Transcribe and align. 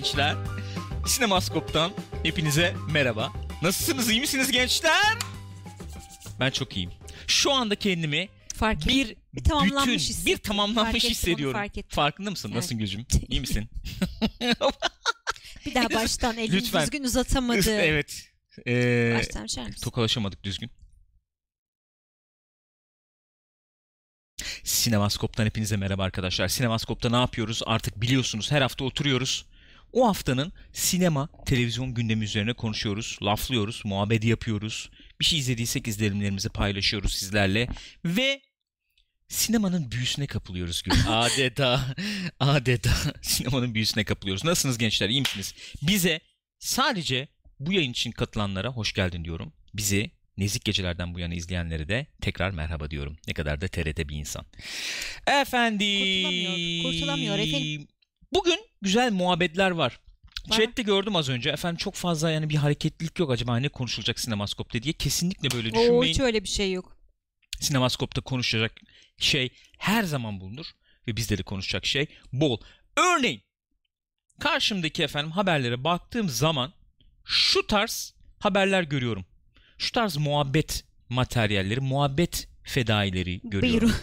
gençler. 0.00 0.36
Sinemaskop'tan 1.06 1.92
hepinize 2.22 2.74
merhaba. 2.90 3.32
Nasılsınız 3.62 4.10
iyi 4.10 4.20
misiniz 4.20 4.52
gençler? 4.52 5.18
Ben 6.40 6.50
çok 6.50 6.76
iyiyim. 6.76 6.90
Şu 7.26 7.52
anda 7.52 7.76
kendimi 7.76 8.28
Fark 8.54 8.88
bir, 8.88 9.08
bir, 9.08 9.16
bir 9.34 9.44
tamamlanmış 9.44 9.86
bütün, 9.86 9.98
hissettim. 9.98 10.26
bir 10.26 10.38
tamamlanmış 10.38 10.82
Fark 10.92 10.96
ettim, 10.96 11.10
hissediyorum. 11.10 11.58
fark 11.60 11.78
ettim. 11.78 11.96
Farkında 11.96 12.30
mısın? 12.30 12.48
Evet. 12.48 12.56
Nasılsın 12.56 12.78
Gülcüm? 12.78 13.06
İyi 13.28 13.40
misin? 13.40 13.68
Bir 15.66 15.74
daha 15.74 15.90
baştan 15.90 16.36
elini 16.36 16.56
Lütfen. 16.56 16.82
düzgün 16.82 17.04
uzatamadı. 17.04 17.70
evet. 17.80 18.30
Ee, 18.66 19.14
Baştan 19.18 19.42
mısın? 19.42 19.74
tokalaşamadık 19.82 20.44
düzgün. 20.44 20.70
Sinemaskop'tan 24.64 25.46
hepinize 25.46 25.76
merhaba 25.76 26.04
arkadaşlar. 26.04 26.48
Sinemaskop'ta 26.48 27.10
ne 27.10 27.16
yapıyoruz? 27.16 27.62
Artık 27.66 28.00
biliyorsunuz 28.00 28.50
her 28.50 28.62
hafta 28.62 28.84
oturuyoruz. 28.84 29.50
O 29.92 30.08
haftanın 30.08 30.52
sinema, 30.72 31.28
televizyon 31.46 31.94
gündemi 31.94 32.24
üzerine 32.24 32.52
konuşuyoruz, 32.52 33.18
laflıyoruz, 33.22 33.82
muhabbet 33.84 34.24
yapıyoruz. 34.24 34.90
Bir 35.20 35.24
şey 35.24 35.38
izlediysek 35.38 35.88
izlenimlerimizi 35.88 36.48
paylaşıyoruz 36.48 37.14
sizlerle. 37.14 37.68
Ve 38.04 38.42
sinemanın 39.28 39.90
büyüsüne 39.90 40.26
kapılıyoruz 40.26 40.82
Gül. 40.82 40.92
Adeta, 41.08 41.94
adeta 42.40 42.90
sinemanın 43.22 43.74
büyüsüne 43.74 44.04
kapılıyoruz. 44.04 44.44
Nasılsınız 44.44 44.78
gençler, 44.78 45.08
iyi 45.08 45.20
misiniz? 45.20 45.54
Bize 45.82 46.20
sadece 46.58 47.28
bu 47.60 47.72
yayın 47.72 47.90
için 47.90 48.10
katılanlara 48.10 48.68
hoş 48.68 48.92
geldin 48.92 49.24
diyorum. 49.24 49.52
Bizi 49.74 50.10
Nezik 50.36 50.64
Gecelerden 50.64 51.14
bu 51.14 51.18
yana 51.20 51.34
izleyenlere 51.34 51.88
de 51.88 52.06
tekrar 52.20 52.50
merhaba 52.50 52.90
diyorum. 52.90 53.16
Ne 53.26 53.34
kadar 53.34 53.60
da 53.60 53.68
TRT 53.68 54.08
bir 54.08 54.16
insan. 54.16 54.46
Efendim. 55.26 56.22
Kurtulamıyor, 56.22 56.82
kurtulamıyor 56.82 57.38
efendim. 57.38 57.88
Bugün 58.32 58.69
güzel 58.82 59.12
muhabbetler 59.12 59.70
var. 59.70 60.00
Chat'te 60.50 60.82
gördüm 60.82 61.16
az 61.16 61.28
önce. 61.28 61.50
Efendim 61.50 61.76
çok 61.76 61.94
fazla 61.94 62.30
yani 62.30 62.50
bir 62.50 62.56
hareketlilik 62.56 63.18
yok 63.18 63.30
acaba 63.30 63.56
ne 63.56 63.68
konuşulacak 63.68 64.20
sinemaskopta 64.20 64.82
diye. 64.82 64.92
Kesinlikle 64.92 65.50
böyle 65.50 65.68
Oo, 65.68 65.72
düşünmeyin. 65.74 66.12
hiç 66.12 66.20
öyle 66.20 66.42
bir 66.44 66.48
şey 66.48 66.72
yok. 66.72 66.96
Sinemaskopta 67.60 68.20
konuşacak 68.20 68.72
şey 69.18 69.50
her 69.78 70.02
zaman 70.02 70.40
bulunur. 70.40 70.66
Ve 71.08 71.16
bizde 71.16 71.38
de 71.38 71.42
konuşacak 71.42 71.86
şey 71.86 72.06
bol. 72.32 72.60
Örneğin 72.96 73.42
karşımdaki 74.40 75.02
efendim 75.02 75.30
haberlere 75.30 75.84
baktığım 75.84 76.28
zaman 76.28 76.72
şu 77.24 77.66
tarz 77.66 78.14
haberler 78.38 78.82
görüyorum. 78.82 79.24
Şu 79.78 79.92
tarz 79.92 80.16
muhabbet 80.16 80.84
materyalleri, 81.08 81.80
muhabbet 81.80 82.48
fedaileri 82.62 83.40
görüyorum. 83.44 83.80
Buyurun. 83.80 83.94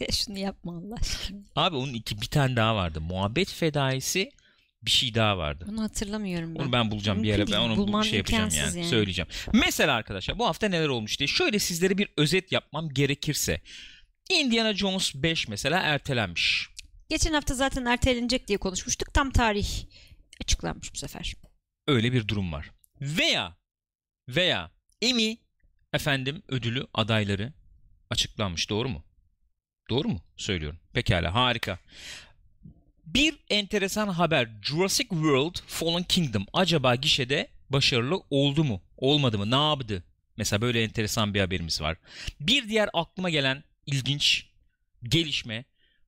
Ya 0.00 0.06
Şunu 0.12 0.38
yapma 0.38 0.76
Allah 0.76 0.94
aşkına. 0.94 1.40
Abi 1.56 1.76
onun 1.76 1.92
iki 1.92 2.20
bir 2.20 2.26
tane 2.26 2.56
daha 2.56 2.76
vardı. 2.76 3.00
Muhabbet 3.00 3.52
fedaisi 3.52 4.30
bir 4.82 4.90
şey 4.90 5.14
daha 5.14 5.38
vardı. 5.38 5.64
Bunu 5.68 5.82
hatırlamıyorum 5.82 6.54
ben. 6.54 6.60
Onu 6.60 6.72
ben 6.72 6.90
bulacağım 6.90 7.22
bir 7.22 7.28
Mümkün 7.28 7.52
yere. 7.52 7.52
Ben 7.52 7.68
onu 7.68 7.76
bu- 7.76 7.86
bulman 7.86 8.02
şey 8.02 8.18
yapacağım 8.18 8.48
yani, 8.56 8.78
yani. 8.78 8.88
Söyleyeceğim. 8.88 9.28
Mesela 9.52 9.94
arkadaşlar 9.94 10.38
bu 10.38 10.46
hafta 10.46 10.68
neler 10.68 10.88
olmuş 10.88 11.18
diye 11.18 11.26
şöyle 11.26 11.58
sizlere 11.58 11.98
bir 11.98 12.08
özet 12.16 12.52
yapmam 12.52 12.88
gerekirse. 12.88 13.60
Indiana 14.30 14.74
Jones 14.74 15.14
5 15.14 15.48
mesela 15.48 15.78
ertelenmiş. 15.80 16.68
Geçen 17.08 17.32
hafta 17.32 17.54
zaten 17.54 17.84
ertelenecek 17.84 18.48
diye 18.48 18.58
konuşmuştuk. 18.58 19.14
Tam 19.14 19.30
tarih 19.30 19.68
açıklanmış 20.40 20.94
bu 20.94 20.98
sefer. 20.98 21.34
Öyle 21.86 22.12
bir 22.12 22.28
durum 22.28 22.52
var. 22.52 22.70
Veya 23.00 23.56
veya 24.28 24.70
Emmy 25.02 25.36
efendim 25.92 26.42
ödülü 26.48 26.86
adayları 26.94 27.52
açıklanmış. 28.10 28.70
Doğru 28.70 28.88
mu? 28.88 29.04
Doğru 29.90 30.08
mu? 30.08 30.20
Söylüyorum. 30.36 30.78
Pekala 30.92 31.34
harika. 31.34 31.78
Bir 33.06 33.34
enteresan 33.50 34.08
haber. 34.08 34.48
Jurassic 34.62 35.08
World 35.08 35.56
Fallen 35.66 36.02
Kingdom 36.02 36.46
acaba 36.52 36.94
gişede 36.94 37.48
başarılı 37.70 38.20
oldu 38.30 38.64
mu? 38.64 38.82
Olmadı 38.96 39.38
mı? 39.38 39.50
Ne 39.50 39.68
yaptı? 39.68 40.04
Mesela 40.36 40.60
böyle 40.60 40.82
enteresan 40.82 41.34
bir 41.34 41.40
haberimiz 41.40 41.80
var. 41.80 41.96
Bir 42.40 42.68
diğer 42.68 42.90
aklıma 42.92 43.30
gelen 43.30 43.64
ilginç 43.86 44.46
gelişme 45.02 45.64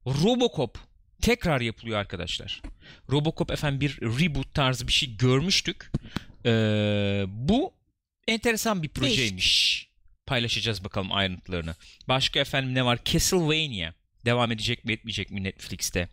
Robocop 0.06 0.78
tekrar 1.22 1.60
yapılıyor 1.60 1.98
arkadaşlar. 1.98 2.62
Robocop 3.10 3.50
efendim 3.50 3.80
bir 3.80 4.00
reboot 4.00 4.54
tarzı 4.54 4.88
bir 4.88 4.92
şey 4.92 5.16
görmüştük. 5.16 5.90
Ee, 6.46 7.24
bu 7.28 7.72
enteresan 8.28 8.82
bir 8.82 8.88
projeymiş. 8.88 9.89
Paylaşacağız 10.34 10.84
bakalım 10.84 11.12
ayrıntılarını. 11.12 11.74
Başka 12.08 12.40
efendim 12.40 12.74
ne 12.74 12.84
var? 12.84 12.98
Castlevania. 13.04 13.92
Devam 14.24 14.52
edecek 14.52 14.84
mi 14.84 14.92
etmeyecek 14.92 15.30
mi 15.30 15.44
Netflix'te? 15.44 16.08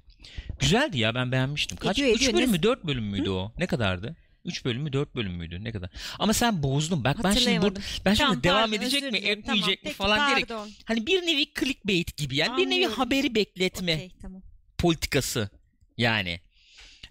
Güzeldi 0.59 1.00
ya 1.00 1.16
ben 1.16 1.31
beğenmiştim. 1.31 1.78
Kaç? 1.78 2.00
Ediyor, 2.00 2.16
3 2.16 2.22
ediyor. 2.22 2.33
bölüm 2.33 2.51
mü 2.51 2.57
Ne- 2.57 2.63
4 2.63 2.83
bölüm 2.83 3.03
müydü 3.03 3.29
o? 3.29 3.53
Ne 3.57 3.67
kadardı? 3.67 4.16
3 4.45 4.66
bölüm 4.66 4.81
mü 4.81 4.94
4 4.94 5.16
bölüm 5.16 5.31
müydü? 5.33 5.63
Ne 5.63 5.72
kadar? 5.72 5.89
Ama 6.19 6.33
sen 6.33 6.63
bozdun. 6.63 7.03
Bak 7.03 7.23
ben 7.23 7.31
şimdi 7.33 7.61
burada 7.61 7.79
ben 8.06 8.13
şimdi 8.13 8.17
Tamam, 8.29 8.44
devam 8.44 8.61
pardon, 8.61 8.73
edecek 8.83 9.11
mi 9.11 9.17
etmeyecek 9.17 9.45
Tamam, 9.45 9.69
mi 9.69 9.77
peki, 9.83 9.95
falan 9.95 10.27
diyerek 10.27 10.47
pardon. 10.47 10.69
hani 10.85 11.07
bir 11.07 11.22
nevi 11.22 11.45
clickbait 11.59 12.17
gibi 12.17 12.35
yani 12.35 12.57
bir 12.57 12.66
nevi 12.66 12.73
Anlıyorum. 12.73 12.97
haberi 12.97 13.35
bekletme 13.35 13.94
Okey, 13.95 14.11
tamam. 14.22 14.41
politikası 14.77 15.50
yani. 15.97 16.39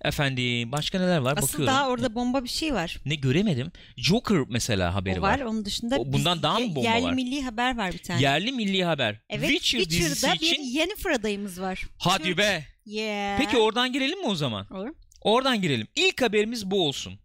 Efendim 0.05 0.73
başka 0.73 0.99
neler 0.99 1.19
var 1.19 1.35
Asıl 1.37 1.49
bakıyorum. 1.49 1.67
daha 1.67 1.89
orada 1.89 2.15
bomba 2.15 2.45
bir 2.45 2.49
şey 2.49 2.75
var. 2.75 2.97
Ne 3.05 3.15
göremedim. 3.15 3.73
Joker 3.97 4.39
mesela 4.49 4.95
haberi 4.95 5.19
o 5.19 5.23
var. 5.23 5.41
Onun 5.41 5.65
dışında 5.65 5.99
bundan 6.13 6.37
biz- 6.37 6.43
daha 6.43 6.59
mı 6.59 6.67
bomba 6.77 6.89
yerli 6.89 7.05
var? 7.05 7.13
milli 7.13 7.43
haber 7.43 7.77
var 7.77 7.93
bir 7.93 7.99
tane. 7.99 8.23
Yerli 8.23 8.53
milli 8.53 8.85
haber. 8.85 9.21
evet, 9.29 9.49
Witcher 9.51 9.81
dizisi 9.91 10.03
Witcher'da 10.11 10.41
bir 10.41 10.47
için. 10.47 10.63
Yennefer 10.63 11.11
adayımız 11.11 11.61
var. 11.61 11.83
Hadi 11.99 12.39
be. 12.39 12.65
Yeah. 12.85 13.39
Peki 13.39 13.57
oradan 13.59 13.93
girelim 13.93 14.21
mi 14.21 14.27
o 14.27 14.35
zaman? 14.35 14.67
Olur. 14.73 14.95
Oradan 15.21 15.63
girelim. 15.63 15.87
İlk 15.97 16.23
haberimiz 16.23 16.71
bu 16.71 16.87
olsun. 16.87 17.19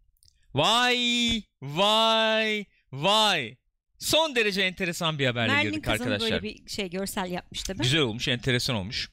Vay 0.54 1.44
vay 1.62 2.66
vay. 2.92 3.58
Son 4.00 4.36
derece 4.36 4.62
enteresan 4.62 5.20
bir 5.20 5.26
haberle 5.26 5.54
Merlin 5.54 5.70
girdik 5.72 5.84
kızım 5.86 6.02
arkadaşlar. 6.02 6.32
böyle 6.32 6.44
bir 6.44 6.70
şey 6.70 6.90
görsel 6.90 7.32
yapmış 7.32 7.64
tabii. 7.64 7.84
Güzel 7.84 8.02
olmuş, 8.02 8.28
enteresan 8.28 8.76
olmuş. 8.76 9.10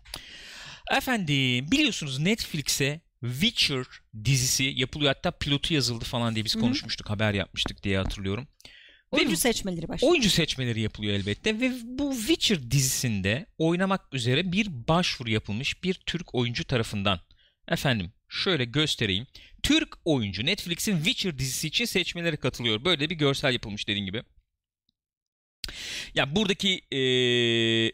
Efendim 0.97 1.71
biliyorsunuz 1.71 2.19
Netflix'e 2.19 3.01
Witcher 3.23 3.85
dizisi 4.25 4.65
yapılıyor. 4.65 5.15
Hatta 5.15 5.31
pilotu 5.31 5.75
yazıldı 5.75 6.05
falan 6.05 6.35
diye 6.35 6.45
biz 6.45 6.55
Hı 6.55 6.59
hı. 6.59 6.63
konuşmuştuk, 6.63 7.11
haber 7.11 7.35
yapmıştık 7.35 7.83
diye 7.83 7.99
hatırlıyorum. 7.99 8.49
Oyuncu 9.11 9.33
Ve 9.33 9.37
seçmeleri 9.37 9.89
başlıyor. 9.89 10.13
oyuncu 10.13 10.31
seçmeleri 10.31 10.81
yapılıyor 10.81 11.13
elbette 11.15 11.61
ve 11.61 11.73
bu 11.85 12.15
Witcher 12.17 12.71
dizisinde 12.71 13.47
oynamak 13.59 14.15
üzere 14.15 14.53
bir 14.53 14.89
başvuru 14.89 15.31
yapılmış 15.31 15.85
bir 15.85 15.95
Türk 15.95 16.35
oyuncu 16.35 16.65
tarafından. 16.65 17.21
Efendim 17.69 18.13
şöyle 18.29 18.65
göstereyim. 18.65 19.27
Türk 19.63 19.89
oyuncu 20.05 20.47
Netflix'in 20.47 20.97
Witcher 20.97 21.39
dizisi 21.39 21.69
için 21.69 21.85
seçmelere 21.85 22.37
katılıyor. 22.37 22.85
Böyle 22.85 23.11
bir 23.11 23.15
görsel 23.15 23.53
yapılmış 23.53 23.89
dediğim 23.89 24.07
gibi. 24.07 24.23
Ya 26.15 26.37
buradaki 26.37 26.81
eee, 26.91 27.93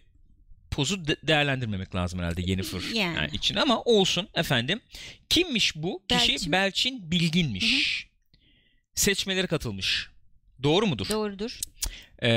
pozu 0.74 1.06
de- 1.06 1.16
değerlendirmemek 1.22 1.94
lazım 1.94 2.18
herhalde 2.20 2.42
Yennefer 2.42 2.80
Yani. 2.94 3.16
yani 3.16 3.30
için 3.32 3.54
ama 3.54 3.82
olsun 3.82 4.28
efendim. 4.34 4.80
Kimmiş 5.28 5.76
bu? 5.76 6.02
Kişi 6.08 6.52
Belçin. 6.52 7.10
Bilginmiş. 7.10 8.06
Seçmelere 8.94 9.46
katılmış. 9.46 10.08
Doğru 10.62 10.86
mudur? 10.86 11.08
Doğrudur. 11.10 11.60
Ee, 12.22 12.28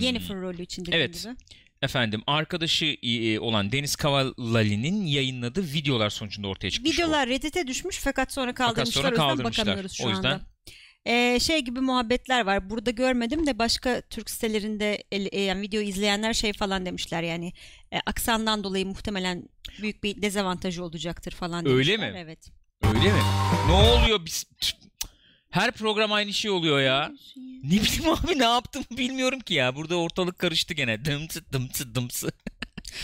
Yennefer 0.00 0.36
rolü 0.36 0.62
için 0.62 0.84
dediğim 0.84 1.00
evet. 1.04 1.22
gibi. 1.22 1.34
Efendim 1.82 2.22
arkadaşı 2.26 2.96
olan 3.40 3.72
Deniz 3.72 3.96
Kavalali'nin 3.96 5.06
yayınladığı 5.06 5.72
videolar 5.72 6.10
sonucunda 6.10 6.48
ortaya 6.48 6.70
çıkmış 6.70 6.90
bu. 6.90 6.94
Videolar 6.94 7.28
Reddit'e 7.28 7.66
düşmüş 7.66 7.98
fakat 7.98 8.32
sonra 8.32 8.54
kaldırmışlar. 8.54 8.92
sonra 9.02 9.06
o 9.06 9.10
yüzden 9.10 9.26
kaldırmışlar. 9.28 10.06
O 10.06 10.10
yüzden-. 10.10 10.55
Ee, 11.06 11.38
şey 11.40 11.60
gibi 11.60 11.80
muhabbetler 11.80 12.46
var. 12.46 12.70
Burada 12.70 12.90
görmedim 12.90 13.46
de 13.46 13.58
başka 13.58 14.00
Türk 14.00 14.30
sitelerinde 14.30 15.04
el- 15.12 15.28
e, 15.32 15.40
yani 15.40 15.60
video 15.60 15.80
izleyenler 15.80 16.32
şey 16.32 16.52
falan 16.52 16.86
demişler 16.86 17.22
yani 17.22 17.52
e, 17.92 17.98
aksandan 18.06 18.64
dolayı 18.64 18.86
muhtemelen 18.86 19.48
büyük 19.82 20.04
bir 20.04 20.22
dezavantajı 20.22 20.84
olacaktır 20.84 21.32
falan 21.32 21.68
Öyle 21.68 21.92
demişler. 21.92 22.12
mi? 22.12 22.18
Evet. 22.18 22.50
Öyle 22.82 23.12
mi? 23.12 23.20
Ne 23.68 23.72
oluyor? 23.72 24.26
Biz... 24.26 24.44
Her 25.50 25.72
program 25.72 26.12
aynı 26.12 26.32
şey 26.32 26.50
oluyor 26.50 26.80
ya. 26.80 27.12
Ne 27.62 27.70
bileyim 27.70 28.08
abi 28.08 28.38
ne 28.38 28.44
yaptım 28.44 28.84
bilmiyorum 28.90 29.40
ki 29.40 29.54
ya. 29.54 29.76
Burada 29.76 29.96
ortalık 29.96 30.38
karıştı 30.38 30.74
gene. 30.74 31.04
Dımsı 31.04 31.52
dımsı 31.52 31.94
dımsı. 31.94 32.32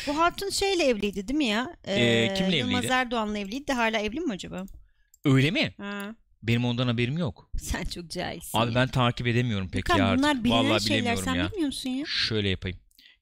Bu 0.06 0.18
hatun 0.18 0.50
şeyle 0.50 0.84
evliydi 0.84 1.28
değil 1.28 1.36
mi 1.38 1.44
ya? 1.44 1.76
Ee, 1.86 2.34
kimle 2.36 2.56
Yılmaz 2.56 2.78
evliydi? 2.78 2.92
Erdoğan'la 2.92 3.38
evliydi 3.38 3.66
de 3.66 3.72
hala 3.72 3.98
evli 3.98 4.20
mi 4.20 4.32
acaba? 4.32 4.64
Öyle 5.24 5.50
mi? 5.50 5.74
Ha, 5.78 6.14
Benim 6.42 6.64
ondan 6.64 6.86
haberim 6.86 7.18
yok. 7.18 7.50
sen 7.58 7.84
çok 7.84 8.10
cahilsin. 8.10 8.58
Abi 8.58 8.70
ya. 8.70 8.74
ben 8.74 8.88
takip 8.88 9.26
edemiyorum 9.26 9.68
pek 9.70 9.84
Gökhan, 9.84 9.98
ya 9.98 10.06
artık. 10.06 10.18
bunlar 10.18 10.44
bilinen 10.44 10.58
Vallahi 10.58 10.82
şeyler 10.82 11.02
bilemiyorum 11.02 11.24
sen 11.24 11.34
ya. 11.34 11.50
bilmiyor 11.50 11.66
musun 11.66 11.90
ya? 11.90 12.04
Şöyle 12.06 12.48
yapayım. 12.48 12.78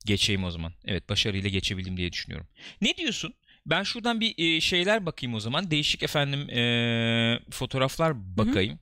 Geçeyim 0.07 0.45
o 0.45 0.51
zaman. 0.51 0.73
Evet 0.85 1.09
başarıyla 1.09 1.51
geçebildim 1.51 1.97
diye 1.97 2.13
düşünüyorum. 2.13 2.47
Ne 2.81 2.97
diyorsun? 2.97 3.35
Ben 3.67 3.83
şuradan 3.83 4.21
bir 4.21 4.35
e, 4.39 4.61
şeyler 4.61 5.07
bakayım 5.07 5.35
o 5.35 5.41
zaman. 5.41 5.71
Değişik 5.71 6.03
efendim 6.03 6.51
e, 6.51 7.41
fotoğraflar 7.51 8.37
bakayım. 8.37 8.79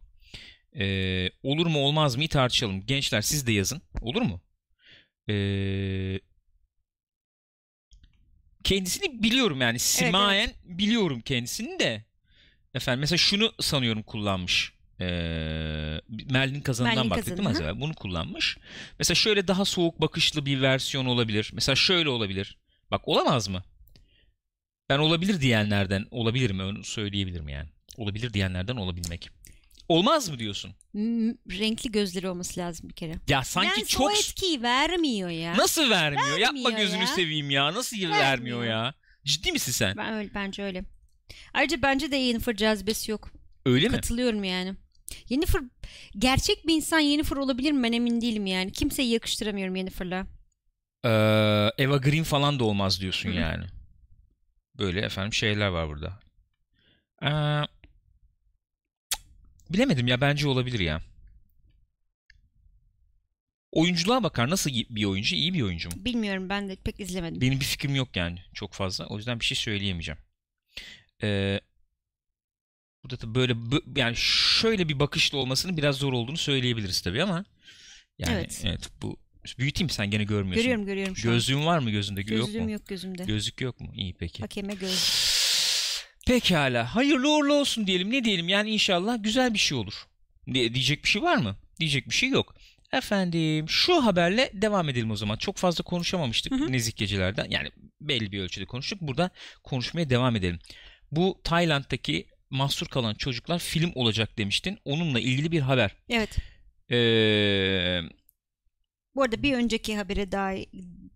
E, 0.79 1.31
olur 1.43 1.67
mu 1.67 1.79
olmaz 1.79 2.17
mı 2.17 2.29
tartışalım. 2.29 2.87
Gençler 2.87 3.23
siz 3.23 3.46
de 3.46 3.52
yazın. 3.52 3.82
Olur 4.00 4.23
mu? 4.23 4.41
E, 5.31 5.34
kendisini 8.64 9.23
biliyorum 9.23 9.61
yani 9.61 9.79
simayen 9.79 10.50
biliyorum 10.64 11.20
kendisini 11.20 11.79
de 11.79 12.05
efendim 12.75 13.00
mesela 13.00 13.19
şunu 13.19 13.53
sanıyorum 13.61 14.03
kullanmış 14.03 14.73
ee, 15.00 16.00
Merlin 16.31 16.61
kazanından 16.61 16.97
Merlin 16.97 17.11
baktık 17.11 17.38
değil 17.38 17.49
mi 17.49 17.55
evvel? 17.61 17.81
Bunu 17.81 17.94
kullanmış. 17.94 18.59
Mesela 18.99 19.15
şöyle 19.15 19.49
daha 19.49 19.65
soğuk 19.65 20.00
bakışlı 20.00 20.47
bir 20.47 20.62
versiyon 20.62 21.06
olabilir. 21.06 21.50
Mesela 21.55 21.76
şöyle 21.76 22.09
olabilir. 22.09 22.59
Bak 22.91 23.09
olamaz 23.09 23.49
mı? 23.49 23.62
Ben 24.88 24.99
olabilir 24.99 25.41
diyenlerden 25.41 26.06
olabilirim 26.11 26.61
onu 26.61 26.85
söyleyebilirim 26.85 27.49
yani. 27.49 27.69
Olabilir 27.97 28.32
diyenlerden 28.32 28.76
olabilmek. 28.76 29.31
Olmaz 29.88 30.29
mı 30.29 30.38
diyorsun? 30.38 30.75
M- 30.94 31.35
renkli 31.50 31.93
gözleri 31.93 32.29
olması 32.29 32.61
lazım 32.61 32.88
bir 32.88 32.94
kere. 32.94 33.15
Ya 33.29 33.44
sanki 33.44 33.81
Lens 33.81 33.88
çok 33.88 34.06
o 34.06 34.11
etkiyi 34.11 34.62
vermiyor 34.62 35.29
ya. 35.29 35.56
nasıl 35.56 35.91
vermiyor? 35.91 36.38
Yapma 36.38 36.59
Vermiyor 36.59 36.79
gözünü 36.81 37.00
ya. 37.00 37.06
seveyim 37.06 37.50
ya. 37.50 37.75
Nasıl 37.75 37.97
vermiyor, 37.97 38.20
Vermiyor. 38.20 38.65
ya? 38.65 38.94
Ciddi 39.25 39.53
misin 39.53 39.73
sen? 39.73 39.97
Ben 39.97 40.12
öyle, 40.12 40.31
bence 40.35 40.62
öyle. 40.62 40.85
Ayrıca 41.54 41.82
bence 41.82 42.10
de 42.10 42.16
Yennefer 42.16 42.56
cazibesi 42.56 43.10
yok. 43.10 43.30
Öyle 43.66 43.88
mi? 43.88 43.94
Katılıyorum 43.94 44.44
yani. 44.44 44.75
Yennefer 45.28 45.62
gerçek 46.19 46.66
bir 46.66 46.75
insan 46.75 46.98
Yennefer 46.98 47.36
olabilir 47.36 47.72
mi 47.72 47.82
ben 47.82 47.92
emin 47.92 48.20
değilim 48.20 48.46
yani. 48.46 48.72
Kimseyi 48.72 49.10
yakıştıramıyorum 49.10 49.76
Yennefer'la. 49.76 50.26
Ee, 51.04 51.08
Eva 51.84 51.96
Green 51.96 52.22
falan 52.22 52.58
da 52.58 52.64
olmaz 52.64 53.00
diyorsun 53.00 53.28
Hı 53.30 53.34
hı. 53.34 53.40
yani. 53.40 53.64
Böyle 54.78 55.00
efendim 55.00 55.32
şeyler 55.32 55.69
var 55.69 55.88
burada. 55.88 56.20
Ee, 57.22 57.66
bilemedim 59.70 60.06
ya 60.06 60.20
bence 60.20 60.48
olabilir 60.48 60.81
ya. 60.81 61.00
Oyunculuğa 63.72 64.22
bakar. 64.22 64.50
Nasıl 64.50 64.70
bir 64.70 65.04
oyuncu? 65.04 65.36
İyi 65.36 65.54
bir 65.54 65.62
oyuncu 65.62 65.88
mu? 65.88 66.04
Bilmiyorum 66.04 66.48
ben 66.48 66.69
de 66.69 66.76
pek 66.76 67.00
izlemedim. 67.00 67.40
Benim 67.40 67.60
bir 67.60 67.64
fikrim 67.64 67.94
yok 67.94 68.16
yani 68.16 68.38
çok 68.54 68.72
fazla. 68.72 69.06
O 69.06 69.16
yüzden 69.16 69.40
bir 69.40 69.44
şey 69.44 69.56
söyleyemeyeceğim. 69.56 70.19
Ee, 71.23 71.61
burada 73.05 73.20
da 73.20 73.35
böyle 73.35 73.53
bö- 73.53 73.99
yani 73.99 74.17
şöyle 74.61 74.88
bir 74.88 74.99
bakışlı 75.00 75.38
olmasının 75.38 75.76
biraz 75.76 75.97
zor 75.97 76.12
olduğunu 76.12 76.37
söyleyebiliriz 76.37 77.00
tabii 77.00 77.23
ama 77.23 77.44
yani 78.19 78.35
evet, 78.35 78.62
Evet. 78.65 78.91
bu 79.03 79.17
büyüteyim 79.59 79.91
sen 79.91 80.11
gene 80.11 80.25
görmüyorsun. 80.25 80.62
Görüyorum 80.62 80.87
görüyorum 80.87 81.17
şu 81.17 81.29
an. 81.29 81.35
Gözlüğün 81.35 81.67
var 81.67 81.79
mı 81.79 81.91
gözünde? 81.91 82.20
yok 82.20 82.29
Gözlüğüm 82.29 82.65
mu? 82.65 82.70
yok 82.70 82.87
gözümde. 82.87 83.25
Gözlük 83.25 83.61
yok 83.61 83.81
mu? 83.81 83.93
İyi 83.94 84.15
peki. 84.15 84.41
Hakeme 84.43 84.75
göz. 84.75 85.29
Pekala. 86.26 86.94
Hayırlı 86.94 87.31
uğurlu 87.37 87.55
olsun 87.55 87.87
diyelim. 87.87 88.11
Ne 88.12 88.25
diyelim? 88.25 88.49
Yani 88.49 88.70
inşallah 88.70 89.17
güzel 89.23 89.55
bir 89.55 89.59
şey 89.59 89.79
olur. 89.79 89.94
Diye- 90.55 90.75
Diyecek 90.75 91.05
bir 91.05 91.09
şey 91.09 91.23
var 91.23 91.37
mı? 91.37 91.56
Diyecek 91.81 92.09
bir 92.09 92.15
şey 92.15 92.29
yok. 92.29 92.55
Efendim 92.93 93.69
şu 93.69 94.05
haberle 94.06 94.50
devam 94.55 94.88
edelim 94.88 95.11
o 95.11 95.17
zaman. 95.17 95.37
Çok 95.37 95.56
fazla 95.56 95.85
konuşamamıştık 95.85 96.53
Hı 96.53 96.56
hı. 96.56 96.73
nezik 96.73 96.97
gecelerden. 96.97 97.47
Yani 97.50 97.70
belli 98.00 98.32
bir 98.32 98.41
ölçüde 98.41 98.65
konuştuk. 98.65 99.00
Burada 99.00 99.31
konuşmaya 99.65 100.11
devam 100.11 100.37
edelim. 100.37 100.59
Bu 101.12 101.40
Tayland'daki 101.44 102.26
mahsur 102.50 102.87
kalan 102.87 103.14
çocuklar 103.14 103.58
film 103.58 103.93
olacak 103.94 104.38
demiştin. 104.38 104.78
Onunla 104.84 105.20
ilgili 105.20 105.52
bir 105.52 105.60
haber. 105.60 105.96
Evet. 106.08 106.37
Ee, 106.90 108.00
Bu 109.14 109.22
arada 109.22 109.43
bir 109.43 109.55
önceki 109.55 109.96
habere 109.96 110.32
dair, 110.32 110.66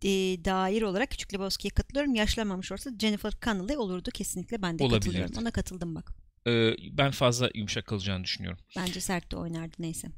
e, 0.03 0.45
dair 0.45 0.83
olarak 0.83 1.11
Küçük 1.11 1.35
Lebowski'ye 1.35 1.71
katılıyorum. 1.71 2.15
Yaşlanmamış 2.15 2.73
olsa 2.73 2.91
Jennifer 3.01 3.33
Connelly 3.45 3.77
olurdu 3.77 4.11
kesinlikle. 4.15 4.63
Ben 4.63 4.79
de 4.79 4.83
Olabilirdi. 4.85 5.05
katılıyorum. 5.05 5.39
Ona 5.43 5.51
katıldım 5.51 5.95
bak. 5.95 6.13
e, 6.47 6.75
ben 6.99 7.11
fazla 7.11 7.51
yumuşak 7.55 7.87
kalacağını 7.87 8.25
düşünüyorum. 8.25 8.59
Bence 8.77 9.01
sert 9.01 9.33
de 9.33 9.37
oynardı 9.37 9.77
neyse. 9.79 10.09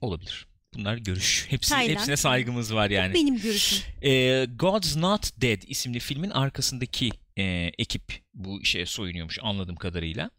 Olabilir. 0.00 0.46
Bunlar 0.74 0.96
görüş. 0.96 1.46
Hepsi, 1.48 1.70
Tayland. 1.70 1.96
hepsine 1.96 2.16
saygımız 2.16 2.74
var 2.74 2.90
yani. 2.90 3.10
Bu 3.10 3.14
benim 3.14 3.36
görüşüm. 3.40 3.78
E, 4.02 4.44
God's 4.44 4.96
Not 4.96 5.42
Dead 5.42 5.62
isimli 5.66 6.00
filmin 6.00 6.30
arkasındaki 6.30 7.10
e, 7.38 7.70
ekip 7.78 8.02
bu 8.34 8.64
şeye 8.64 8.86
soyunuyormuş 8.86 9.38
anladığım 9.42 9.76
kadarıyla. 9.76 10.30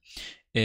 E, 0.56 0.62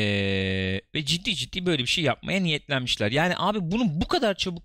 ve 0.95 1.05
ciddi 1.05 1.35
ciddi 1.35 1.67
böyle 1.67 1.83
bir 1.83 1.89
şey 1.89 2.05
yapmaya 2.05 2.41
niyetlenmişler. 2.41 3.13
Yani 3.13 3.35
abi 3.37 3.59
bunun 3.63 4.01
bu 4.01 4.09
kadar 4.09 4.35
çabuk 4.35 4.63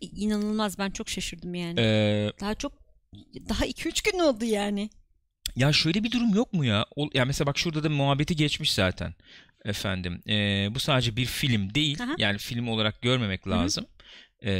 İnanılmaz 0.00 0.78
ben 0.78 0.90
çok 0.90 1.08
şaşırdım 1.08 1.54
yani. 1.54 1.80
e, 1.80 2.32
Daha 2.40 2.54
çok 2.54 2.72
daha 3.48 3.66
2-3 3.66 4.10
gün 4.12 4.18
oldu 4.18 4.44
yani. 4.44 4.90
ya 5.56 5.72
şöyle 5.72 6.04
bir 6.04 6.10
durum 6.10 6.34
yok 6.34 6.52
mu 6.52 6.64
ya? 6.64 6.86
O, 6.96 7.08
ya 7.14 7.24
mesela 7.24 7.46
bak 7.46 7.58
şurada 7.58 7.82
da 7.84 7.88
muhabbeti 7.88 8.36
geçmiş 8.36 8.72
zaten. 8.72 9.14
Efendim 9.64 10.20
e, 10.28 10.68
bu 10.74 10.80
sadece 10.80 11.16
bir 11.16 11.24
film 11.26 11.74
değil. 11.74 12.02
Aha. 12.02 12.14
Yani 12.18 12.38
film 12.38 12.68
olarak 12.68 13.02
görmemek 13.02 13.48
lazım. 13.48 13.86
E, 14.44 14.50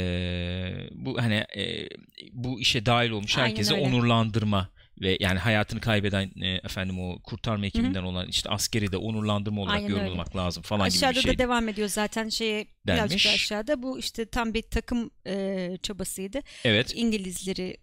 bu 0.91 1.21
hani 1.21 1.35
e, 1.57 1.87
bu 2.31 2.59
işe 2.59 2.85
dahil 2.85 3.09
olmuş 3.09 3.37
Aynen 3.37 3.49
herkese 3.49 3.73
öyle. 3.75 3.85
onurlandırma 3.87 4.69
ve 5.01 5.17
yani 5.19 5.39
hayatını 5.39 5.81
kaybeden 5.81 6.31
e, 6.41 6.47
efendim 6.47 6.99
o 6.99 7.19
kurtarma 7.23 7.65
ekibinden 7.65 8.03
olan 8.03 8.27
işte 8.27 8.49
askeri 8.49 8.91
de 8.91 8.97
onurlandırma 8.97 9.61
olarak 9.61 9.75
Aynen 9.75 9.91
öyle. 9.91 9.99
yorumlamak 9.99 10.35
lazım 10.35 10.63
falan 10.63 10.85
Aşağıda 10.85 11.11
gibi 11.11 11.17
bir 11.17 11.21
şey. 11.23 11.33
da 11.33 11.37
devam 11.37 11.69
ediyor 11.69 11.87
zaten 11.87 12.29
şeye 12.29 12.67
birazcık 12.85 13.09
Denmiş. 13.09 13.25
da 13.25 13.29
aşağıda. 13.29 13.83
Bu 13.83 13.99
işte 13.99 14.25
tam 14.25 14.53
bir 14.53 14.61
takım 14.61 15.11
e, 15.27 15.77
çabasıydı. 15.83 16.39
Evet. 16.63 16.91
İngilizleri 16.95 17.77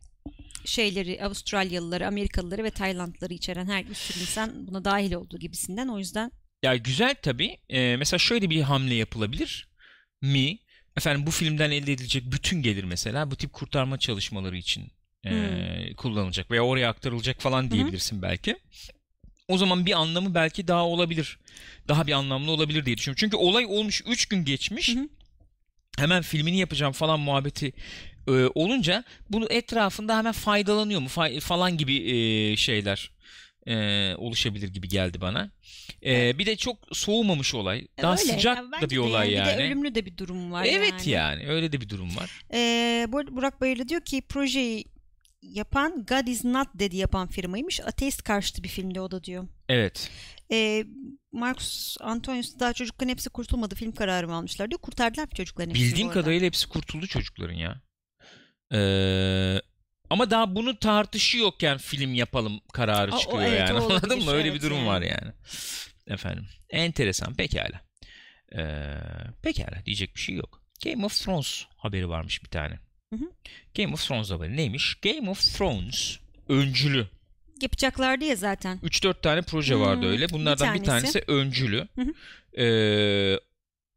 şeyleri 0.65 1.25
Avustralyalıları, 1.25 2.07
Amerikalıları 2.07 2.65
ve 2.65 2.71
Taylandlıları 2.71 3.35
içeren 3.35 3.67
her 3.67 3.89
bir 3.89 3.95
sürü 3.95 4.21
insan 4.21 4.67
buna 4.67 4.85
dahil 4.85 5.12
olduğu 5.12 5.39
gibisinden. 5.39 5.89
O 5.89 5.99
yüzden 5.99 6.33
Ya 6.62 6.77
güzel 6.77 7.15
tabii. 7.23 7.57
E, 7.69 7.97
mesela 7.97 8.19
şöyle 8.19 8.51
bir 8.51 8.61
hamle 8.62 8.95
yapılabilir 8.95 9.69
mi? 10.23 10.59
Efendim 10.97 11.27
bu 11.27 11.31
filmden 11.31 11.71
elde 11.71 11.93
edilecek 11.93 12.23
bütün 12.33 12.62
gelir 12.62 12.85
mesela 12.85 13.31
bu 13.31 13.37
tip 13.37 13.53
kurtarma 13.53 13.99
çalışmaları 13.99 14.57
için 14.57 14.93
e, 15.25 15.31
Hmm. 15.31 15.95
kullanılacak 15.95 16.51
veya 16.51 16.63
oraya 16.65 16.89
aktarılacak 16.89 17.41
falan 17.41 17.71
diyebilirsin 17.71 18.23
belki. 18.23 18.57
O 19.49 19.59
zaman 19.59 19.87
bir 19.87 19.93
anlamı 19.93 20.35
belki 20.35 20.69
daha 20.69 20.87
olabilir. 20.87 21.39
Daha 21.89 22.07
bir 22.07 22.13
anlamlı 22.13 22.51
olabilir 22.51 22.87
diye 22.87 22.97
düşünüyorum. 22.97 23.19
Çünkü 23.21 23.37
olay 23.37 23.67
olmuş 23.67 24.03
3 24.07 24.27
gün 24.27 24.45
geçmiş. 24.45 24.89
Hı 24.97 25.01
hı. 25.01 25.09
Hemen 25.99 26.23
filmini 26.23 26.59
yapacağım 26.59 26.93
falan 26.93 27.21
muhabbeti 27.21 27.73
e, 28.29 28.31
olunca 28.55 29.05
bunu 29.31 29.47
etrafında 29.51 30.19
hemen 30.19 30.33
faydalanıyor 30.33 31.01
mu 31.01 31.09
Fay- 31.09 31.41
falan 31.41 31.77
gibi 31.79 31.97
e, 31.97 32.57
şeyler 32.57 33.11
e, 33.67 34.15
oluşabilir 34.17 34.69
gibi 34.69 34.89
geldi 34.89 35.21
bana. 35.21 35.51
E, 36.05 36.39
Bir 36.39 36.47
de 36.47 36.57
çok 36.57 36.79
soğumamış 36.93 37.55
olay. 37.55 37.87
Daha 38.03 38.12
öyle. 38.12 38.23
sıcak 38.23 38.57
Ya 38.59 38.83
da 38.83 38.91
bir 38.91 38.99
olay 38.99 39.33
yani. 39.33 39.53
Bir 39.53 39.59
de 39.59 39.67
ölümlü 39.67 39.95
de 39.95 40.07
bir 40.07 40.17
durum 40.17 40.53
var 40.53 40.65
evet 40.69 41.07
yani. 41.07 41.43
yani. 41.43 41.49
öyle 41.49 41.73
de 41.73 41.81
bir 41.81 41.89
durum 41.89 42.17
var. 42.17 42.31
Ee, 42.55 43.07
bu 43.09 43.19
arada 43.19 43.37
Burak 43.37 43.61
Bayırlı 43.61 43.89
diyor 43.89 44.00
ki 44.00 44.23
projeyi 44.29 44.85
yapan 45.42 46.06
God 46.09 46.26
is 46.26 46.44
not 46.44 46.68
dead 46.75 46.92
yapan 46.92 47.28
firmaymış. 47.28 47.80
Ateist 47.80 48.23
karşıtı 48.23 48.64
bir 48.64 48.68
filmdi 48.68 49.00
o 49.00 49.11
da 49.11 49.25
diyor. 49.25 49.49
Evet. 49.68 50.11
Ee, 50.52 50.85
Marcus 51.32 51.97
Antonius 52.00 52.59
daha 52.59 52.73
çocukların 52.73 53.11
hepsi 53.11 53.30
kurtulmadı 53.30 53.75
film 53.75 53.92
kararı 53.92 54.28
mı 54.28 54.35
almışlar 54.35 54.70
diyor. 54.70 54.80
Kurtardılar 54.80 55.25
mı 55.25 55.30
çocukların 55.35 55.70
hepsini 55.70 55.88
Bildiğim 55.88 56.11
kadarıyla 56.11 56.47
hepsi 56.47 56.68
kurtuldu 56.68 57.06
çocukların 57.06 57.54
ya. 57.54 57.82
Ee, 58.73 59.61
ama 60.11 60.30
daha 60.30 60.54
bunu 60.54 60.78
tartışıyorken 60.78 61.78
film 61.78 62.14
yapalım 62.14 62.61
kararı 62.73 63.12
O- 63.12 63.16
o 63.16 63.18
çıkıyor 63.18 63.42
evet, 63.42 63.61
yani. 63.61 63.78
Anladın 63.85 64.25
mı? 64.25 64.30
Öyle 64.30 64.44
bir 64.44 64.50
evet 64.50 64.62
durum 64.62 64.76
yani. 64.76 64.87
var 64.87 65.02
yani. 65.02 65.32
Efendim. 66.06 66.47
Enteresan. 66.70 67.35
Pekala. 67.35 67.80
Ee, 68.59 68.97
pekala. 69.42 69.87
Diyecek 69.87 70.14
bir 70.14 70.20
şey 70.20 70.35
yok. 70.35 70.62
Game 70.85 71.06
of 71.06 71.25
Thrones 71.25 71.64
haberi 71.76 72.09
varmış 72.09 72.44
bir 72.44 72.49
tane. 72.49 72.78
Hı 73.12 73.17
hı. 73.17 73.31
Game 73.76 73.93
of 73.93 74.09
Thrones 74.09 74.31
haberi 74.31 74.57
neymiş? 74.57 74.95
Game 75.02 75.31
of 75.31 75.40
Thrones 75.40 76.17
öncülü. 76.49 77.07
Yapacaklardı 77.62 78.25
ya 78.25 78.37
zaten. 78.37 78.79
3-4 78.83 79.23
tane 79.23 79.43
proje 79.43 79.75
Hmm, 79.75 79.81
vardı 79.83 80.07
öyle. 80.07 80.29
Bunlardan 80.31 80.75
bir 80.75 80.85
tanesi, 80.85 81.12
tanesi. 81.12 81.33
öncülü. 81.33 81.88
Hı 81.95 82.02
hı. 82.02 82.12
Ee, 82.62 83.40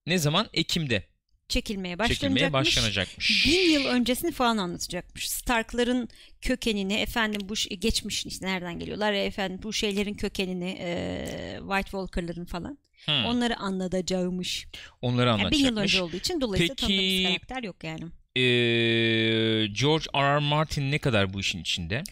ne 0.07 0.17
zaman? 0.17 0.47
Ekim'de 0.53 1.03
Çekilmeye 1.49 1.97
çekilmeye 2.07 2.53
başlanacakmış. 2.53 2.77
başlanacakmış. 2.77 3.47
Bin 3.47 3.69
yıl 3.71 3.85
öncesini 3.85 4.31
falan 4.31 4.57
anlatacakmış. 4.57 5.29
Stark'ların 5.29 6.09
kökenini, 6.41 6.93
efendim 6.93 7.41
bu 7.49 7.53
geçmiş 7.79 8.25
işte 8.25 8.45
nereden 8.45 8.79
geliyorlar, 8.79 9.13
efendim 9.13 9.59
bu 9.63 9.73
şeylerin 9.73 10.13
kökenini, 10.13 10.77
e, 10.79 11.57
White 11.59 11.89
Walker'ların 11.91 12.45
falan. 12.45 12.77
Hmm, 13.05 13.25
Onları 13.25 13.57
anlatacağımış. 13.57 14.67
Onları 15.01 15.29
Yani 15.29 15.51
bin 15.51 15.57
yıl 15.57 15.67
anlatacakmış. 15.67 15.93
önce 15.93 16.01
olduğu 16.03 16.15
için 16.17 16.41
dolayısıyla 16.41 16.75
Peki- 16.75 16.87
tanıdığımız 16.87 17.23
karakter 17.27 17.63
yok 17.63 17.83
yani. 17.83 18.03
Ee, 18.35 19.67
George 19.67 20.05
R. 20.15 20.35
R. 20.35 20.39
Martin 20.39 20.91
ne 20.91 20.99
kadar 20.99 21.33
bu 21.33 21.39
işin 21.39 21.61
içinde? 21.61 22.03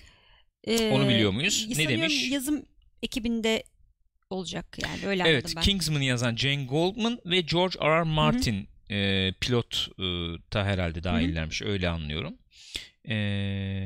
Ee, 0.63 0.89
Onu 0.89 1.09
biliyor 1.09 1.31
muyuz? 1.31 1.67
Ne 1.77 1.89
demiş? 1.89 2.29
Yazım 2.31 2.65
ekibinde 3.03 3.63
olacak 4.29 4.77
yani 4.83 5.07
öyle 5.07 5.23
anladım 5.23 5.39
Evet, 5.41 5.53
ben. 5.55 5.61
Kingsman'ı 5.61 6.03
yazan 6.03 6.35
Jane 6.35 6.65
Goldman 6.65 7.19
ve 7.25 7.41
George 7.41 7.79
R. 7.79 7.99
R. 7.99 8.03
Martin 8.03 8.67
e, 8.89 9.31
pilot 9.41 9.87
e, 9.99 10.03
ta 10.51 10.65
herhalde 10.65 11.03
dahillermiş. 11.03 11.61
Öyle 11.61 11.89
anlıyorum. 11.89 12.33
E, 13.09 13.15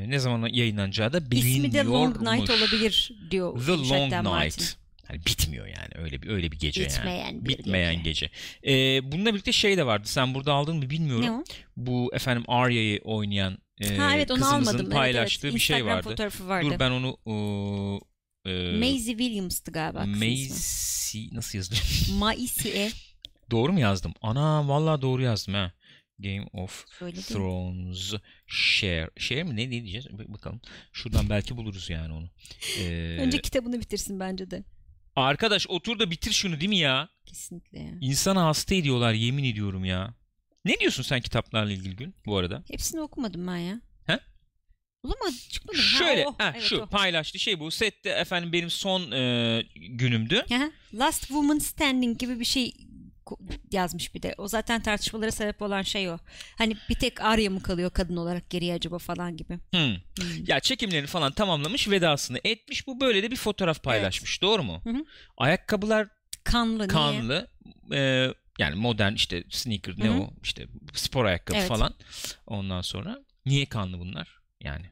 ne 0.08 0.20
zaman 0.20 0.50
yayınlanacağı 0.54 1.14
da 1.14 1.32
bilinmiyormuş. 1.32 1.68
İsmi 1.68 1.74
de 1.74 1.84
Long 1.84 2.22
Night 2.22 2.50
olabilir 2.50 3.12
diyor. 3.32 3.66
The 3.66 3.72
Long 3.72 4.14
Night. 4.14 4.24
Martin. 4.24 4.66
Yani 5.10 5.26
bitmiyor 5.26 5.68
yani 5.68 5.90
öyle 5.96 6.22
bir 6.22 6.30
öyle 6.30 6.52
bir 6.52 6.60
gece 6.60 6.82
yani. 6.82 6.92
Bitmeyen 6.92 7.46
bir 7.46 7.50
Bitmeyen 7.50 8.04
gece. 8.04 8.30
E, 8.68 8.72
bununla 9.12 9.34
birlikte 9.34 9.52
şey 9.52 9.78
de 9.78 9.86
vardı. 9.86 10.08
Sen 10.08 10.34
burada 10.34 10.54
aldın 10.54 10.78
mı 10.78 10.90
bilmiyorum. 10.90 11.26
Ne 11.26 11.32
o? 11.32 11.44
Bu 11.78 12.12
efendim 12.14 12.44
Arya'yı 12.48 13.02
oynayan 13.04 13.58
e, 13.82 13.96
ha 13.96 14.16
evet 14.16 14.32
onu 14.32 14.40
kızımızın 14.40 14.70
almadım. 14.70 14.86
Evet, 14.86 14.96
paylaştığı 14.96 15.48
evet. 15.48 15.56
bir 15.56 15.62
şey 15.62 15.86
vardı. 15.86 16.10
fotoğrafı 16.10 16.48
vardı. 16.48 16.70
Dur 16.70 16.80
ben 16.80 16.92
onu 16.92 17.18
e, 18.46 18.52
e, 18.52 18.78
Maisie 18.78 19.18
Williams'tı 19.18 19.72
galiba. 19.72 20.06
Maisie 20.06 21.30
nasıl 21.32 21.58
yazılıyor? 21.58 21.84
Maisie 22.20 22.92
doğru 23.52 23.74
mu 23.74 23.80
yazdım? 23.80 24.14
Ana 24.22 24.68
vallahi 24.68 25.02
doğru 25.02 25.22
yazdım 25.22 25.54
ha. 25.54 25.72
Game 26.20 26.48
of 26.54 26.86
Öyle 27.02 27.16
değil 27.16 27.30
mi? 27.30 27.34
Thrones 27.34 28.14
Share. 28.48 29.10
Share 29.18 29.44
mi? 29.44 29.56
Ne, 29.56 29.72
diyeceğiz? 29.72 30.08
Bak- 30.12 30.34
Bakalım. 30.34 30.62
Şuradan 30.94 31.30
belki 31.30 31.58
buluruz 31.58 31.90
yani 31.90 32.14
onu. 32.14 32.30
Ee, 32.80 33.18
Önce 33.20 33.42
kitabını 33.42 33.80
bitirsin 33.80 34.20
bence 34.20 34.52
de. 34.52 34.64
Arkadaş 35.16 35.66
otur 35.70 36.00
da 36.00 36.12
bitir 36.12 36.32
şunu 36.32 36.60
değil 36.60 36.70
mi 36.70 36.78
ya? 36.78 37.10
Kesinlikle 37.26 37.80
ya. 37.80 37.92
İnsana 38.02 38.46
hasta 38.46 38.76
ediyorlar 38.76 39.14
yemin 39.14 39.44
ediyorum 39.44 39.86
ya. 39.86 40.14
Ne 40.66 40.80
diyorsun 40.80 41.04
sen 41.04 41.22
kitaplarla 41.22 41.72
ilgili 41.72 41.96
gün 41.96 42.16
bu 42.26 42.38
arada? 42.38 42.64
Hepsini 42.72 43.02
okumadım 43.02 43.48
ben 43.48 43.58
ya. 43.58 43.82
He? 44.06 44.20
Bulamadı 45.04 45.36
çıkmadı. 45.50 45.78
Ha, 45.78 45.84
Şöyle 45.98 46.28
o, 46.28 46.36
ha, 46.38 46.52
evet, 46.56 46.64
şu 46.64 46.78
o. 46.82 46.88
paylaştı 46.88 47.40
şey 47.40 47.60
bu. 47.60 47.72
Sette 47.72 48.10
efendim 48.10 48.54
benim 48.54 48.70
son 48.70 49.12
e, 49.12 49.64
günümdü. 49.76 50.46
Aha, 50.52 50.72
Last 50.94 51.22
Woman 51.22 51.60
Standing 51.60 52.20
gibi 52.20 52.40
bir 52.40 52.46
şey 52.46 52.74
yazmış 53.72 54.16
bir 54.16 54.22
de. 54.22 54.36
O 54.38 54.48
zaten 54.48 54.82
tartışmalara 54.82 55.32
sebep 55.32 55.62
olan 55.62 55.82
şey 55.82 56.10
o. 56.10 56.18
Hani 56.58 56.78
bir 56.90 56.96
tek 56.96 57.22
Arya 57.22 57.50
mı 57.50 57.64
kalıyor 57.64 57.92
kadın 57.92 58.16
olarak 58.18 58.50
geriye 58.50 58.74
acaba 58.74 58.98
falan 58.98 59.38
gibi. 59.38 59.54
Hmm. 59.54 59.80
Hmm. 60.20 60.46
Ya 60.48 60.60
çekimlerini 60.60 61.08
falan 61.08 61.32
tamamlamış 61.32 61.90
vedasını 61.90 62.40
etmiş. 62.44 62.88
Bu 62.88 63.00
böyle 63.02 63.24
de 63.24 63.32
bir 63.32 63.36
fotoğraf 63.36 63.84
paylaşmış. 63.84 64.42
Doğru 64.42 64.64
mu? 64.64 64.82
Hı 64.84 64.90
hı. 64.90 65.06
Ayakkabılar 65.38 66.08
Kanlı 66.44 66.78
niye? 66.78 66.88
kanlı. 66.88 67.48
e, 67.94 68.28
yani 68.60 68.76
modern 68.76 69.14
işte 69.14 69.44
sneaker 69.50 69.94
ne 69.98 70.08
Hı 70.10 70.14
hı. 70.14 70.18
o 70.20 70.34
işte 70.44 70.68
spor 70.94 71.26
ayakkabı 71.26 71.58
Evet. 71.58 71.68
falan. 71.68 71.94
Ondan 72.48 72.82
sonra 72.82 73.24
niye 73.46 73.66
kanlı 73.66 74.00
bunlar? 74.00 74.40
Yani. 74.64 74.86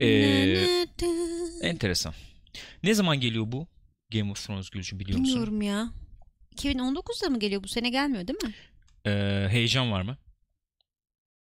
Ee, 0.00 0.86
enteresan. 1.62 2.14
Ne 2.82 2.94
zaman 2.94 3.20
geliyor 3.20 3.44
bu? 3.52 3.66
Game 4.12 4.30
of 4.30 4.46
Thrones 4.46 4.70
Gülcüm 4.70 5.00
biliyor 5.00 5.18
musun? 5.18 5.34
Bilmiyorum 5.34 5.62
ya. 5.62 5.90
2019'da 6.58 7.28
mı 7.30 7.38
geliyor? 7.38 7.62
Bu 7.62 7.68
sene 7.68 7.90
gelmiyor 7.90 8.28
değil 8.28 8.38
mi? 8.44 8.54
Ee, 9.06 9.46
heyecan 9.50 9.92
var 9.92 10.02
mı? 10.02 10.16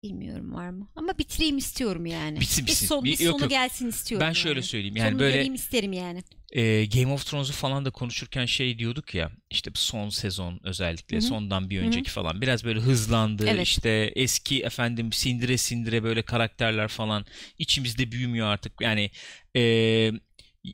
Bilmiyorum 0.03 0.55
var 0.55 0.71
mı? 0.71 0.89
Ama 0.97 1.19
bitireyim 1.19 1.59
istiyorum 1.59 2.07
yani. 2.07 2.41
Bitsin, 2.41 2.65
Bir, 2.65 2.71
bitsin. 2.71 2.87
son, 2.87 3.05
bir 3.05 3.11
Bir- 3.19 3.27
sonu 3.27 3.41
yok. 3.41 3.51
gelsin 3.51 3.89
istiyorum 3.89 4.27
Ben 4.29 4.33
şöyle 4.33 4.59
yani. 4.59 4.67
söyleyeyim. 4.67 4.97
Yani 4.97 5.07
Sonunu 5.09 5.21
böyle 5.21 5.45
isterim 5.47 5.93
yani. 5.93 6.23
e, 6.53 6.87
Game 6.87 7.13
of 7.13 7.27
Thrones'u 7.27 7.53
falan 7.53 7.85
da 7.85 7.91
konuşurken 7.91 8.47
şey 8.47 8.79
diyorduk 8.79 9.15
ya 9.15 9.31
işte 9.51 9.71
son 9.75 10.09
sezon 10.09 10.61
özellikle 10.65 11.17
Hı 11.17 11.21
hı. 11.21 11.25
sondan 11.25 11.71
bir 11.71 11.81
önceki 11.81 12.11
falan 12.11 12.41
biraz 12.41 12.65
böyle 12.65 12.81
hızlandı 12.81 13.45
Evet. 13.49 13.67
işte 13.67 14.13
eski 14.17 14.63
efendim 14.63 15.13
sindire 15.13 15.57
sindire 15.59 16.03
böyle 16.03 16.23
karakterler 16.23 16.89
falan 16.89 17.25
içimizde 17.59 18.13
büyümüyor 18.13 18.47
artık 18.47 18.73
yani 18.81 19.11
e, 19.57 20.13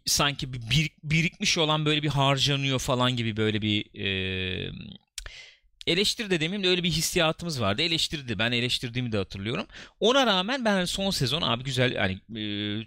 sanki 0.07 0.53
bir 0.53 0.61
bir- 0.71 0.91
birikmiş 1.03 1.59
olan 1.59 1.87
böyle 1.87 2.03
bir 2.03 2.09
harcanıyor 2.09 2.79
falan 2.79 3.17
gibi 3.17 3.37
böyle 3.37 3.63
bir 3.63 4.01
e, 4.01 4.71
eleştiri 5.87 6.31
de 6.31 6.41
demeyeyim 6.41 6.65
de 6.65 6.69
öyle 6.69 6.83
bir 6.83 6.91
hissiyatımız 6.91 7.61
vardı. 7.61 7.83
Eleştirdi. 7.83 8.39
Ben 8.39 8.53
eleştirdiğimi 8.53 9.13
de 9.13 9.17
hatırlıyorum. 9.17 9.67
Ona 10.01 10.27
rağmen 10.27 10.65
ben 10.65 10.85
son 10.85 11.11
sezon 11.11 11.43
abi 11.43 11.65
güzel 11.65 11.93
yani 11.93 12.13
e, 12.13 12.43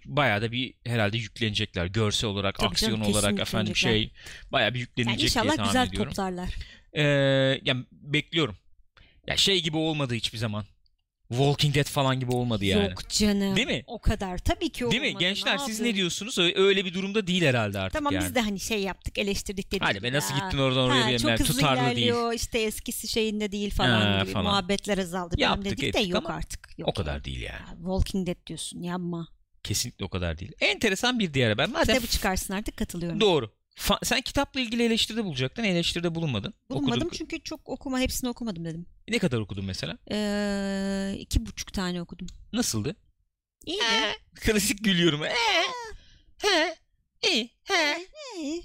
bayağı 0.06 0.42
da 0.42 0.52
bir 0.52 0.74
herhalde 0.86 1.18
yüklenecekler. 1.18 1.86
Görsel 1.86 2.30
olarak, 2.30 2.56
Tabii 2.56 2.70
aksiyon 2.70 2.92
canım, 3.02 3.12
olarak 3.16 3.40
efendim 3.40 3.76
şey 3.76 4.12
bayağı 4.52 4.74
bir 4.74 4.80
Yani 4.80 4.82
yüklenecek 4.82 5.18
diye 5.20 5.28
inşallah 5.28 5.56
tahmin 5.56 5.66
güzel 5.72 5.88
ediyorum. 5.88 6.10
toplarlar. 6.14 6.50
Ee, 6.94 7.02
yani 7.64 7.86
bekliyorum. 7.92 8.56
Ya 9.28 9.38
şey 9.38 9.64
gibi 9.64 9.78
olmadı 9.78 10.14
hiçbir 10.14 10.38
zaman. 10.38 10.66
Walking 11.30 11.76
Dead 11.76 11.86
falan 11.86 12.20
gibi 12.20 12.32
olmadı 12.32 12.66
yani. 12.66 12.84
Yok 12.90 13.10
canım. 13.10 13.56
Değil 13.56 13.68
mi? 13.68 13.84
O 13.88 14.00
kadar. 14.02 14.38
Tabii 14.38 14.70
ki 14.70 14.80
Değil 14.92 15.02
olmadı. 15.02 15.14
mi? 15.14 15.20
Gençler 15.20 15.58
siz 15.58 15.80
ne 15.80 15.96
diyorsunuz? 15.96 16.38
Öyle 16.40 16.86
bir 16.86 16.94
durumda 16.94 17.28
değil 17.28 17.44
herhalde 17.44 17.80
artık 17.80 17.94
Tamam 17.94 18.14
yani. 18.14 18.26
biz 18.26 18.36
de 18.36 18.42
hani 18.42 18.60
şey 18.60 18.82
yaptık 18.82 19.18
eleştirdik 19.18 19.72
dedik. 19.72 19.84
Hadi 19.84 20.04
be 20.04 20.14
nasıl 20.14 20.36
Ya, 20.36 20.40
gittin 20.44 20.58
oradan 20.58 20.84
oraya 20.90 21.04
ha, 21.04 21.08
diye 21.08 21.20
çok 21.20 21.30
yani 21.30 21.44
tutarlı 21.44 21.82
değil. 21.86 21.98
ilerliyor 21.98 22.34
işte 22.34 22.60
eskisi 22.60 23.08
şeyinde 23.08 23.52
değil 23.52 23.72
falan 23.72 24.02
Ha, 24.02 24.22
gibi 24.24 24.32
falan. 24.32 24.46
muhabbetler 24.46 24.98
azaldı. 24.98 25.36
Yaptık, 25.38 25.66
dedik 25.66 25.82
de 25.82 25.88
ettik 25.88 26.10
yok 26.10 26.26
ama 26.26 26.36
artık. 26.36 26.70
Yok 26.78 26.90
O 26.90 26.94
kadar 26.94 27.14
yani. 27.14 27.24
değil 27.24 27.42
yani. 27.42 27.60
Ya, 27.70 27.76
Walking 27.78 28.28
Dead 28.28 28.48
diyorsun 28.48 28.82
yapma. 28.82 29.28
Kesinlikle 29.64 30.06
o 30.06 30.10
kadar 30.10 30.38
değil. 30.40 30.52
Enteresan 30.62 31.20
bir 31.20 31.34
diğer 31.34 31.50
haber. 31.50 31.70
Madem 31.70 31.86
Kitabı 31.96 32.08
çıkarsın 32.08 32.54
artık 32.54 32.78
katılıyorum. 32.78 33.20
Doğru. 33.22 33.52
Fa- 33.78 34.06
sen 34.06 34.22
kitapla 34.22 34.60
ilgili 34.60 34.84
eleştiride 34.84 35.24
bulacaktın. 35.24 35.64
Eleştiride 35.64 36.16
bulunmadın. 36.16 36.54
Bulunmadım 36.70 37.02
Okudun. 37.02 37.18
çünkü 37.18 37.44
çok 37.44 37.70
okuma 37.70 38.00
hepsini 38.00 38.30
okumadım 38.30 38.66
dedim. 38.66 38.86
Ne 39.10 39.20
kadar 39.20 39.38
okudun 39.38 39.66
mesela? 39.66 39.98
Ee, 40.12 41.16
iki 41.20 41.46
buçuk 41.46 41.74
tane 41.74 42.02
okudum. 42.02 42.28
Nasıldı? 42.54 42.96
İyi 43.66 43.82
Klasik 44.36 44.84
gülüyorum. 44.84 45.24
Ee, 45.24 45.34
he, 46.38 46.76
iyi, 47.30 47.50
he. 47.64 47.98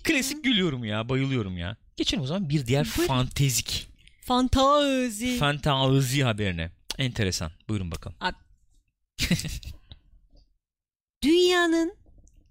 Klasik 0.05 0.45
gülüyorum 0.45 0.85
ya. 0.85 1.09
Bayılıyorum 1.09 1.59
ya. 1.59 1.77
Geçelim 1.97 2.23
o 2.25 2.27
zaman 2.27 2.49
bir 2.49 2.67
diğer 2.67 2.85
Buyurun. 2.97 3.07
fantezik, 3.09 3.89
Fantazi. 4.23 5.37
fantazi 5.39 6.23
haberine. 6.23 6.71
Enteresan. 6.99 7.53
Buyurun 7.69 7.91
bakalım. 7.91 8.17
Dünyanın 11.25 11.97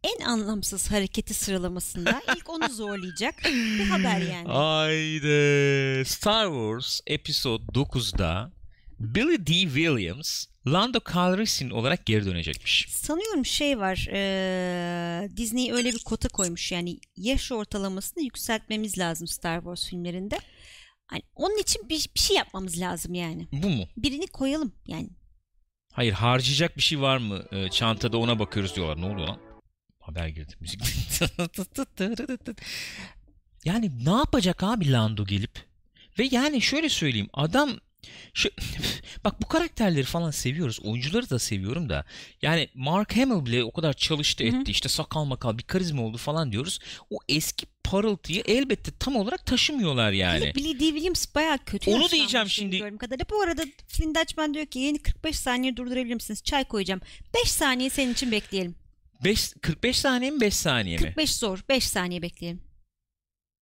en 0.03 0.25
anlamsız 0.25 0.91
hareketi 0.91 1.33
sıralamasında 1.33 2.21
ilk 2.35 2.49
onu 2.49 2.69
zorlayacak 2.69 3.35
bir 3.79 3.85
haber 3.85 4.21
yani. 4.21 4.47
Haydi. 4.47 6.05
Star 6.09 6.45
Wars 6.45 6.99
Episode 7.07 7.63
9'da 7.63 8.51
Billy 8.99 9.47
D. 9.47 9.51
Williams 9.53 10.45
Lando 10.67 10.99
Calrissian 11.13 11.71
olarak 11.71 12.05
geri 12.05 12.25
dönecekmiş. 12.25 12.87
Sanıyorum 12.89 13.45
şey 13.45 13.79
var 13.79 14.07
eee, 14.11 15.37
Disney 15.37 15.71
öyle 15.73 15.91
bir 15.93 15.99
kota 16.03 16.29
koymuş 16.29 16.71
yani 16.71 16.99
yaş 17.15 17.51
ortalamasını 17.51 18.23
yükseltmemiz 18.23 18.97
lazım 18.97 19.27
Star 19.27 19.57
Wars 19.59 19.89
filmlerinde. 19.89 20.37
Hani 21.07 21.21
onun 21.35 21.57
için 21.57 21.89
bir, 21.89 22.09
bir 22.15 22.19
şey 22.19 22.37
yapmamız 22.37 22.79
lazım 22.79 23.13
yani. 23.13 23.47
Bu 23.51 23.69
mu? 23.69 23.83
Birini 23.97 24.27
koyalım 24.27 24.73
yani. 24.87 25.09
Hayır 25.93 26.13
harcayacak 26.13 26.77
bir 26.77 26.81
şey 26.81 27.01
var 27.01 27.17
mı? 27.17 27.43
Ee, 27.51 27.69
çantada 27.69 28.17
ona 28.17 28.39
bakıyoruz 28.39 28.75
diyorlar. 28.75 29.01
Ne 29.01 29.05
oluyor 29.05 29.27
lan? 29.27 29.39
Haber 30.11 30.27
girdi. 30.27 30.53
Müzik. 30.59 30.81
yani 33.65 34.05
ne 34.05 34.11
yapacak 34.11 34.63
abi 34.63 34.91
Lando 34.91 35.25
gelip? 35.25 35.59
Ve 36.19 36.27
yani 36.31 36.61
şöyle 36.61 36.89
söyleyeyim. 36.89 37.29
Adam 37.33 37.79
şu, 38.33 38.49
bak 39.23 39.41
bu 39.41 39.47
karakterleri 39.47 40.03
falan 40.03 40.31
seviyoruz. 40.31 40.79
Oyuncuları 40.79 41.29
da 41.29 41.39
seviyorum 41.39 41.89
da. 41.89 42.05
Yani 42.41 42.69
Mark 42.75 43.17
Hamill 43.17 43.45
bile 43.45 43.63
o 43.63 43.71
kadar 43.71 43.93
çalıştı 43.93 44.43
etti. 44.43 44.71
işte 44.71 44.89
sakal 44.89 45.25
makal 45.25 45.57
bir 45.57 45.63
karizma 45.63 46.01
oldu 46.01 46.17
falan 46.17 46.51
diyoruz. 46.51 46.79
O 47.09 47.17
eski 47.29 47.65
parıltıyı 47.83 48.43
elbette 48.45 48.91
tam 48.99 49.15
olarak 49.15 49.45
taşımıyorlar 49.45 50.11
yani. 50.11 50.41
Hele 50.41 50.55
Billy 50.55 50.79
D. 50.79 50.79
Williams 50.79 51.35
bayağı 51.35 51.57
kötü 51.65 51.91
Onu 51.91 52.09
diyeceğim 52.09 52.49
şimdi. 52.49 52.97
kadarıyla. 52.97 53.25
Bu 53.29 53.41
arada 53.41 53.63
Flynn 53.87 54.15
Dutchman 54.15 54.53
diyor 54.53 54.65
ki 54.65 54.79
yeni 54.79 54.99
45 54.99 55.35
saniye 55.35 55.77
durdurabilir 55.77 56.15
misiniz? 56.15 56.43
Çay 56.43 56.63
koyacağım. 56.63 57.01
5 57.43 57.51
saniye 57.51 57.89
senin 57.89 58.13
için 58.13 58.31
bekleyelim. 58.31 58.75
Beş- 59.23 59.53
45 59.61 59.97
saniye 59.99 60.31
mi 60.31 60.41
5 60.41 60.53
saniye 60.53 60.97
mi? 60.97 61.03
45 61.03 61.35
zor. 61.35 61.59
5 61.69 61.87
saniye 61.87 62.21
bekleyelim. 62.21 62.61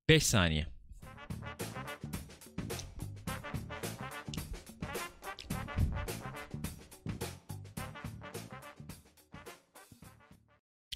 5 0.10 0.24
saniye. 0.25 0.68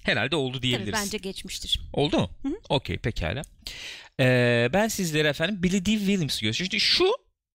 Herhalde 0.04 0.36
oldu 0.36 0.56
Tabii 0.56 0.62
diyebiliriz. 0.62 0.92
bence 1.04 1.18
geçmiştir. 1.18 1.80
Oldu 1.92 2.18
mu? 2.18 2.30
Okey 2.68 2.98
pekala. 2.98 3.42
Ee, 4.20 4.70
ben 4.72 4.88
sizlere 4.88 5.28
efendim 5.28 5.62
Billy 5.62 5.86
D. 5.86 5.90
Williams'ı 5.98 6.40
göstereyim. 6.42 6.54
Şimdi 6.54 6.80
şu 6.80 7.04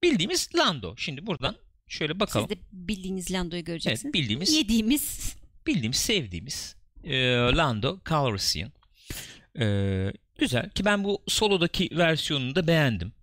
bildiğimiz 0.04 0.50
Lando. 0.56 0.96
Şimdi 0.98 1.28
buradan 1.28 1.56
şöyle 1.88 2.20
bakalım. 2.20 2.48
Siz 2.50 2.58
de 2.58 2.62
bildiğiniz 2.72 3.32
Lando'yu 3.32 3.60
Evet, 3.60 3.68
göreceksiniz. 3.68 4.13
bildiğimiz 4.13 4.54
Yediğimiz 4.54 5.36
bildiğimiz, 5.68 5.98
sevdiğimiz 5.98 6.75
e, 7.03 7.18
Lando 7.34 8.00
Calrissian. 8.10 8.72
E, 9.60 9.65
güzel 10.38 10.70
ki 10.70 10.86
ben 10.86 11.03
bu 11.03 11.22
solodaki 11.27 11.89
versiyonunu 11.98 12.56
da 12.56 12.68
beğendim. 12.68 13.13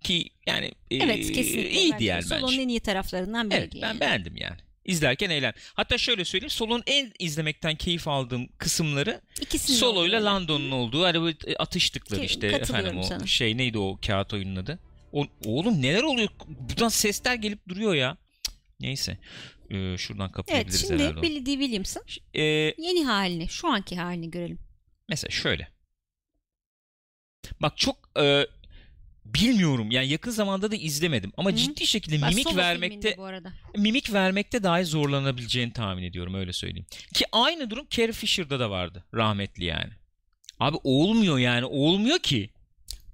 Ki 0.00 0.30
yani 0.46 0.66
e, 0.90 0.96
evet 0.96 1.32
kesinlikle. 1.32 1.70
iyiydi 1.70 2.04
yani 2.04 2.24
bence. 2.30 2.62
en 2.62 2.68
iyi 2.68 2.80
taraflarından 2.80 3.50
biriydi. 3.50 3.62
Evet 3.62 3.82
ben 3.82 3.88
yani. 3.88 4.00
beğendim 4.00 4.36
yani. 4.36 4.56
İzlerken 4.84 5.30
eğlen. 5.30 5.54
Hatta 5.74 5.98
şöyle 5.98 6.24
söyleyeyim. 6.24 6.50
Solon 6.50 6.82
en 6.86 7.12
izlemekten 7.18 7.74
keyif 7.74 8.08
aldığım 8.08 8.48
kısımları 8.58 9.20
İkisinin 9.40 9.76
Solo 9.76 10.06
ile. 10.06 10.22
Lando'nun 10.22 10.70
olduğu 10.70 11.04
hani 11.04 11.22
böyle 11.22 11.36
atıştıkları 11.58 12.20
Ki- 12.20 12.26
işte 12.26 12.46
efendim 12.46 12.98
o 12.98 13.02
sana. 13.02 13.26
şey 13.26 13.56
neydi 13.56 13.78
o 13.78 13.98
kağıt 14.06 14.32
oyunun 14.32 14.56
adı? 14.56 14.78
O, 15.12 15.26
oğlum 15.44 15.82
neler 15.82 16.02
oluyor? 16.02 16.28
Buradan 16.46 16.88
sesler 16.88 17.34
gelip 17.34 17.68
duruyor 17.68 17.94
ya. 17.94 18.16
Neyse. 18.80 19.18
Ee, 19.72 19.98
şuradan 19.98 20.24
Evet 20.26 20.34
kapayabiliriz 20.36 20.80
şimdi 20.80 21.02
herhalde. 21.02 21.14
onu. 21.18 21.22
Billy 21.22 21.46
D. 21.46 21.50
Williams'ın 21.52 22.02
Ee, 22.34 22.42
yeni 22.78 23.04
halini, 23.04 23.48
şu 23.48 23.68
anki 23.68 23.96
halini 23.96 24.30
görelim. 24.30 24.58
Mesela 25.08 25.30
şöyle. 25.30 25.68
Bak 27.62 27.76
çok 27.78 27.96
e, 28.20 28.46
bilmiyorum. 29.24 29.90
Yani 29.90 30.08
yakın 30.08 30.30
zamanda 30.30 30.70
da 30.70 30.76
izlemedim 30.76 31.32
ama 31.36 31.50
Hı. 31.50 31.56
ciddi 31.56 31.86
şekilde 31.86 32.22
Ben 32.22 32.28
mimik 32.30 32.56
vermekte 32.56 33.16
mimik 33.76 34.12
vermekte 34.12 34.62
dahi 34.62 34.84
zorlanabileceğini 34.84 35.72
tahmin 35.72 36.02
ediyorum 36.02 36.34
öyle 36.34 36.52
söyleyeyim. 36.52 36.86
Ki 37.14 37.24
aynı 37.32 37.70
durum 37.70 37.86
Carrie 37.90 38.12
Fisher'da 38.12 38.60
da 38.60 38.70
vardı. 38.70 39.04
Rahmetli 39.14 39.64
yani. 39.64 39.92
Abi 40.60 40.76
olmuyor 40.84 41.38
yani. 41.38 41.64
Olmuyor 41.64 42.18
ki. 42.18 42.50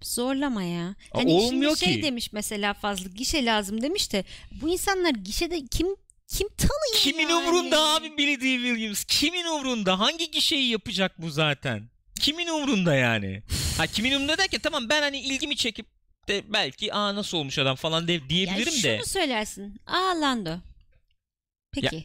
Zorlama 0.02 0.62
ya. 0.62 0.86
Aa, 0.88 0.94
Hani 1.18 1.30
olmuyor 1.32 1.76
şimdi 1.76 1.90
şey 1.92 2.00
ki. 2.00 2.02
demiş 2.02 2.32
mesela 2.32 2.74
fazla 2.74 3.10
gişe 3.10 3.44
lazım 3.44 3.82
demiş 3.82 4.12
de 4.12 4.24
bu 4.62 4.68
insanlar 4.68 5.10
gişede 5.14 5.66
kim 5.66 5.86
kim 6.28 6.48
tanıyor 6.48 6.94
Kimin 6.94 7.28
yani? 7.28 7.34
umrunda 7.48 7.80
abi 7.94 8.16
Billy 8.18 8.40
D. 8.40 8.44
Williams? 8.44 9.04
Kimin 9.04 9.44
umrunda? 9.44 9.98
Hangi 9.98 10.30
gişeyi 10.30 10.68
yapacak 10.70 11.22
bu 11.22 11.30
zaten? 11.30 11.90
Kimin 12.20 12.48
umrunda 12.48 12.94
yani? 12.94 13.42
Ha 13.78 13.86
kimin 13.86 14.12
umrunda 14.12 14.38
derken 14.38 14.60
tamam 14.60 14.88
ben 14.88 15.02
hani 15.02 15.20
ilgimi 15.20 15.56
çekip 15.56 15.86
de 16.28 16.52
belki 16.52 16.94
aa 16.94 17.14
nasıl 17.14 17.38
olmuş 17.38 17.58
adam 17.58 17.76
falan 17.76 18.08
de, 18.08 18.12
Ya 18.12 18.28
diyebilirim 18.28 18.72
şunu 18.72 18.82
de. 18.82 19.04
söylersin. 19.04 19.80
Aa 19.86 20.20
Lando. 20.20 20.56
Peki. 21.72 22.04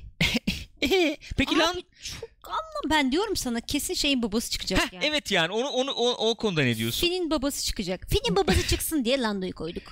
Peki 1.37 1.51
Abi 1.55 1.59
lan 1.59 1.83
çok 2.03 2.29
anlam 2.47 2.89
ben 2.89 3.11
diyorum 3.11 3.35
sana 3.35 3.61
kesin 3.61 3.93
şeyin 3.93 4.21
babası 4.23 4.51
çıkacak 4.51 4.79
Heh, 4.85 4.93
yani. 4.93 5.05
evet 5.05 5.31
yani 5.31 5.51
onu 5.53 5.67
onu 5.67 5.91
o, 5.91 6.29
o 6.29 6.35
konuda 6.35 6.61
ne 6.61 6.77
diyorsun? 6.77 7.07
Finn'in 7.07 7.31
babası 7.31 7.65
çıkacak. 7.65 8.05
Finn'in 8.09 8.35
babası 8.35 8.67
çıksın 8.67 9.05
diye 9.05 9.21
Lando'yu 9.21 9.53
koyduk. 9.53 9.83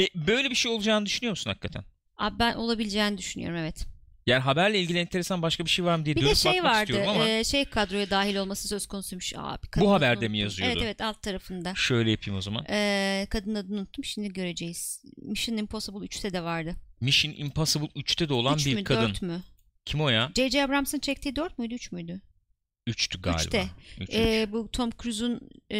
E, 0.00 0.04
böyle 0.26 0.50
bir 0.50 0.54
şey 0.54 0.72
olacağını 0.72 1.06
düşünüyor 1.06 1.30
musun 1.30 1.50
hakikaten? 1.50 1.84
Abi 2.18 2.38
ben 2.38 2.54
olabileceğini 2.54 3.18
düşünüyorum 3.18 3.56
evet. 3.56 3.86
Yani 4.26 4.40
haberle 4.40 4.80
ilgili 4.80 4.98
enteresan 4.98 5.42
başka 5.42 5.64
bir 5.64 5.70
şey 5.70 5.84
var 5.84 5.96
mı 5.96 6.04
diye 6.04 6.16
Bir 6.16 6.20
de 6.20 6.24
dönüp 6.26 6.36
şey 6.36 6.52
bakmak 6.52 6.72
vardı. 6.72 6.82
istiyorum 6.92 7.08
ama 7.08 7.28
e, 7.28 7.44
şey 7.44 7.64
kadroya 7.64 8.10
dahil 8.10 8.36
olması 8.36 8.68
söz 8.68 8.86
konusuymuş 8.86 9.32
abi. 9.36 9.66
kadın 9.66 9.86
Bu 9.86 9.92
haberde 9.92 10.28
mi 10.28 10.38
yazıyordu? 10.38 10.72
Evet 10.72 10.82
evet 10.84 11.00
alt 11.00 11.22
tarafında. 11.22 11.72
şöyle 11.76 12.10
yapayım 12.10 12.38
o 12.38 12.40
zaman. 12.42 12.64
E, 12.70 13.26
kadın 13.30 13.54
adını 13.54 13.78
unuttum 13.78 14.04
şimdi 14.04 14.32
göreceğiz. 14.32 15.02
Mission 15.16 15.56
Impossible 15.56 16.06
3'te 16.06 16.32
de 16.32 16.42
vardı. 16.42 16.74
Mission 17.00 17.32
Impossible 17.36 17.86
3'te 17.86 18.28
de 18.28 18.34
olan 18.34 18.54
3 18.56 18.66
bir 18.66 18.74
mü 18.74 18.84
kadın. 18.84 19.08
4 19.08 19.22
mü? 19.22 19.42
Kim 19.84 20.00
o 20.00 20.08
ya? 20.08 20.30
J.J. 20.36 20.64
Abrams'ın 20.64 20.98
çektiği 20.98 21.36
4 21.36 21.58
müydü 21.58 21.74
3 21.74 21.92
müydü? 21.92 22.20
3'tü 22.86 23.20
galiba. 23.20 23.40
Üçte. 23.42 23.68
Üç, 24.00 24.08
üç. 24.08 24.52
Bu 24.52 24.68
Tom 24.72 24.90
Cruise'un 25.02 25.40
e, 25.72 25.78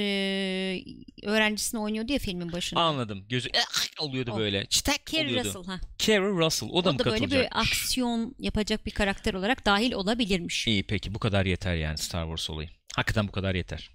öğrencisini 1.23 1.81
oynuyordu 1.81 2.13
ya 2.13 2.19
filmin 2.19 2.53
başında. 2.53 2.81
Anladım. 2.81 3.25
Gözü 3.29 3.49
oluyordu 4.01 4.31
O. 4.35 4.39
böyle. 4.39 4.67
Çıtak 4.67 5.07
Carrie 5.07 5.27
oluyordu. 5.31 5.49
Russell 5.49 5.65
ha. 5.65 5.81
Carrie 5.99 6.29
Russell. 6.47 6.69
O 6.73 6.85
da 6.85 6.91
O 6.91 6.93
mı 6.93 6.99
da 6.99 7.05
böyle 7.05 7.31
bir 7.31 7.61
aksiyon 7.61 8.35
yapacak 8.39 8.87
bir 8.87 8.91
karakter 8.91 9.35
olarak 9.35 9.67
dahil 9.67 9.93
olabilirmiş. 9.93 10.67
İyi 10.67 10.83
peki 10.83 11.15
bu 11.15 11.19
kadar 11.19 11.47
yeter 11.47 11.75
yani 11.75 11.99
Star 11.99 12.25
Wars 12.25 12.51
olayı. 12.51 12.69
Hakikaten 12.97 13.29
bu 13.29 13.33
kadar 13.33 13.55
yeter. 13.55 13.91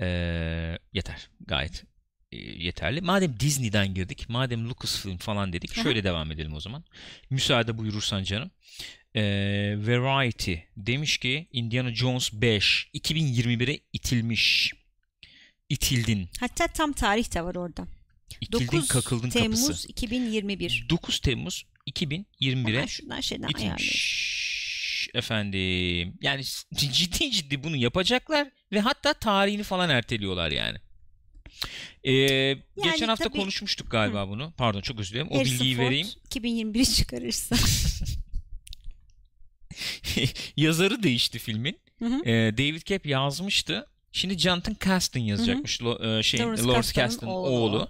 Ee, 0.00 0.78
yeter. 0.92 1.28
Gayet 1.40 1.84
e, 2.32 2.36
yeterli. 2.36 3.00
Madem 3.00 3.40
Disney'den 3.40 3.94
girdik, 3.94 4.28
madem 4.28 4.68
Lucasfilm 4.68 5.16
falan 5.18 5.52
dedik, 5.52 5.72
Aha. 5.78 5.82
şöyle 5.82 6.04
devam 6.04 6.32
edelim 6.32 6.54
o 6.54 6.60
zaman. 6.60 6.84
Müsaade 7.30 7.78
buyurursan 7.78 8.22
canım. 8.22 8.50
Ee, 9.16 9.22
Variety 9.78 10.54
demiş 10.76 11.18
ki 11.18 11.48
Indiana 11.52 11.94
Jones 11.94 12.32
5 12.32 12.90
2021'e 12.94 13.80
itilmiş. 13.92 14.72
İtildin. 15.68 16.28
Hatta 16.40 16.66
tam 16.66 16.92
tarih 16.92 17.34
de 17.34 17.44
var 17.44 17.54
orada. 17.54 17.86
İtildin 18.40 18.66
9 18.66 18.88
kakıldın 18.88 19.30
Temmuz 19.30 19.66
kapısı. 19.66 19.88
2021. 19.88 20.86
9 20.90 21.20
Temmuz 21.20 21.66
2021'e 21.90 22.72
Hemen 22.72 22.86
şuradan 22.86 23.20
şeyden 23.20 23.42
ayarlayayım. 23.42 23.74
İtilmiş 23.74 24.36
efendim. 25.14 26.14
Yani 26.20 26.42
ciddi 26.74 27.30
ciddi 27.30 27.64
bunu 27.64 27.76
yapacaklar 27.76 28.48
ve 28.72 28.80
hatta 28.80 29.14
tarihini 29.14 29.62
falan 29.62 29.90
erteliyorlar 29.90 30.50
yani. 30.50 30.78
Ee, 32.04 32.56
geçen 32.84 33.08
hafta 33.08 33.24
tabii- 33.24 33.38
konuşmuştuk 33.38 33.90
galiba 33.90 34.28
bunu. 34.28 34.52
Pardon 34.56 34.80
çok 34.80 35.00
özür 35.00 35.12
dilerim. 35.14 35.28
O 35.30 35.38
Harrison 35.38 35.58
bilgiyi 35.58 35.76
Ford 35.76 35.84
vereyim. 35.84 36.06
2021'i 36.30 36.94
çıkarırsa. 36.94 37.56
Yazarı 40.56 41.02
değişti 41.02 41.38
filmin. 41.38 41.78
Hı 41.98 42.04
hı. 42.06 42.22
Ee, 42.28 42.58
David 42.58 42.82
Cap 42.82 43.06
yazmıştı. 43.06 43.86
Şimdi 44.12 44.38
Jonathan 44.38 44.76
Caston 44.84 45.20
yazacakmış. 45.20 45.82
Lo, 45.82 46.18
e, 46.18 46.22
şey, 46.22 46.40
Lawrence 46.40 46.62
Lawrence 46.62 46.92
Kasdan'ın 46.92 47.30
oğlu. 47.30 47.48
oğlu. 47.48 47.88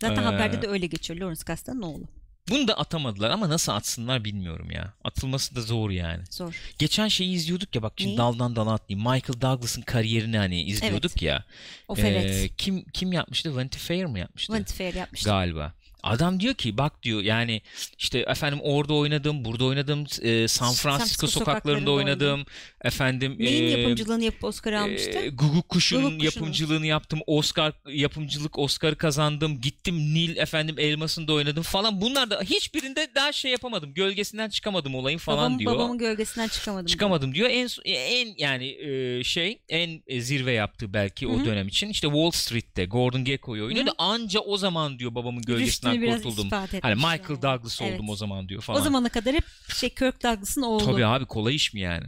Zaten 0.00 0.22
Ee, 0.22 0.24
haberde 0.24 0.62
de 0.62 0.66
öyle 0.68 0.86
geçiyor. 0.86 1.20
Lawrence 1.20 1.44
Kasdan'ın 1.44 1.82
oğlu. 1.82 2.04
Bunu 2.50 2.68
da 2.68 2.78
atamadılar 2.78 3.30
ama 3.30 3.48
nasıl 3.48 3.72
atsınlar 3.72 4.24
bilmiyorum 4.24 4.70
ya. 4.70 4.94
Atılması 5.04 5.56
da 5.56 5.60
zor 5.60 5.90
yani. 5.90 6.22
Zor. 6.30 6.56
Geçen 6.78 7.08
şeyi 7.08 7.34
izliyorduk 7.34 7.74
ya 7.74 7.82
bak 7.82 7.92
şimdi 7.96 8.08
Neyi? 8.10 8.18
daldan 8.18 8.56
dala 8.56 8.72
atlayayım. 8.72 9.08
Michael 9.12 9.40
Douglas'ın 9.40 9.82
kariyerini 9.82 10.38
hani 10.38 10.62
izliyorduk 10.62 11.22
ya. 11.22 11.44
O 11.88 11.96
Ee, 11.96 12.00
evet. 12.00 12.50
kim 12.56 12.84
kim 12.84 13.12
yapmıştı? 13.12 13.56
Vanity 13.56 13.78
Fair 13.78 14.04
mı 14.04 14.18
yapmıştı? 14.18 14.52
Vanity 14.52 14.74
Fair 14.74 14.94
yapmıştı. 14.94 15.30
Galiba. 15.30 15.72
Adam 16.04 16.40
diyor 16.40 16.54
ki 16.54 16.78
bak 16.78 17.02
diyor 17.02 17.22
yani 17.22 17.62
işte 17.98 18.18
efendim 18.18 18.58
orada 18.62 18.94
oynadım, 18.94 19.44
burada 19.44 19.64
oynadım, 19.64 20.06
e, 20.22 20.48
San 20.48 20.72
Francisco, 20.72 20.82
Francisco 20.82 21.26
sokaklarında 21.26 21.80
sokaklarında 21.80 21.90
oynadım. 21.90 22.46
Efendim 22.84 23.36
Neyin 23.38 23.76
e, 23.76 23.80
yapımcılığını 23.80 24.24
yapıp 24.24 24.44
Oscar 24.44 24.72
almıştı? 24.72 25.18
e, 25.18 25.28
Guguk 25.28 25.68
Kuşu'nun 25.68 26.10
Guguk 26.10 26.24
yapımcılığını 26.24 26.86
yaptım. 26.86 27.20
Oscar 27.26 27.72
yapımcılık 27.88 28.58
Oscar'ı 28.58 28.96
kazandım. 28.96 29.60
Gittim 29.60 29.96
Nil 30.14 30.36
efendim 30.36 30.74
Elmas'ında 30.78 31.32
oynadım 31.32 31.62
falan. 31.62 32.00
Bunlar 32.00 32.30
da 32.30 32.40
hiçbirinde 32.40 33.08
daha 33.14 33.32
şey 33.32 33.50
yapamadım. 33.50 33.94
Gölgesinden 33.94 34.48
çıkamadım 34.48 34.94
olayın 34.94 35.18
falan 35.18 35.38
Babam, 35.38 35.58
diyor. 35.58 35.74
Babamın 35.74 35.98
gölgesinden 35.98 36.48
çıkamadım. 36.48 36.86
Çıkamadım 36.86 37.34
diyor. 37.34 37.50
En 37.50 37.68
en 37.84 38.34
yani 38.38 38.66
e, 38.66 39.24
şey 39.24 39.58
en 39.68 40.02
e, 40.06 40.20
zirve 40.20 40.52
yaptı 40.52 40.94
belki 40.94 41.26
Hı 41.26 41.30
o 41.30 41.44
dönem 41.44 41.68
için. 41.68 41.88
İşte 41.88 42.06
Wall 42.06 42.30
Street'te 42.30 42.84
Gordon 42.84 43.24
Gekko'yu 43.24 43.64
oynuyordu. 43.64 43.90
Hı. 43.90 43.94
Anca 43.98 44.40
o 44.40 44.56
zaman 44.56 44.98
diyor 44.98 45.14
babamın 45.14 45.42
Rüştünü 45.48 45.93
gölgesinden 46.00 46.34
biraz 46.34 46.36
kurtuldum. 46.36 46.80
Hani 46.82 46.94
Michael 46.94 47.30
yani. 47.30 47.42
Douglas 47.42 47.80
Evet. 47.82 47.94
oldum 47.94 48.08
o 48.08 48.16
zaman 48.16 48.48
diyor 48.48 48.62
falan. 48.62 48.80
O 48.80 48.84
zamana 48.84 49.08
kadar 49.08 49.34
hep 49.34 49.44
şey 49.74 49.88
Kirk 49.90 50.22
Douglas'ın 50.22 50.62
oğlu. 50.62 50.84
Tabii 50.84 51.06
abi 51.06 51.26
kolay 51.26 51.54
iş 51.54 51.74
mi 51.74 51.80
yani? 51.80 52.06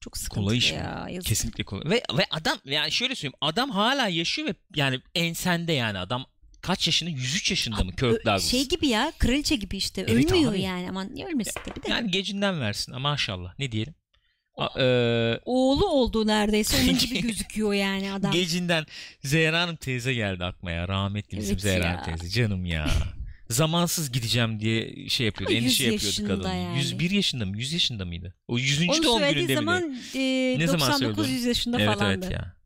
Çok 0.00 0.16
sıkıntılı 0.18 0.44
kolay 0.44 0.58
iş 0.58 0.72
mi? 0.72 0.78
ya. 0.78 1.06
yazık. 1.10 1.28
Kesinlikle 1.28 1.64
kolay. 1.64 1.90
Ve 1.90 2.02
ve 2.18 2.26
adam 2.30 2.58
yani 2.64 2.92
şöyle 2.92 3.14
söyleyeyim 3.14 3.38
adam 3.40 3.70
hala 3.70 4.08
yaşıyor 4.08 4.48
ve 4.48 4.54
yani 4.74 5.00
ensende 5.14 5.72
yani 5.72 5.98
adam 5.98 6.26
kaç 6.62 6.86
yaşında? 6.86 7.10
103 7.10 7.50
yaşında 7.50 7.84
mı 7.84 7.90
Kirk 7.90 8.02
Ö- 8.02 8.14
Douglas? 8.16 8.50
Şey 8.50 8.68
gibi 8.68 8.88
ya 8.88 9.12
kraliçe 9.18 9.56
gibi 9.56 9.76
işte. 9.76 10.04
Evet 10.08 10.32
Ölmüyor 10.32 10.52
abi. 10.52 10.60
yani. 10.60 10.88
Aman 10.90 11.14
niye 11.14 11.26
ölmesin 11.26 11.60
tabii 11.66 11.82
de. 11.82 11.90
Yani 11.90 12.10
gecinden 12.10 12.60
versin 12.60 12.92
ama 12.92 13.10
maşallah 13.10 13.58
ne 13.58 13.72
diyelim. 13.72 13.94
A- 14.60 14.80
e, 14.82 15.40
Oğlu 15.44 15.86
olduğu 15.86 16.26
neredeyse 16.26 16.76
onun 16.82 16.98
gibi 16.98 17.20
gözüküyor 17.22 17.72
yani 17.72 18.12
adam. 18.12 18.32
Gecinden 18.32 18.86
Zehra 19.24 19.60
Hanım 19.60 19.76
teyze 19.76 20.14
geldi 20.14 20.44
aklıma 20.44 20.70
ya. 20.72 20.88
Rahmetli 20.88 21.38
bizim 21.38 21.52
Evet 21.52 21.62
Zehra. 21.62 21.88
Hanım 21.88 22.04
teyze. 22.18 22.28
Canım 22.42 22.64
ya. 22.66 22.90
Zamansız 23.50 24.12
gideceğim 24.12 24.60
diye 24.60 25.08
şey 25.08 25.26
yapıyordu. 25.26 25.52
Ama 25.54 25.60
endişe 25.60 25.84
100 25.84 26.18
yapıyordu 26.18 26.42
kadın. 26.42 26.54
yani. 26.56 26.78
101 26.78 27.10
yaşında 27.10 27.46
mı? 27.46 27.58
100 27.58 27.72
yaşında 27.72 28.04
mıydı? 28.04 28.34
O 28.48 28.58
100. 28.58 28.88
Onu 28.88 29.02
doğum 29.04 29.22
gününde 29.34 29.54
zaman 29.54 29.82
miydi? 29.82 30.18
e, 30.18 30.58
Ne 30.58 30.66
zaman 30.66 30.88
99 30.92 31.16
söyledi? 31.16 31.32
100 31.36 31.44
yaşında 31.44 31.80
Evet 31.80 31.98
falandı. 31.98 32.26
evet 32.26 32.32
ya. 32.38 32.56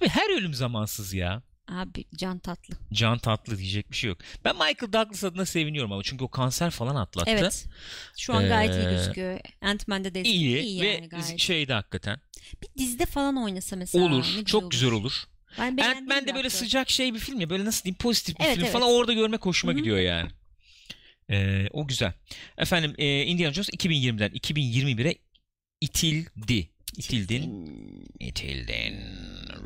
Abi 0.00 0.08
her 0.08 0.38
ölüm 0.38 0.54
zamansız 0.54 1.14
ya. 1.14 1.42
Abi 1.68 2.04
can 2.16 2.38
tatlı. 2.38 2.74
Can 2.92 3.18
tatlı 3.18 3.58
diyecek 3.58 3.90
bir 3.90 3.96
şey 3.96 4.08
yok. 4.08 4.18
Ben 4.44 4.54
Michael 4.56 4.92
Douglas 4.92 5.24
adına 5.24 5.46
seviniyorum 5.46 5.92
ama 5.92 6.02
çünkü 6.02 6.24
o 6.24 6.28
kanser 6.28 6.70
falan 6.70 6.94
atlattı. 6.96 7.30
Evet. 7.30 7.66
Şu 8.18 8.34
an 8.34 8.48
gayet 8.48 8.74
iyi 8.74 8.86
Ee, 8.86 8.90
gözüküyor. 8.90 9.40
Ant-Man'de 9.60 10.14
de 10.14 10.22
İyi, 10.22 10.58
iyi 10.60 10.82
ve 10.82 10.86
yani 10.86 11.08
gayet. 11.08 11.38
şeydi 11.40 11.72
hakikaten. 11.72 12.20
Bir 12.62 12.68
dizide 12.78 13.06
falan 13.06 13.36
oynasa 13.36 13.76
mesela. 13.76 14.04
olur. 14.04 14.26
ne 14.38 14.44
çok 14.44 14.70
güzel 14.70 14.90
olur. 14.90 15.12
Ben 15.58 15.76
Ant-Man 15.78 16.26
de 16.26 16.34
böyle 16.34 16.50
sıcak 16.50 16.90
şey 16.90 17.14
bir 17.14 17.18
film 17.18 17.40
ya. 17.40 17.50
Böyle 17.50 17.64
nasıl 17.64 17.84
diyeyim 17.84 17.98
pozitif 17.98 18.38
bir 18.38 18.44
Evet, 18.44 18.54
film 18.54 18.64
evet. 18.64 18.72
falan 18.72 18.88
orada 18.88 19.12
görmek 19.12 19.46
hoşuma 19.46 19.72
Hı 19.72 19.74
hı. 19.74 19.78
gidiyor 19.78 19.98
yani. 19.98 20.30
Ee, 21.30 21.66
o 21.72 21.86
güzel. 21.86 22.12
Efendim 22.58 22.94
e, 22.98 23.22
Indiana 23.22 23.52
Jones 23.52 23.68
2020'den 23.70 24.30
2021'e 24.30 25.14
itildi. 25.80 26.70
İtildin. 26.98 27.74
İtildin 28.20 29.00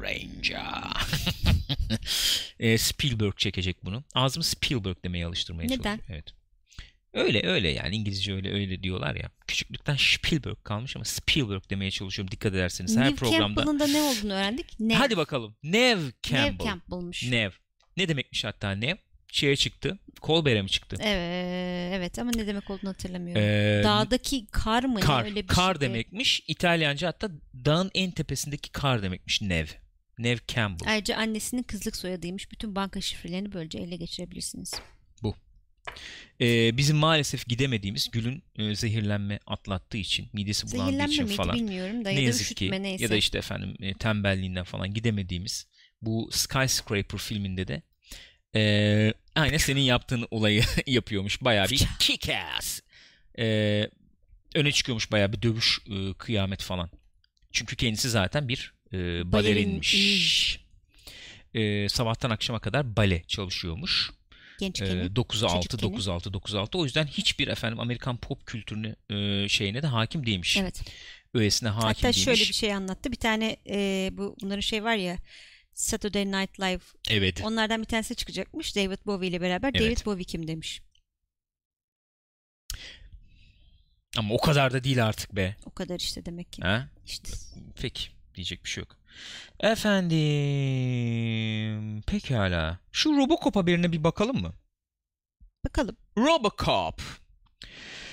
Ranger. 0.03 0.93
e, 2.59 2.79
Spielberg 2.79 3.37
çekecek 3.37 3.85
bunu. 3.85 4.05
Ağzımı 4.15 4.45
Spielberg 4.45 4.97
demeye 5.05 5.27
alıştırmaya 5.27 5.65
Neden? 5.65 5.77
çalışıyorum. 5.77 6.05
Evet. 6.09 6.35
Öyle 7.15 7.47
öyle 7.47 7.69
yani 7.69 7.97
İngilizce 7.97 8.35
öyle 8.35 8.53
öyle 8.55 8.83
diyorlar 8.83 9.15
ya. 9.15 9.31
Küçüklükten 9.47 9.97
Spielberg 9.97 10.65
kalmış 10.65 10.97
ama 10.97 11.05
Spielberg 11.05 11.63
demeye 11.71 11.91
çalışıyorum 11.91 12.31
dikkat 12.31 12.55
ederseniz 12.55 12.97
her 12.97 13.07
Neve 13.07 13.15
programda. 13.15 13.65
Campbell'ın 13.65 13.79
da 13.81 13.87
ne 13.87 14.03
olduğunu 14.03 14.33
öğrendik. 14.33 14.67
Nev. 14.81 14.97
Hadi 14.97 15.17
bakalım. 15.17 15.57
Nev 15.63 15.99
Campbell. 16.23 16.53
Nev 16.53 16.65
Campbell'mış. 16.65 17.29
Nev. 17.31 17.51
Ne 17.97 18.09
demekmiş 18.09 18.45
hatta 18.45 18.71
Nev? 18.71 18.97
Şeye 19.33 19.57
çıktı. 19.57 19.99
Colbert'e 20.23 20.63
mi 20.63 20.69
çıktı? 20.69 20.97
Evet, 21.01 21.93
evet 21.97 22.19
ama 22.19 22.31
ne 22.37 22.47
demek 22.47 22.71
olduğunu 22.71 22.91
hatırlamıyorum. 22.91 23.43
Ee, 23.43 23.81
Dağdaki 23.85 24.47
kar 24.47 24.85
mı? 24.85 25.01
kar. 25.01 25.25
Öyle 25.25 25.43
bir 25.43 25.47
kar 25.47 25.75
şeydi. 25.75 25.85
demekmiş. 25.85 26.43
İtalyanca 26.49 27.09
hatta 27.09 27.31
dağın 27.65 27.91
en 27.95 28.11
tepesindeki 28.11 28.73
kar 28.73 29.03
demekmiş 29.03 29.43
Nev. 29.43 29.67
Nev 30.19 30.39
Campbell. 30.49 30.89
Ayrıca 30.89 31.17
annesinin 31.17 31.63
kızlık 31.63 31.97
soyadıymış. 31.97 32.51
Bütün 32.53 32.75
banka 32.75 33.01
şifrelerini 33.01 33.53
böylece 33.53 33.79
ele 33.79 33.97
geçirebilirsiniz. 33.97 34.75
Ee, 36.41 36.77
bizim 36.77 36.97
maalesef 36.97 37.47
gidemediğimiz 37.47 38.11
Gül'ün 38.11 38.43
e, 38.57 38.75
zehirlenme 38.75 39.39
atlattığı 39.47 39.97
için, 39.97 40.29
midesi 40.33 40.67
bulandığı 40.67 40.87
Zehirlenme 40.91 41.13
için 41.13 41.25
miydi 41.25 41.37
falan. 41.37 41.57
bilmiyorum 41.57 42.05
da 42.05 42.09
ne 42.09 42.15
ya 42.15 42.21
da 42.21 42.23
yazık 42.23 42.47
ki 42.47 42.65
üşütme 42.65 42.83
neyse. 42.83 43.05
ya 43.05 43.11
da 43.11 43.17
işte 43.17 43.39
efendim 43.39 43.77
e, 43.81 43.95
tembelliğinden 43.95 44.65
falan 44.65 44.95
gidemediğimiz 44.95 45.67
bu 46.03 46.29
Skyscraper 46.33 47.19
filminde 47.19 47.69
de 47.69 47.83
Ee, 48.55 49.13
aynen 49.35 49.57
senin 49.57 49.81
yaptığın 49.81 50.27
olayı 50.31 50.63
yapıyormuş. 50.87 51.45
Bayağı 51.45 51.69
bir 51.69 51.79
kick-ass. 51.79 52.81
Ee, 53.39 53.91
öne 54.55 54.73
çıkıyormuş 54.73 55.13
bayağı 55.13 55.33
bir 55.33 55.43
dövüş 55.43 55.79
e, 55.91 56.15
kıyamet 56.15 56.63
falan. 56.63 56.91
Çünkü 57.53 57.77
kendisi 57.77 58.11
zaten 58.11 58.49
bir 58.49 58.73
e, 58.93 58.97
balerinmiş. 59.33 60.61
Ee, 61.55 61.89
sabahtan 61.89 62.31
akşama 62.31 62.59
kadar 62.59 62.97
bale 62.97 63.23
çalışıyormuş. 63.27 64.11
Gençken. 64.59 64.87
Ee, 64.87 65.07
9'a 65.07 65.49
6, 65.49 65.69
çocukken. 65.69 65.99
9'a 65.99 66.13
6, 66.15 66.31
9'a 66.31 66.61
6. 66.61 66.79
O 66.79 66.85
yüzden 66.85 67.07
hiçbir 67.07 67.49
efendim 67.49 67.81
Amerikan 67.81 68.17
pop 68.17 68.47
kültürünü 68.47 68.97
e, 69.11 69.49
şeyine 69.49 69.83
de 69.83 69.87
hakim 69.87 70.27
değilmiş. 70.27 70.57
Evet. 70.57 70.83
Öğesine 71.35 71.69
hakim 71.69 71.89
Hatta 71.89 72.03
değilmiş. 72.03 72.25
şöyle 72.25 72.41
bir 72.41 72.53
şey 72.53 72.75
anlattı. 72.75 73.13
Bir 73.13 73.17
tane 73.17 73.57
e, 73.69 74.09
bu 74.13 74.37
bunların 74.43 74.61
şey 74.61 74.85
var 74.85 74.97
ya 74.97 75.17
Saturday 75.79 76.27
Night 76.27 76.61
Live. 76.61 76.81
Evet. 77.11 77.41
Onlardan 77.45 77.81
bir 77.81 77.87
tanesi 77.87 78.17
çıkacakmış 78.17 78.77
David 78.77 78.99
Bowie 79.07 79.29
ile 79.29 79.41
beraber. 79.41 79.71
Evet. 79.75 79.81
David 79.81 80.07
Bowie 80.07 80.25
kim 80.25 80.49
demiş. 80.49 80.83
Ama 84.17 84.35
o 84.35 84.39
kadar 84.39 84.73
da 84.73 84.85
değil 84.85 85.07
artık 85.07 85.37
be. 85.37 85.57
O 85.65 85.71
kadar 85.71 85.99
işte 85.99 86.27
demek 86.27 86.53
ki. 86.53 86.63
Ha? 86.63 86.89
İşte. 87.07 87.33
Peki. 87.81 88.11
Diyecek 88.35 88.65
bir 88.65 88.69
şey 88.71 88.81
yok. 88.83 88.97
Efendim. 89.61 90.19
Pekala. 92.03 92.79
Şu 92.93 93.17
Robocop 93.17 93.57
haberine 93.57 93.93
bir 93.93 94.05
bakalım 94.05 94.41
mı? 94.41 94.55
Bakalım. 95.65 95.97
Robocop. 96.17 97.03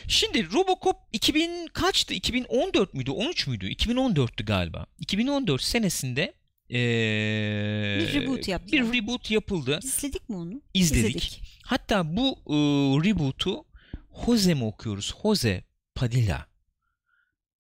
Şimdi 0.08 0.54
Robocop 0.54 0.98
2000 1.14 1.68
kaçtı? 1.68 2.14
2014 2.14 2.94
müydü? 2.94 3.12
13 3.12 3.48
müydü? 3.48 3.66
2014'tü 3.72 4.46
galiba. 4.46 4.86
2014 5.00 5.62
senesinde 5.62 6.34
ee, 6.70 6.76
Bir 8.00 8.14
reboot 8.14 8.48
yaptılar. 8.48 8.94
Bir 8.94 8.98
reboot 9.02 9.32
yapıldı. 9.32 9.80
İzledik 9.84 10.30
mi 10.30 10.36
onu? 10.36 10.62
İzledik. 10.74 11.42
Hatta 11.64 12.16
bu 12.18 12.28
e, 12.48 12.56
reboot'u 13.10 13.66
Jose 14.26 14.54
mi 14.54 14.64
okuyoruz? 14.64 15.14
Jose 15.24 15.64
Padilla. 15.96 16.48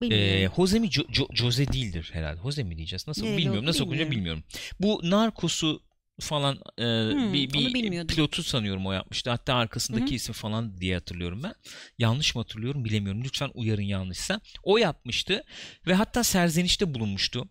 Bilmiyorum. 0.01 0.53
Jose 0.55 0.79
mi 0.79 0.88
Jo- 0.88 1.12
Jo- 1.12 1.35
Jose 1.35 1.67
değildir 1.67 2.09
herhalde. 2.13 2.41
Jose 2.41 2.63
mi 2.63 2.77
diyeceğiz? 2.77 3.07
Nasıl 3.07 3.23
Nereli 3.23 3.38
bilmiyorum. 3.38 3.65
Nasıl 3.65 3.85
okunca 3.85 4.12
bilmiyorum. 4.12 4.15
bilmiyorum. 4.15 4.43
Bu 4.79 5.09
Narcos'u 5.09 5.81
falan 6.19 6.55
e, 6.77 6.83
Hmm, 6.83 7.33
bir, 7.33 7.53
bir 7.53 8.07
pilotu 8.07 8.43
sanıyorum 8.43 8.85
o 8.88 8.91
yapmıştı. 8.91 9.29
Hatta 9.29 9.53
arkasındaki 9.55 10.05
Hı 10.05 10.09
hı. 10.09 10.15
isim 10.15 10.33
falan 10.33 10.77
diye 10.81 10.95
hatırlıyorum 10.95 11.43
ben. 11.43 11.53
Yanlış 11.97 12.35
mı 12.35 12.41
hatırlıyorum 12.41 12.85
bilemiyorum. 12.85 13.23
Lütfen 13.23 13.51
uyarın 13.53 13.81
yanlışsa. 13.81 14.41
O 14.63 14.77
yapmıştı 14.77 15.43
ve 15.88 15.93
hatta 15.93 16.23
serzenişte 16.23 16.93
bulunmuştu. 16.93 17.49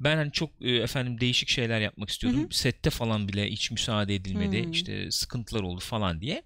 Ben 0.00 0.16
hani 0.16 0.32
çok 0.32 0.50
e, 0.60 0.70
efendim 0.70 1.20
değişik 1.20 1.48
şeyler 1.48 1.80
yapmak 1.80 2.10
istiyordum. 2.10 2.44
Hı 2.44 2.54
Sette 2.54 2.90
falan 2.90 3.28
bile 3.28 3.50
hiç 3.50 3.70
müsaade 3.70 4.14
edilmedi. 4.14 4.64
Hmm. 4.64 4.72
İşte 4.72 5.10
sıkıntılar 5.10 5.60
oldu 5.60 5.80
falan 5.80 6.20
diye. 6.20 6.42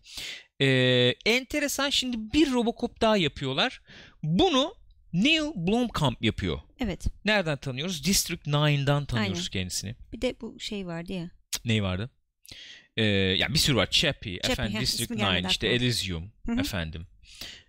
Ee, 0.61 1.15
enteresan 1.27 1.91
şimdi 1.91 2.17
bir 2.35 2.53
Robocop 2.53 3.01
daha 3.01 3.17
yapıyorlar. 3.17 3.83
Bunu 4.23 4.75
Neil 5.13 5.43
Blomkamp 5.55 6.25
yapıyor. 6.25 6.61
Evet. 6.81 7.07
Nereden 7.25 7.59
tanıyoruz? 7.59 8.05
District 8.05 8.47
9'dan 8.47 9.05
tanıyoruz 9.05 9.39
Aynen. 9.39 9.51
kendisini. 9.51 9.97
Bir 10.13 10.21
de 10.21 10.37
bu 10.41 10.61
şey 10.61 10.87
vardı 10.87 11.13
ya. 11.13 11.31
Neyi 11.65 11.83
vardı? 11.83 12.11
Ee, 12.97 13.05
yani 13.05 13.55
bir 13.55 13.59
sürü 13.59 13.77
var. 13.77 13.91
Chappie, 13.91 14.41
efendim 14.45 14.75
heh, 14.75 14.81
District 14.81 15.11
ismi 15.11 15.19
9, 15.19 15.33
gelmedi 15.33 15.51
işte. 15.51 15.69
Elysium 15.69 16.33
Hı 16.47 16.53
hı. 16.53 16.61
efendim. 16.61 17.07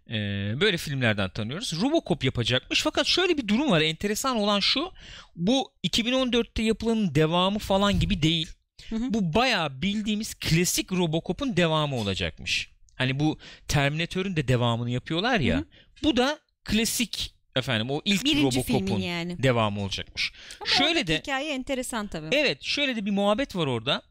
Ee, 0.10 0.54
böyle 0.62 0.78
filmlerden 0.78 1.30
tanıyoruz. 1.30 1.82
Robocop 1.82 2.24
yapacakmış. 2.24 2.82
Fakat 2.84 3.08
şöyle 3.08 3.38
bir 3.38 3.48
durum 3.48 3.72
var. 3.72 3.82
Enteresan 3.82 4.36
olan 4.38 4.60
şu. 4.60 4.92
Bu 5.36 5.74
2014'te 5.84 6.64
yapılanın 6.64 7.16
devamı 7.16 7.60
falan 7.60 8.00
gibi 8.00 8.22
değil. 8.22 8.48
Hı 8.90 8.96
hı. 8.96 9.14
Bu 9.14 9.34
bayağı 9.34 9.82
bildiğimiz 9.82 10.34
klasik 10.34 10.92
Robocop'un 10.92 11.58
devamı 11.58 11.96
olacakmış. 11.96 12.70
Hani 12.96 13.20
bu 13.20 13.40
Terminator'ın 13.68 14.36
de 14.36 14.48
devamını 14.48 14.90
yapıyorlar 14.90 15.40
ya. 15.40 15.56
Hı 15.56 15.60
hı. 15.60 15.66
Bu 16.04 16.18
da 16.18 16.40
klasik 16.64 17.34
efendim 17.56 17.92
o 17.92 18.02
ilk 18.06 18.26
Birinci 18.26 18.60
Robocop'un 18.60 19.00
yani. 19.00 19.44
devamı 19.44 19.82
olacakmış. 19.82 20.32
Ama 20.62 20.72
Şöyle 20.72 21.08
de 21.08 21.18
hikaye 21.18 21.54
enteresan 21.54 22.08
tabii. 22.08 22.28
evet 22.32 22.64
şöyle 22.64 22.96
de 22.96 23.06
bir 23.06 23.12
muhabbet 23.12 23.56
var 23.56 23.68
orada. 23.68 24.02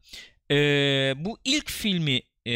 Ee, 0.51 1.13
bu 1.17 1.39
ilk 1.45 1.69
filmi 1.69 2.21
ee, 2.45 2.51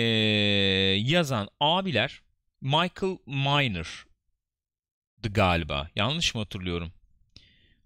yazan 0.97 1.49
abiler 1.59 2.21
Michael 2.63 3.17
Miner'dı 3.25 5.29
galiba. 5.33 5.89
Yanlış 5.95 6.35
mı 6.35 6.41
hatırlıyorum? 6.41 6.91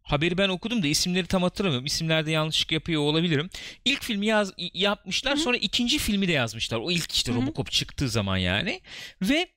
Haberi 0.03 0.37
ben 0.37 0.49
okudum 0.49 0.83
da 0.83 0.87
isimleri 0.87 1.27
tam 1.27 1.43
hatırlamıyorum. 1.43 1.85
İsimlerde 1.85 2.31
yanlışlık 2.31 2.71
yapıyor 2.71 3.01
olabilirim. 3.01 3.49
İlk 3.85 4.03
filmi 4.03 4.25
yaz, 4.25 4.53
yapmışlar 4.73 5.33
Hı 5.35 5.39
hı. 5.39 5.43
sonra 5.43 5.57
ikinci 5.57 5.97
filmi 5.97 6.27
de 6.27 6.31
yazmışlar. 6.31 6.77
O 6.77 6.91
ilk 6.91 7.11
işte 7.11 7.31
Hı 7.31 7.35
hı. 7.35 7.41
Robocop 7.41 7.71
çıktığı 7.71 8.09
zaman 8.09 8.37
yani. 8.37 8.81
Ve 9.21 9.47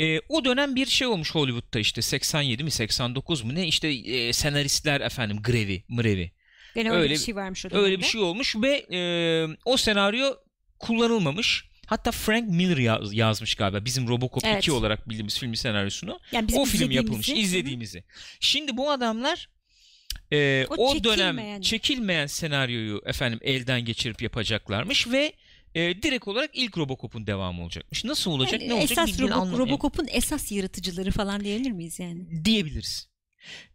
e, 0.00 0.20
o 0.28 0.44
dönem 0.44 0.76
bir 0.76 0.86
şey 0.86 1.06
olmuş 1.06 1.34
Hollywood'da 1.34 1.78
işte 1.78 2.02
87 2.02 2.64
mi 2.64 2.70
89 2.70 3.42
mu 3.42 3.54
ne 3.54 3.66
işte 3.66 3.88
e, 3.88 4.32
senaristler 4.32 5.00
efendim 5.00 5.42
grevi 5.42 5.84
mrevi. 5.88 6.32
Gene 6.74 6.90
öyle, 6.90 7.02
öyle- 7.02 7.14
bir 7.14 7.18
şey 7.18 7.36
varmış 7.36 7.66
o 7.66 7.68
Öyle 7.72 7.86
bir 7.86 7.90
dönemde. 7.90 8.06
şey 8.06 8.20
olmuş 8.20 8.56
ve 8.56 8.86
e, 8.92 9.00
o 9.64 9.76
senaryo 9.76 10.34
kullanılmamış. 10.78 11.69
Hatta 11.90 12.10
Frank 12.10 12.48
Miller 12.48 12.76
yaz- 12.76 13.14
yazmış 13.14 13.54
galiba 13.54 13.84
bizim 13.84 14.08
Robocop 14.08 14.44
Evet. 14.44 14.62
2 14.62 14.72
olarak 14.72 15.08
bildiğimiz 15.08 15.38
filmin 15.38 15.54
senaryosunu. 15.54 16.20
Yani 16.32 16.48
bizim 16.48 16.60
o 16.60 16.64
film 16.64 16.90
yapılmış, 16.90 17.28
izlediğimizi-. 17.28 18.02
Şimdi 18.40 18.76
bu 18.76 18.90
adamlar 18.90 19.48
e, 20.32 20.66
O 20.70 20.90
o, 20.90 21.04
dönem 21.04 21.60
çekilmeyen. 21.62 22.26
senaryoyu 22.26 23.02
efendim 23.06 23.38
elden 23.42 23.84
geçirip 23.84 24.22
yapacaklarmış 24.22 25.08
ve 25.08 25.32
e, 25.74 26.02
direkt 26.02 26.28
olarak 26.28 26.50
ilk 26.54 26.78
Robocop'un 26.78 27.26
devamı 27.26 27.62
olacakmış. 27.62 28.04
Nasıl 28.04 28.30
olacak, 28.30 28.60
Yani 28.60 28.68
ne 28.68 28.74
olacak 28.74 28.90
esas 29.08 29.20
Robo- 29.20 29.58
Robocop'un 29.58 30.06
esas 30.10 30.52
yaratıcıları 30.52 31.10
falan 31.10 31.44
diyebilir 31.44 31.70
miyiz 31.70 31.98
yani? 31.98 32.44
diyebiliriz. 32.44 33.10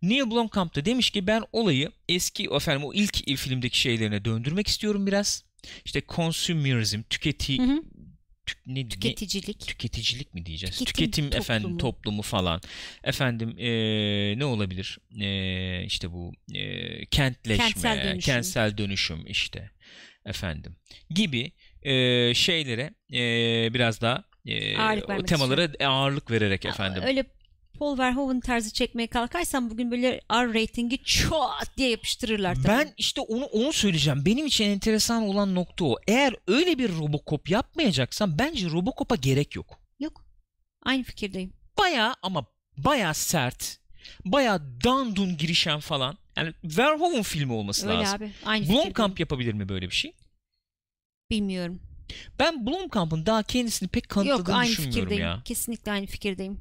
Neil 0.02 0.32
Blomkamp 0.32 0.76
da 0.76 0.86
demiş 0.86 1.10
ki 1.10 1.28
ben 1.28 1.44
olayı 1.52 1.92
eski 2.10 2.44
efendim 2.56 2.84
o 2.88 2.94
ilk 2.94 3.38
filmdeki 3.38 3.80
şeylerine 3.80 4.26
döndürmek 4.26 4.68
istiyorum 4.68 5.08
biraz. 5.08 5.46
İşte 5.86 6.02
consumerism, 6.10 7.02
tüketi 7.10 7.58
Hı 7.58 7.64
hı. 7.64 7.82
Tük- 8.46 8.60
ne, 8.68 8.80
ne- 8.84 8.90
Tüketicilik. 8.90 9.60
tüketicilik 9.68 10.34
mi 10.34 10.46
diyeceğiz? 10.46 10.78
Tüketim 10.80 11.06
Tüketim 11.06 11.26
toplumu. 11.26 11.42
efendim 11.44 11.78
toplumu 11.78 12.22
falan. 12.22 12.62
Efendim 13.04 13.56
eee, 13.58 14.34
ne 14.38 14.46
olabilir? 14.46 14.98
Eee, 15.12 15.84
işte 15.88 16.12
bu 16.12 16.34
eee, 16.54 17.06
kentleşme, 17.12 17.66
Kentsel 17.66 18.04
dönüşüm. 18.04 18.20
kentsel 18.34 18.78
dönüşüm 18.78 19.28
işte 19.28 19.72
efendim 20.26 20.76
gibi 21.10 21.52
eee, 21.86 22.32
şeylere 22.36 22.94
eee, 23.10 23.70
biraz 23.74 24.02
daha 24.02 24.24
eee, 24.46 24.78
Ağırlık 24.78 25.28
temalara 25.28 25.70
ağırlık 25.88 26.32
vererek 26.32 26.66
efendim. 26.66 27.04
Öyle 27.06 27.26
Paul 27.80 27.98
Verhoeven 27.98 28.40
tarzı 28.40 28.74
çekmeye 28.74 29.08
kalkarsan 29.08 29.70
bugün 29.70 29.92
böyle 29.92 30.22
R 30.32 30.54
ratingi 30.62 31.04
çat 31.04 31.78
diye 31.78 31.90
yapıştırırlar 31.90 32.56
tabii. 32.56 32.68
Ben 32.68 32.94
işte 32.98 33.22
onu 33.22 33.46
onu 33.46 33.74
söyleyeceğim. 33.74 34.26
Benim 34.26 34.46
için 34.46 34.66
enteresan 34.66 35.24
olan 35.24 35.56
nokta 35.56 35.86
o. 35.86 35.96
Eğer 36.08 36.36
öyle 36.48 36.78
bir 36.78 36.90
Robocop 36.98 37.50
yapmayacaksan 37.50 38.40
bence 38.40 38.70
Robocop'a 38.70 39.16
gerek 39.16 39.56
yok. 39.56 39.80
Yok. 40.00 40.26
Aynı 40.84 41.04
fikirdeyim. 41.04 41.54
Baya 41.78 42.16
ama 42.22 42.46
baya 42.78 43.14
sert. 43.14 43.78
Baya 44.26 44.62
dandun 44.84 45.38
girişen 45.38 45.80
falan. 45.80 46.18
Yani 46.38 46.54
Verhoeven 46.64 47.24
filmi 47.24 47.54
olması 47.54 47.88
Öyle 47.90 47.98
lazım. 48.00 48.18
abi. 48.18 48.32
Aynı. 48.46 48.70
Blomkamp 48.70 49.20
yapabilir 49.20 49.54
mi 49.54 49.70
böyle 49.70 49.90
bir 49.90 49.96
şey? 49.96 50.14
Bilmiyorum. 51.30 51.80
Ben 52.40 52.66
Blomkamp'ın 52.66 53.26
daha 53.26 53.44
kendisini 53.44 53.90
pek 53.90 54.04
Yok 54.04 54.10
kanıtladığını 54.12 54.56
aynı 54.56 54.70
düşünmüyorum 54.70 55.00
fikirdeyim. 55.04 55.24
ya. 55.24 55.42
Kesinlikle 55.46 55.92
aynı 55.92 56.06
fikirdeyim. 56.06 56.60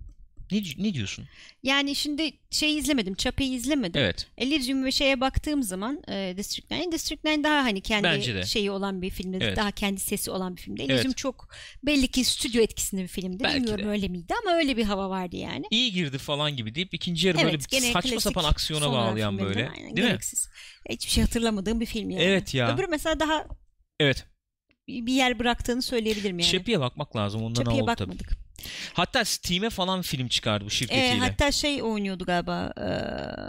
Ne, 0.54 0.62
ne 0.88 0.94
diyorsun? 0.94 1.24
Yani 1.62 1.94
şimdi 1.94 2.30
şey 2.50 2.78
izlemedim. 2.78 3.14
Chappie'yi 3.14 3.56
izlemedim. 3.56 4.02
Evet. 4.02 4.26
Elysium 4.38 4.84
ve 4.84 4.92
şeye 4.92 5.20
baktığım 5.20 5.62
zaman 5.62 6.02
e, 6.08 6.34
District 6.36 6.70
9, 6.70 6.92
District 6.92 7.24
9 7.24 7.44
daha 7.44 7.64
hani 7.64 7.80
kendi 7.80 8.46
şeyi 8.46 8.70
olan 8.70 9.02
bir 9.02 9.10
filmdi. 9.10 9.38
Evet. 9.40 9.56
Daha 9.56 9.70
kendi 9.70 10.00
sesi 10.00 10.30
olan 10.30 10.56
bir 10.56 10.62
filmdi. 10.62 10.82
Evet. 10.82 10.90
Elysium 10.90 11.12
çok 11.12 11.48
belli 11.82 12.08
ki 12.08 12.24
stüdyo 12.24 12.62
etkisinde 12.62 13.02
bir 13.02 13.08
filmdi. 13.08 13.44
Belki 13.44 13.56
Bilmiyorum 13.56 13.84
de. 13.84 13.88
öyle 13.88 14.08
miydi 14.08 14.34
ama 14.42 14.56
öyle 14.56 14.76
bir 14.76 14.84
hava 14.84 15.10
vardı 15.10 15.36
yani. 15.36 15.64
İyi 15.70 15.92
girdi 15.92 16.18
falan 16.18 16.56
gibi 16.56 16.74
deyip 16.74 16.94
ikinci 16.94 17.26
yarı 17.28 17.38
Evet, 17.40 17.72
böyle 17.72 17.92
saçma 17.92 18.20
sapan 18.20 18.44
aksiyona 18.44 18.92
bağlayan 18.92 19.38
böyle. 19.38 19.70
aynen, 19.70 19.96
Değil 19.96 20.06
mi? 20.06 20.10
gereksiz. 20.10 20.48
Hiçbir 20.90 21.10
şey 21.10 21.24
hatırlamadığım 21.24 21.80
bir 21.80 21.86
film 21.86 22.10
yani. 22.10 22.22
Evet 22.22 22.54
ya. 22.54 22.74
Öbürü 22.74 22.86
mesela 22.86 23.20
daha 23.20 23.46
Evet. 24.00 24.26
bir 24.88 25.12
yer 25.12 25.38
bıraktığını 25.38 25.82
söyleyebilirim 25.82 26.38
yani. 26.38 26.50
Chappie'ye 26.52 26.80
bakmak 26.80 27.16
lazım. 27.16 27.42
Ondan 27.42 27.62
Chappie'ye 27.62 27.82
oldu 27.82 27.92
tabii. 27.96 28.16
Hatta 28.92 29.24
Steam'e 29.24 29.70
falan 29.70 30.02
film 30.02 30.28
çıkardı 30.28 30.64
bu 30.64 30.68
E, 30.68 30.70
şirketiyle. 30.70 31.18
hatta 31.18 31.52
şey 31.52 31.82
oynuyordu 31.82 32.24
galiba. 32.24 32.72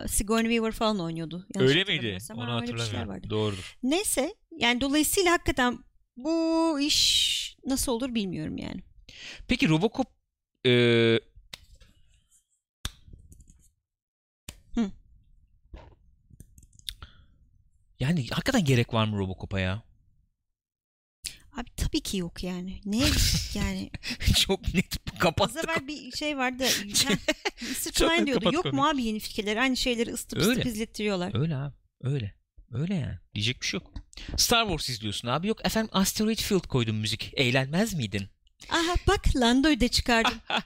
E, 0.04 0.08
Sigourney 0.08 0.52
Weaver 0.52 0.72
falan 0.72 1.00
oynuyordu. 1.00 1.46
Yanlış 1.56 1.70
Öyle 1.76 1.84
miydi? 1.84 2.18
Onu 2.34 2.52
Ha, 2.52 2.56
hatırlamıyorum. 2.56 3.30
Doğrudur. 3.30 3.78
Neyse 3.84 4.36
yani 4.60 4.82
dolayısıyla 4.82 5.32
hakikaten 5.32 5.80
bu 6.18 6.80
iş 6.80 7.58
nasıl 7.66 7.92
olur 7.92 8.16
bilmiyorum 8.16 8.58
yani. 8.58 8.82
Peki 9.48 9.70
Robocop 9.70 10.08
e, 10.66 10.72
Hı. 14.76 14.92
yani 18.00 18.28
hakikaten 18.30 18.66
gerek 18.66 18.94
var 18.94 19.06
mı 19.06 19.18
Robocop'a 19.18 19.60
ya? 19.60 19.84
Abi 21.58 21.70
tabii 21.78 22.02
ki 22.02 22.18
yok 22.18 22.44
yani. 22.44 22.82
Ne 22.86 22.98
yani? 23.54 23.92
Çok 24.40 24.74
net 24.74 25.20
kapattık. 25.20 25.64
evvel 25.66 25.88
bir 25.88 26.12
şey 26.12 26.38
vardı. 26.38 26.64
Klein 27.96 28.26
diyordu. 28.26 28.54
Yok 28.54 28.64
konuyu. 28.64 28.82
mu 28.82 28.88
abi 28.88 29.04
yeni 29.04 29.20
fikirler? 29.20 29.58
Aynı 29.58 29.78
şeyleri 29.78 30.14
ısıtıp 30.14 30.40
Öyle. 30.40 30.50
ısıtıp 30.52 30.66
izlettiriyorlar. 30.66 31.40
Öyle 31.40 31.56
abi. 31.56 31.74
Öyle. 32.02 32.34
Öyle 32.72 32.96
yani. 32.96 33.18
Diyecek 33.36 33.62
bir 33.62 33.66
şey 33.68 33.80
yok. 33.80 33.94
Star 34.38 34.64
Wars 34.68 34.90
izliyorsun 34.90 35.28
abi. 35.28 35.48
Yok 35.48 35.66
efendim 35.66 35.90
Asteroid 35.94 36.40
Field 36.40 36.68
koydum 36.68 36.96
müzik. 36.96 37.32
Eğlenmez 37.36 37.94
miydin? 37.94 38.28
Aha 38.70 38.96
bak 39.08 39.36
Lando'yu 39.36 39.82
da 39.82 39.88
çıkardım. 39.88 40.34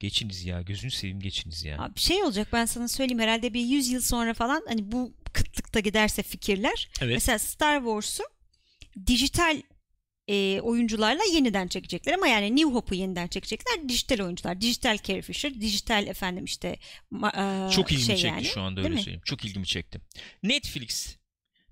Geçiniz 0.00 0.44
ya. 0.44 0.62
Gözünü 0.62 0.90
seveyim 0.90 1.20
geçiniz 1.20 1.64
ya. 1.64 1.78
Abi 1.78 2.00
şey 2.00 2.22
olacak 2.22 2.48
ben 2.52 2.64
sana 2.64 2.88
söyleyeyim 2.88 3.20
herhalde 3.20 3.54
bir 3.54 3.60
100 3.60 3.88
yıl 3.88 4.00
sonra 4.00 4.34
falan 4.34 4.62
hani 4.68 4.92
bu 4.92 5.12
kıtlıkta 5.32 5.80
giderse 5.80 6.22
fikirler. 6.22 6.88
Evet. 7.00 7.14
Mesela 7.14 7.38
Star 7.38 7.78
Wars'u 7.78 8.22
dijital 9.06 9.62
e, 10.28 10.60
oyuncularla 10.60 11.22
yeniden 11.32 11.68
çekecekler 11.68 12.14
ama 12.14 12.26
yani 12.28 12.56
New 12.56 12.70
Hope'u 12.74 12.98
yeniden 12.98 13.26
çekecekler 13.26 13.88
dijital 13.88 14.20
oyuncular. 14.24 14.60
Dijital 14.60 14.98
Carrie 15.08 15.22
Fisher, 15.22 15.60
dijital 15.60 16.06
efendim 16.06 16.44
işte 16.44 16.68
e, 17.24 17.70
Çok 17.70 17.92
ilgimi 17.92 18.06
şey 18.06 18.16
çekti 18.16 18.26
yani. 18.26 18.44
şu 18.44 18.60
anda 18.60 18.76
Değil 18.76 18.86
öyle 18.86 18.94
mi? 18.94 19.00
söyleyeyim. 19.02 19.22
Çok 19.24 19.44
ilgimi 19.44 19.66
çekti. 19.66 20.00
Netflix. 20.42 21.16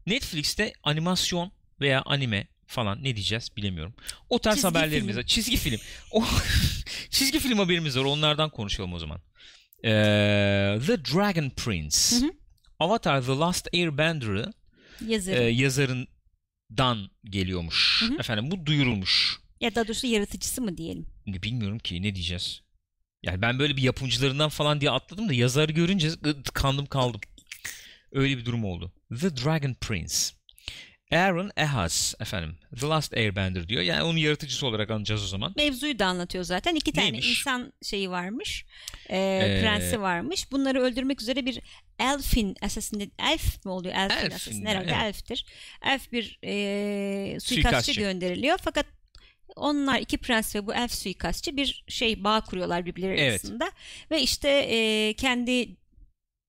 Netflix'te 0.07 0.73
animasyon 0.83 1.53
veya 1.81 2.03
anime 2.07 2.47
falan 2.67 2.99
ne 3.05 3.17
diyeceğiz 3.17 3.49
bilemiyorum. 3.57 3.95
O 4.29 4.39
tarz 4.39 4.55
Çizgi 4.55 4.69
haberlerimiz 4.69 5.07
film. 5.09 5.19
var. 5.19 5.27
Çizgi 5.27 5.57
film. 5.57 5.81
O 6.11 6.25
çizgi 7.11 7.39
film 7.39 7.59
haberimiz 7.59 7.97
var. 7.99 8.05
Onlardan 8.05 8.51
konuşalım 8.51 8.93
o 8.93 8.99
zaman. 8.99 9.21
Ee, 9.85 9.89
The 10.87 11.05
Dragon 11.05 11.51
Prince. 11.51 11.97
Hı 12.17 12.27
hı. 12.27 12.31
Avatar 12.79 13.23
The 13.23 13.33
Last 13.33 13.69
Airbender'ı 13.75 14.53
Yazarı. 15.07 15.43
e, 15.43 15.51
yazarından 16.71 17.11
geliyormuş. 17.25 18.03
Hı 18.03 18.15
hı. 18.15 18.19
Efendim 18.21 18.51
bu 18.51 18.67
duyurulmuş. 18.67 19.41
ya 19.61 19.75
da 19.75 19.89
doğrusu 19.89 20.07
yaratıcısı 20.07 20.63
mı 20.63 20.77
diyelim. 20.77 21.07
Ne 21.27 21.43
bilmiyorum 21.43 21.79
ki 21.79 22.03
ne 22.03 22.15
diyeceğiz. 22.15 22.63
Yani 23.23 23.43
ben 23.43 23.59
böyle 23.59 23.77
bir 23.77 23.83
yapımcılarından 23.83 24.49
falan 24.49 24.81
diye 24.81 24.91
atladım 24.91 25.29
da 25.29 25.35
yazarı 25.35 25.73
görünce 25.73 26.11
kandım 26.55 26.87
kaldım. 26.87 27.21
Öyle 28.13 28.39
bir 28.39 28.45
durum 28.45 28.65
oldu. 28.65 28.93
The 29.21 29.37
Dragon 29.37 29.75
Prince. 29.75 30.15
Aaron 31.13 31.51
Ehas 31.57 32.15
efendim. 32.21 32.57
The 32.81 32.87
Last 32.87 33.15
Airbender 33.15 33.69
diyor. 33.69 33.83
Yani 33.83 34.03
onun 34.03 34.17
yaratıcısı 34.19 34.67
olarak 34.67 34.91
anacağız 34.91 35.25
o 35.25 35.27
zaman. 35.27 35.53
Mevzuyu 35.57 35.99
da 35.99 36.07
anlatıyor 36.07 36.45
zaten. 36.45 36.75
İki 36.75 36.93
tane 36.93 37.05
Neymiş? 37.13 37.39
insan 37.39 37.73
şeyi 37.83 38.11
varmış. 38.11 38.65
e, 39.09 39.17
Ee, 39.19 39.61
prensi 39.63 40.01
varmış. 40.01 40.53
Bunları 40.53 40.81
öldürmek 40.83 41.23
üzere 41.23 41.47
bir 41.47 41.61
elfin 41.99 42.57
assassin 42.63 43.13
elf 43.19 43.65
mi 43.65 43.71
oluyor? 43.71 43.95
Elfin, 43.95 44.17
Elfin, 44.17 44.27
assassin 44.31 44.67
herhalde 44.67 44.91
evet. 44.93 45.03
elftir. 45.05 45.47
Elf 45.85 46.13
bir 46.13 46.39
e, 46.45 46.51
suikastçı, 47.41 47.55
Suikastçı. 47.55 48.01
gönderiliyor. 48.01 48.59
Fakat 48.63 48.87
onlar 49.57 49.99
iki 50.01 50.19
prens 50.19 50.55
ve 50.57 50.67
bu 50.67 50.75
elf 50.75 50.93
suikastçı 50.95 51.57
bir 51.57 51.85
şey 51.89 52.25
bağ 52.25 52.41
kuruyorlar 52.41 52.87
birbirleri 52.87 53.21
Evet. 53.21 53.31
arasında. 53.31 53.71
Ve 54.11 54.23
işte 54.23 54.49
e, 54.49 55.13
kendi 55.15 55.77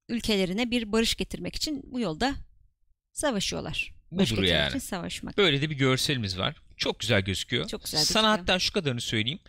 ülkelerine 0.10 0.72
bir 0.72 0.92
barış 0.92 1.16
getirmek 1.16 1.56
için 1.56 1.82
bu 1.86 2.00
yolda 2.00 2.34
savaşıyorlar. 3.14 3.92
Budur 4.12 4.24
getirmek 4.30 4.50
yani. 4.50 4.70
için 4.70 4.80
savaşmak. 4.80 5.38
Böyle 5.38 5.62
de 5.62 5.70
bir 5.70 5.76
görselimiz 5.76 6.38
var. 6.40 6.56
Çok 6.78 7.00
güzel 7.00 7.22
gözüküyor. 7.22 7.68
Çok 7.68 7.84
güzel 7.84 8.00
Sana 8.00 8.28
gözüküyor. 8.28 8.40
hatta 8.48 8.60
şu 8.60 8.74
kadarını 8.74 9.02
söyleyeyim. 9.02 9.40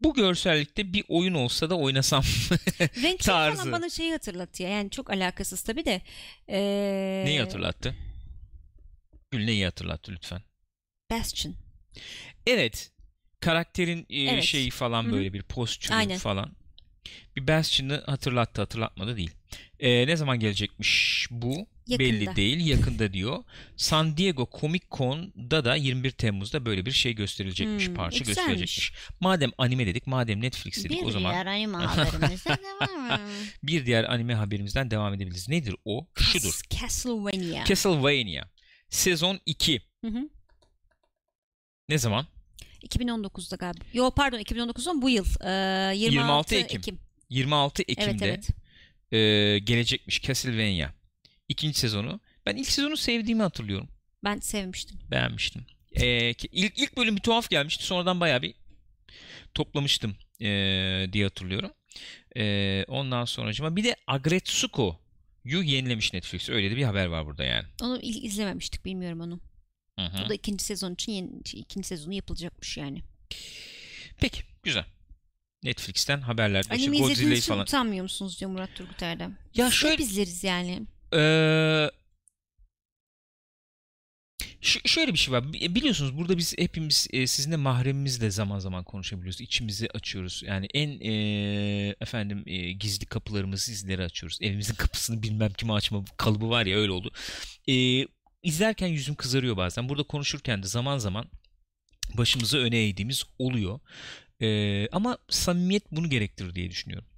Bu 0.00 0.14
görsellikte 0.14 0.92
bir 0.92 1.04
oyun 1.08 1.34
olsa 1.34 1.70
da 1.70 1.76
oynasam. 1.76 2.22
Renkleri 2.80 3.16
tarzı. 3.16 3.56
falan 3.62 3.72
bana 3.72 3.88
şeyi 3.90 4.12
hatırlatıyor. 4.12 4.70
Yani 4.70 4.90
çok 4.90 5.10
alakasız 5.10 5.62
tabii 5.62 5.84
de. 5.84 6.02
E, 6.48 6.58
Neyi 7.26 7.40
hatırlattı? 7.40 7.94
Gül 9.30 9.44
neyi 9.44 9.64
hatırlattı 9.64 10.12
lütfen? 10.12 10.42
Bastion. 11.10 11.54
Evet. 12.46 12.90
Karakterin 13.40 14.06
e, 14.10 14.20
Evet. 14.22 14.44
şeyi 14.44 14.70
falan 14.70 15.04
Hı 15.04 15.08
hı. 15.08 15.12
böyle 15.12 15.32
bir 15.32 15.42
postürü 15.42 15.94
Aynen. 15.94 16.18
falan. 16.18 16.52
Bir 17.36 17.46
Bastion'ı 17.48 18.02
hatırlattı 18.06 18.60
hatırlatmadı 18.60 19.16
değil. 19.16 19.30
E, 19.80 20.06
ne 20.06 20.16
zaman 20.16 20.40
gelecekmiş 20.40 21.26
bu? 21.30 21.66
Yakında. 21.86 21.98
Belli 22.08 22.36
değil. 22.36 22.66
Yakında 22.66 23.12
diyor. 23.12 23.44
San 23.76 24.16
Diego 24.16 24.48
Comic 24.60 24.84
Con'da 24.90 25.64
da 25.64 25.74
21 25.76 26.10
Temmuz'da 26.10 26.66
böyle 26.66 26.86
bir 26.86 26.92
şey 26.92 27.12
gösterilecekmiş. 27.12 27.88
Hmm, 27.88 27.94
parça 27.94 28.18
güzelmiş. 28.18 28.36
gösterilecekmiş. 28.36 28.92
Madem 29.20 29.50
anime 29.58 29.86
dedik, 29.86 30.06
madem 30.06 30.40
Netflix 30.40 30.84
dedik 30.84 31.02
bir 31.02 31.06
o 31.06 31.10
zaman 31.10 31.32
diğer 31.32 31.46
anime 31.46 31.78
haberimizde 31.84 32.50
devam. 32.50 33.20
bir 33.62 33.86
diğer 33.86 34.04
anime 34.04 34.34
haberimizden 34.34 34.90
devam 34.90 35.14
edebiliriz. 35.14 35.48
Nedir 35.48 35.76
o? 35.84 36.06
Şudur. 36.18 36.48
Cas- 36.48 36.80
Castlevania. 36.80 37.64
Castlevania. 37.64 38.44
Sezon 38.88 39.40
2. 39.46 39.80
Hı 40.04 40.10
hı. 40.10 40.28
Ne 41.88 41.98
zaman? 41.98 42.26
2019'da 42.86 43.56
galiba. 43.56 43.84
Yo 43.92 44.10
pardon 44.16 44.38
2019'da 44.38 45.02
bu 45.02 45.10
yıl. 45.10 45.26
Ee, 45.44 45.96
26, 45.96 46.14
26 46.14 46.54
Ekim. 46.54 46.78
Ekim. 46.78 46.98
26 47.30 47.82
Ekim'de 47.82 48.26
Evet 48.26 48.50
evet. 49.12 49.54
e, 49.54 49.58
gelecekmiş 49.58 50.22
Castlevania. 50.22 50.88
İkinci 51.48 51.78
sezonu. 51.78 52.20
Ben 52.46 52.56
ilk 52.56 52.68
sezonu 52.68 52.96
sevdiğimi 52.96 53.42
hatırlıyorum. 53.42 53.88
Ben 54.24 54.38
sevmiştim. 54.38 54.98
Beğenmiştim. 55.10 55.66
E, 55.92 56.34
ki- 56.34 56.48
ilk, 56.52 56.78
ilk 56.78 56.96
bölüm 56.96 57.16
bir 57.16 57.20
tuhaf 57.20 57.50
gelmişti. 57.50 57.84
Sonradan 57.84 58.20
bayağı 58.20 58.42
bir 58.42 58.54
toplamıştım 59.54 60.16
e, 60.40 60.46
diye 61.12 61.24
hatırlıyorum. 61.24 61.70
E, 62.36 62.84
ondan 62.88 63.24
sonracıma 63.24 63.76
bir 63.76 63.84
de 63.84 63.96
Agretsuko'yu 64.06 65.62
yenilemiş 65.62 66.12
Netflix. 66.12 66.48
Öyle 66.48 66.70
de 66.70 66.76
bir 66.76 66.82
haber 66.82 67.06
var 67.06 67.26
burada 67.26 67.44
yani. 67.44 67.66
Onu 67.82 68.00
il- 68.02 68.22
izlememiştik 68.24 68.84
bilmiyorum 68.84 69.20
onu. 69.20 69.40
Hı 69.98 70.06
hı. 70.06 70.24
Bu 70.24 70.28
da 70.28 70.34
ikinci 70.34 70.64
sezon 70.64 70.94
için 70.94 71.12
yeni, 71.12 71.30
ikinci 71.52 71.88
sezonu 71.88 72.14
yapılacakmış 72.14 72.76
yani. 72.76 73.02
Peki 74.20 74.42
güzel. 74.62 74.84
Netflix'ten 75.62 76.20
haberler. 76.20 76.60
İşte 76.60 76.74
Anime 76.74 76.86
Godzilla'yı 76.86 77.12
izlediğiniz 77.12 77.38
için 77.38 77.52
falan. 77.52 77.62
utanmıyor 77.62 78.02
musunuz 78.02 78.40
diyor 78.40 78.50
Murat 78.50 78.74
Turgut 78.74 79.02
Erdem. 79.02 79.38
Ya 79.54 79.66
Biz 79.66 79.72
şöyle- 79.74 80.02
izleriz 80.02 80.44
yani. 80.44 80.82
Ee, 81.14 81.90
şöyle 84.60 85.12
bir 85.12 85.18
şey 85.18 85.34
var. 85.34 85.52
Bi- 85.52 85.74
Biliyorsunuz 85.74 86.16
burada 86.18 86.38
biz 86.38 86.54
hepimiz 86.58 87.06
e, 87.12 87.26
sizinle 87.26 87.56
mahremimizle 87.56 88.30
zaman 88.30 88.58
zaman 88.58 88.84
konuşabiliyoruz. 88.84 89.40
İçimizi 89.40 89.88
açıyoruz. 89.94 90.42
Yani 90.46 90.66
en 90.74 91.00
e, 91.00 91.94
efendim 92.00 92.42
e, 92.46 92.72
gizli 92.72 93.06
kapılarımızı 93.06 93.64
sizlere 93.64 94.04
açıyoruz. 94.04 94.38
Evimizin 94.42 94.74
kapısını 94.74 95.22
bilmem 95.22 95.52
kime 95.52 95.72
açma 95.72 96.04
kalıbı 96.16 96.50
var 96.50 96.66
ya 96.66 96.76
öyle 96.78 96.92
oldu. 96.92 97.12
E, 97.68 98.06
izlerken 98.42 98.86
yüzüm 98.88 99.14
kızarıyor 99.14 99.56
bazen. 99.56 99.88
Burada 99.88 100.02
konuşurken 100.02 100.62
de 100.62 100.66
zaman 100.66 100.98
zaman 100.98 101.24
başımızı 102.14 102.58
öne 102.58 102.78
eğdiğimiz 102.78 103.24
oluyor. 103.38 103.80
E, 104.42 104.88
ama 104.92 105.18
samimiyet 105.30 105.92
bunu 105.92 106.10
gerektirir 106.10 106.54
diye 106.54 106.70
düşünüyorum. 106.70 107.08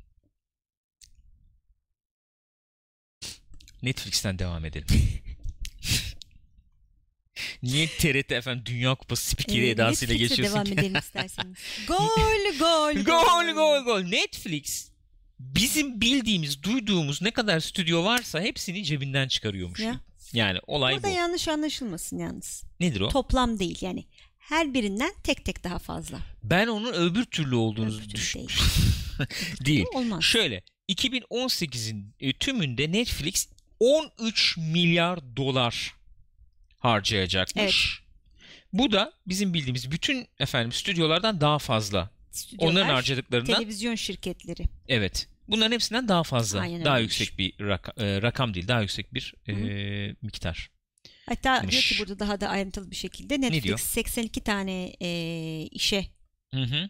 Netflix'ten 3.83 4.39
devam 4.39 4.65
edelim. 4.65 4.87
Niye 7.63 7.87
TRT 7.87 8.33
efendim 8.33 8.63
Dünya 8.67 8.95
Kupası 8.95 9.27
spikeri 9.31 9.67
Ee, 9.67 9.71
edasıyla 9.71 10.13
Netflix'e 10.13 10.43
geçiyorsun 10.43 10.67
devam 10.67 10.79
edelim 10.79 10.97
isterseniz. 10.97 11.59
Gol 11.89 12.59
gol 12.59 12.95
gol 12.95 13.55
gol 13.55 13.85
gol. 13.85 14.01
Netflix 14.01 14.91
bizim 15.39 16.01
bildiğimiz, 16.01 16.63
duyduğumuz 16.63 17.23
ne 17.23 17.31
kadar 17.31 17.61
stüdyo 17.61 18.05
varsa 18.05 18.41
hepsini 18.41 18.85
cebinden 18.85 19.29
çıkarıyormuş. 19.29 19.81
Ya. 19.81 20.01
Yani 20.33 20.59
olay 20.67 20.95
Burada 20.95 21.09
bu. 21.09 21.13
yanlış 21.13 21.49
anlaşılmasın 21.49 22.19
yalnız. 22.19 22.65
Nedir 22.81 23.01
o? 23.01 23.09
Toplam 23.09 23.59
değil 23.59 23.79
yani. 23.81 24.05
Her 24.39 24.75
birinden 24.75 25.13
tek 25.23 25.45
tek 25.45 25.65
daha 25.65 25.79
fazla. 25.79 26.19
Ben 26.43 26.67
onun 26.67 26.93
öbür 26.93 27.25
türlü 27.25 27.55
olduğunu 27.55 27.95
Öbür 27.97 28.15
değil. 28.35 28.49
değil. 29.67 29.85
Olmaz. 29.95 30.25
Şöyle 30.25 30.63
2018'in 30.89 32.15
e, 32.21 32.33
tümünde 32.33 32.93
Netflix 32.93 33.49
13 33.81 34.57
milyar 34.57 35.37
dolar 35.37 35.95
harcayacakmış. 36.79 38.03
Bu 38.73 38.93
da 38.93 39.13
bizim 39.27 39.55
bildiğimiz 39.55 39.91
bütün 39.91 40.27
efendim 40.39 40.73
stüdyolardan 40.73 41.41
daha 41.41 41.59
fazla. 41.59 42.11
Stüdyolar, 42.31 42.73
Onların 42.73 42.95
harcadıklarından 42.95 43.57
televizyon 43.57 43.95
şirketleri. 43.95 44.63
evet. 44.89 45.29
Bunların 45.49 45.73
hepsinden 45.73 46.09
daha 46.09 46.23
fazla. 46.23 46.61
Aynen 46.61 46.85
daha 46.85 46.95
öyleymiş. 46.97 47.21
yüksek 47.21 47.39
bir 47.39 47.53
raka- 47.53 48.03
e, 48.05 48.23
rakam 48.23 48.55
değil, 48.55 48.69
daha 48.69 48.81
yüksek 48.81 49.15
bir 49.15 49.35
e, 49.49 49.55
miktar. 50.23 50.71
Hatta 51.29 51.63
Demiş. 51.63 51.73
diyor 51.73 51.83
ki 51.83 51.99
burada 51.99 52.19
daha 52.19 52.41
da 52.41 52.49
ayrıntılı 52.49 52.91
bir 52.91 52.97
şekilde 52.97 53.41
Netflix 53.41 53.63
diyor? 53.65 53.79
82 53.79 54.41
tane 54.41 54.93
e, 55.03 55.11
işe 55.71 56.07
Hı 56.55 56.63
hı. 56.63 56.89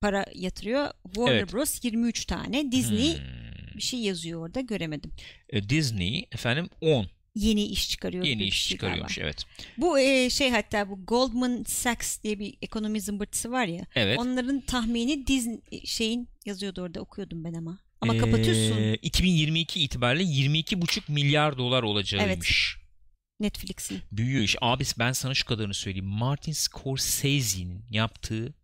para 0.00 0.26
yatırıyor. 0.34 0.90
Warner 1.04 1.32
Evet. 1.34 1.52
Bros 1.52 1.84
23 1.84 2.24
tane. 2.24 2.72
Disney 2.72 3.16
Hmm. 3.18 3.45
Bir 3.76 3.82
şey 3.82 4.00
yazıyor 4.00 4.46
orada 4.46 4.60
göremedim. 4.60 5.12
E, 5.50 5.68
Disney 5.68 6.28
efendim 6.32 6.68
10 6.80 7.06
Yeni 7.34 7.64
iş 7.64 7.90
çıkarıyor. 7.90 8.24
yeni 8.24 8.44
iş 8.44 8.62
şey 8.62 8.76
çıkarıyormuş 8.76 9.14
galiba. 9.14 9.26
evet. 9.26 9.44
Bu 9.78 9.98
e, 9.98 10.30
şey 10.30 10.50
hatta 10.50 10.88
bu 10.88 11.04
Goldman 11.06 11.64
Sachs 11.68 12.22
diye 12.22 12.38
bir 12.38 12.54
ekonomi 12.62 13.00
zımbırtısı 13.00 13.50
var 13.50 13.66
ya. 13.66 13.86
Evet. 13.94 14.18
Onların 14.18 14.60
tahmini 14.60 15.26
Disney 15.26 15.60
şeyin 15.84 16.28
yazıyordu 16.46 16.82
orada 16.82 17.00
okuyordum 17.00 17.44
ben 17.44 17.54
ama. 17.54 17.78
Ama 18.00 18.14
Ee, 18.14 18.18
kapatıyorsun. 18.18 18.92
2022 19.02 19.82
itibariyle 19.82 20.24
22,5 20.24 21.12
milyar 21.12 21.58
dolar 21.58 21.82
olacağıymış. 21.82 22.76
Netflix'in. 23.40 23.98
Büyüyor 24.12 24.42
iş. 24.42 24.56
Abi 24.60 24.84
ben 24.98 25.12
sana 25.12 25.34
şu 25.34 25.44
kadarını 25.46 25.74
söyleyeyim. 25.74 26.06
Martin 26.06 26.52
Scorsese'nin 26.52 27.84
yaptığı 27.90 28.54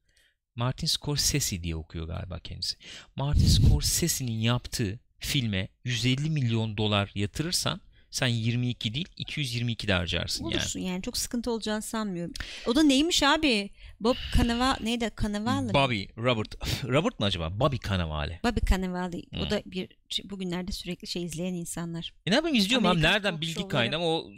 Martin 0.56 0.86
Scorsese 0.86 1.62
diye 1.62 1.76
okuyor 1.76 2.06
galiba 2.06 2.38
kendisi. 2.38 2.76
Martin 3.16 3.46
Scorsese'nin 3.46 4.40
yaptığı 4.40 4.98
filme 5.18 5.68
150 5.84 6.30
milyon 6.30 6.76
dolar 6.76 7.10
yatırırsan 7.14 7.80
sen 8.10 8.26
22 8.26 8.94
değil 8.94 9.08
222 9.16 9.88
de 9.88 9.92
harcarsın 9.92 10.44
yani. 10.44 10.54
Olursun 10.54 10.80
yani. 10.80 11.02
Çok 11.02 11.16
sıkıntı 11.16 11.50
olacağını 11.50 11.82
sanmıyorum. 11.82 12.32
O 12.66 12.74
da 12.74 12.82
neymiş 12.82 13.22
abi? 13.22 13.70
Bob 14.00 14.16
Cannavale 14.36 14.84
neydi? 14.84 15.10
Cannavale 15.22 15.66
mi? 15.66 15.74
Bobby 15.74 16.04
Robert 16.18 16.54
Robert 16.84 17.20
mı 17.20 17.26
acaba? 17.26 17.60
Bobby 17.60 17.76
Cannavale. 17.88 18.40
Bobby 18.44 18.60
Cannavale. 18.70 19.22
Hmm. 19.30 19.40
O 19.40 19.50
da 19.50 19.62
bir 19.66 19.88
bugünlerde 20.24 20.72
sürekli 20.72 21.06
şey 21.06 21.22
izleyen 21.24 21.54
insanlar. 21.54 22.12
E 22.26 22.30
ne 22.30 22.34
yapayım 22.34 22.56
izliyorum 22.56 22.86
abi 22.86 22.90
Amerikan 22.90 23.12
nereden 23.12 23.40
bilgi 23.40 23.52
show'ları. 23.52 23.68
kaynağı 23.68 24.00
ama 24.00 24.08
o 24.08 24.30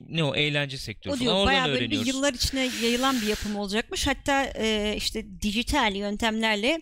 ne 0.00 0.24
o 0.24 0.34
eğlence 0.34 0.78
sektörü 0.78 1.12
O 1.12 1.16
falan 1.16 1.20
diyor 1.20 1.34
oradan 1.34 1.46
bayağı 1.46 1.68
böyle 1.68 1.90
bir 1.90 2.06
yıllar 2.06 2.34
içine 2.34 2.70
yayılan 2.82 3.20
bir 3.20 3.26
yapım 3.26 3.56
olacakmış. 3.56 4.06
Hatta 4.06 4.44
e, 4.44 4.94
işte 4.96 5.40
dijital 5.40 5.96
yöntemlerle 5.96 6.80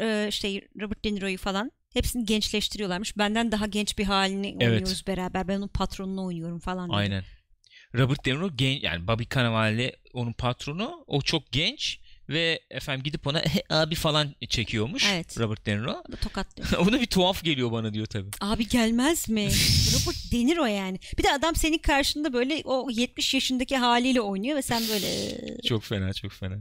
e, 0.00 0.26
işte 0.28 0.60
Robert 0.80 1.04
De 1.04 1.14
Niro'yu 1.14 1.38
falan 1.38 1.72
hepsini 1.92 2.24
gençleştiriyorlarmış. 2.26 3.18
Benden 3.18 3.52
daha 3.52 3.66
genç 3.66 3.98
bir 3.98 4.04
halini 4.04 4.48
Evet. 4.60 4.62
oynuyoruz 4.62 5.06
beraber. 5.06 5.48
Ben 5.48 5.56
onun 5.58 5.68
patronunu 5.68 6.24
oynuyorum 6.24 6.58
falan. 6.60 6.88
dedi. 6.88 6.96
Aynen. 6.96 7.24
Robert 7.94 8.26
De 8.26 8.30
Niro 8.30 8.56
genç 8.56 8.82
yani 8.82 9.06
Bobby 9.06 9.22
Cannavale 9.34 9.96
onun 10.12 10.32
patronu. 10.32 11.04
O 11.06 11.22
çok 11.22 11.52
genç 11.52 12.00
ve 12.28 12.60
efendim 12.70 13.02
gidip 13.02 13.26
ona 13.26 13.38
"He, 13.40 13.62
abi 13.70 13.94
falan 13.94 14.34
çekiyormuş 14.48 15.06
Evet. 15.12 15.38
Robert 15.40 15.66
De 15.66 15.76
Niro. 15.78 16.02
Tokatlıyor. 16.22 16.86
Ona 16.86 17.00
bir 17.00 17.06
tuhaf 17.06 17.44
geliyor 17.44 17.72
bana 17.72 17.94
diyor 17.94 18.06
tabii. 18.06 18.30
Abi 18.40 18.68
gelmez 18.68 19.28
mi? 19.28 19.44
Robert 19.94 20.32
De 20.32 20.46
Niro 20.46 20.64
yani. 20.66 20.98
Bir 21.18 21.22
de 21.22 21.32
adam 21.32 21.56
senin 21.56 21.78
karşında 21.78 22.32
böyle 22.32 22.62
o 22.64 22.90
70 22.90 23.34
yaşındaki 23.34 23.76
haliyle 23.76 24.20
oynuyor 24.20 24.56
ve 24.56 24.62
sen 24.62 24.82
böyle 24.88 25.06
e, 25.06 25.62
Çok 25.62 25.84
fena 25.84 26.12
çok 26.12 26.32
fena. 26.32 26.56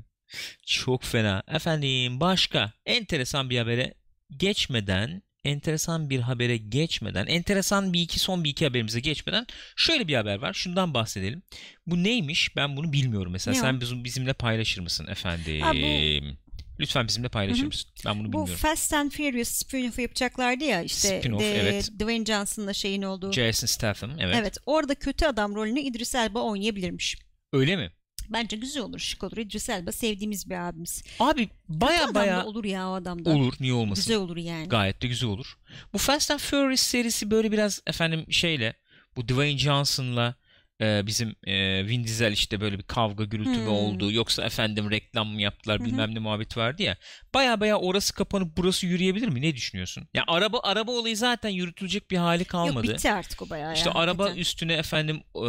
Çok 0.66 1.04
fena. 1.04 1.44
Efendim 1.48 2.20
başka 2.20 2.74
enteresan 2.86 3.50
bir 3.50 3.58
habere 3.58 3.94
geçmeden 4.38 5.24
enteresan 5.46 6.10
bir 6.10 6.20
habere 6.20 6.58
geçmeden 6.58 7.26
enteresan 7.28 7.94
bir 7.94 8.02
iki 8.02 8.20
son 8.20 8.44
bir 8.44 8.50
iki 8.50 8.66
haberimize 8.66 9.00
geçmeden 9.00 9.46
şöyle 9.76 10.08
bir 10.08 10.16
haber 10.16 10.36
var. 10.36 10.54
Şundan 10.54 10.94
bahsedelim. 10.94 11.42
Bu 11.88 12.04
neymiş? 12.04 12.56
Ben 12.56 12.78
bunu 12.78 12.94
bilmiyorum 12.94 13.32
mesela. 13.32 13.56
Ne? 13.56 13.62
Sen 13.62 13.82
bizim, 13.82 14.04
bizimle 14.04 14.34
paylaşır 14.34 14.82
mısın 14.82 15.08
efendim? 15.08 15.62
Ha, 15.62 15.74
bu- 15.74 16.44
Lütfen 16.80 17.08
bizimle 17.08 17.30
paylaşır 17.30 17.60
Hı 17.62 17.64
hı. 17.64 17.68
mısın? 17.68 17.90
Ben 18.06 18.20
bunu 18.20 18.28
bu 18.28 18.32
bilmiyorum. 18.32 18.56
Fast 18.56 18.94
and 18.94 19.12
Furious 19.12 19.50
spin-off'u 19.64 20.02
yapacaklardı 20.02 20.64
ya 20.64 20.82
işte 20.82 21.08
Spin-off, 21.22 21.40
de- 21.40 21.56
evet. 21.60 21.92
Dwayne 22.00 22.26
Johnson'la 22.26 22.74
şeyin 22.74 23.02
olduğu. 23.02 23.32
Jason 23.32 23.68
Statham 23.68 24.12
evet. 24.20 24.36
Evet. 24.40 24.58
orada 24.66 24.96
kötü 24.96 25.26
adam 25.26 25.56
rolünü 25.56 25.80
İdris 25.80 26.16
Elba 26.16 26.40
oynayabilirmiş. 26.40 27.16
Öyle 27.54 27.76
mi? 27.76 27.92
Bence 28.30 28.58
güzel 28.58 28.84
olur, 28.84 29.00
şık 29.00 29.24
olur. 29.24 29.38
İdris 29.38 29.70
Elba 29.70 29.92
sevdiğimiz 29.92 30.50
bir 30.50 30.68
abimiz. 30.68 31.04
Abi 31.20 31.50
baya 31.70 32.16
baya 32.16 32.46
olur 32.46 32.64
ya 32.64 32.90
o 32.90 32.94
adamda. 32.94 33.30
olur. 33.30 33.54
Niye 33.60 33.74
olmasın? 33.74 34.04
Güzel 34.04 34.18
olur 34.18 34.38
yani. 34.38 34.70
Gayet 34.70 35.02
de 35.02 35.08
güzel 35.08 35.30
olur. 35.30 35.58
Bu 35.94 35.98
Fast 35.98 36.32
and 36.32 36.40
Furious 36.40 36.82
serisi 36.82 37.32
böyle 37.32 37.52
biraz 37.52 37.82
efendim 37.88 38.26
şeyle 38.30 38.74
bu 39.16 39.28
Dwayne 39.28 39.58
Johnson'la 39.58 40.36
e, 40.84 41.06
bizim 41.06 41.36
e, 41.48 41.86
Vin 41.88 42.04
Diesel 42.04 42.32
işte 42.32 42.62
böyle 42.62 42.78
bir 42.78 42.84
kavga 42.84 43.24
gürültü 43.24 43.60
Hmm. 43.60 43.68
oldu 43.68 44.12
yoksa 44.12 44.44
efendim 44.46 44.92
reklam 44.92 45.28
mı 45.28 45.42
yaptılar 45.42 45.80
Hı 45.80 45.84
hı. 45.84 45.88
bilmem 45.88 46.16
ne 46.16 46.20
muhabbet 46.20 46.58
vardı 46.58 46.84
ya. 46.84 46.98
Baya 47.34 47.60
baya 47.60 47.78
orası 47.80 48.14
kapanıp 48.14 48.58
burası 48.58 48.86
yürüyebilir 48.86 49.28
mi? 49.28 49.42
Ne 49.42 49.56
düşünüyorsun? 49.56 50.08
Ya 50.14 50.24
araba 50.28 50.60
araba 50.64 50.92
olayı 50.92 51.18
zaten 51.18 51.50
yürütülecek 51.50 52.12
bir 52.12 52.18
hali 52.18 52.46
kalmadı. 52.46 52.88
Yok 52.88 52.96
bitti 52.96 53.12
artık 53.12 53.42
o 53.42 53.50
bayağı 53.50 53.74
İşte 53.74 53.90
ya, 53.90 53.96
araba 53.96 54.24
hakikaten. 54.24 54.42
üstüne 54.42 54.74
efendim 54.74 55.24
e, 55.36 55.48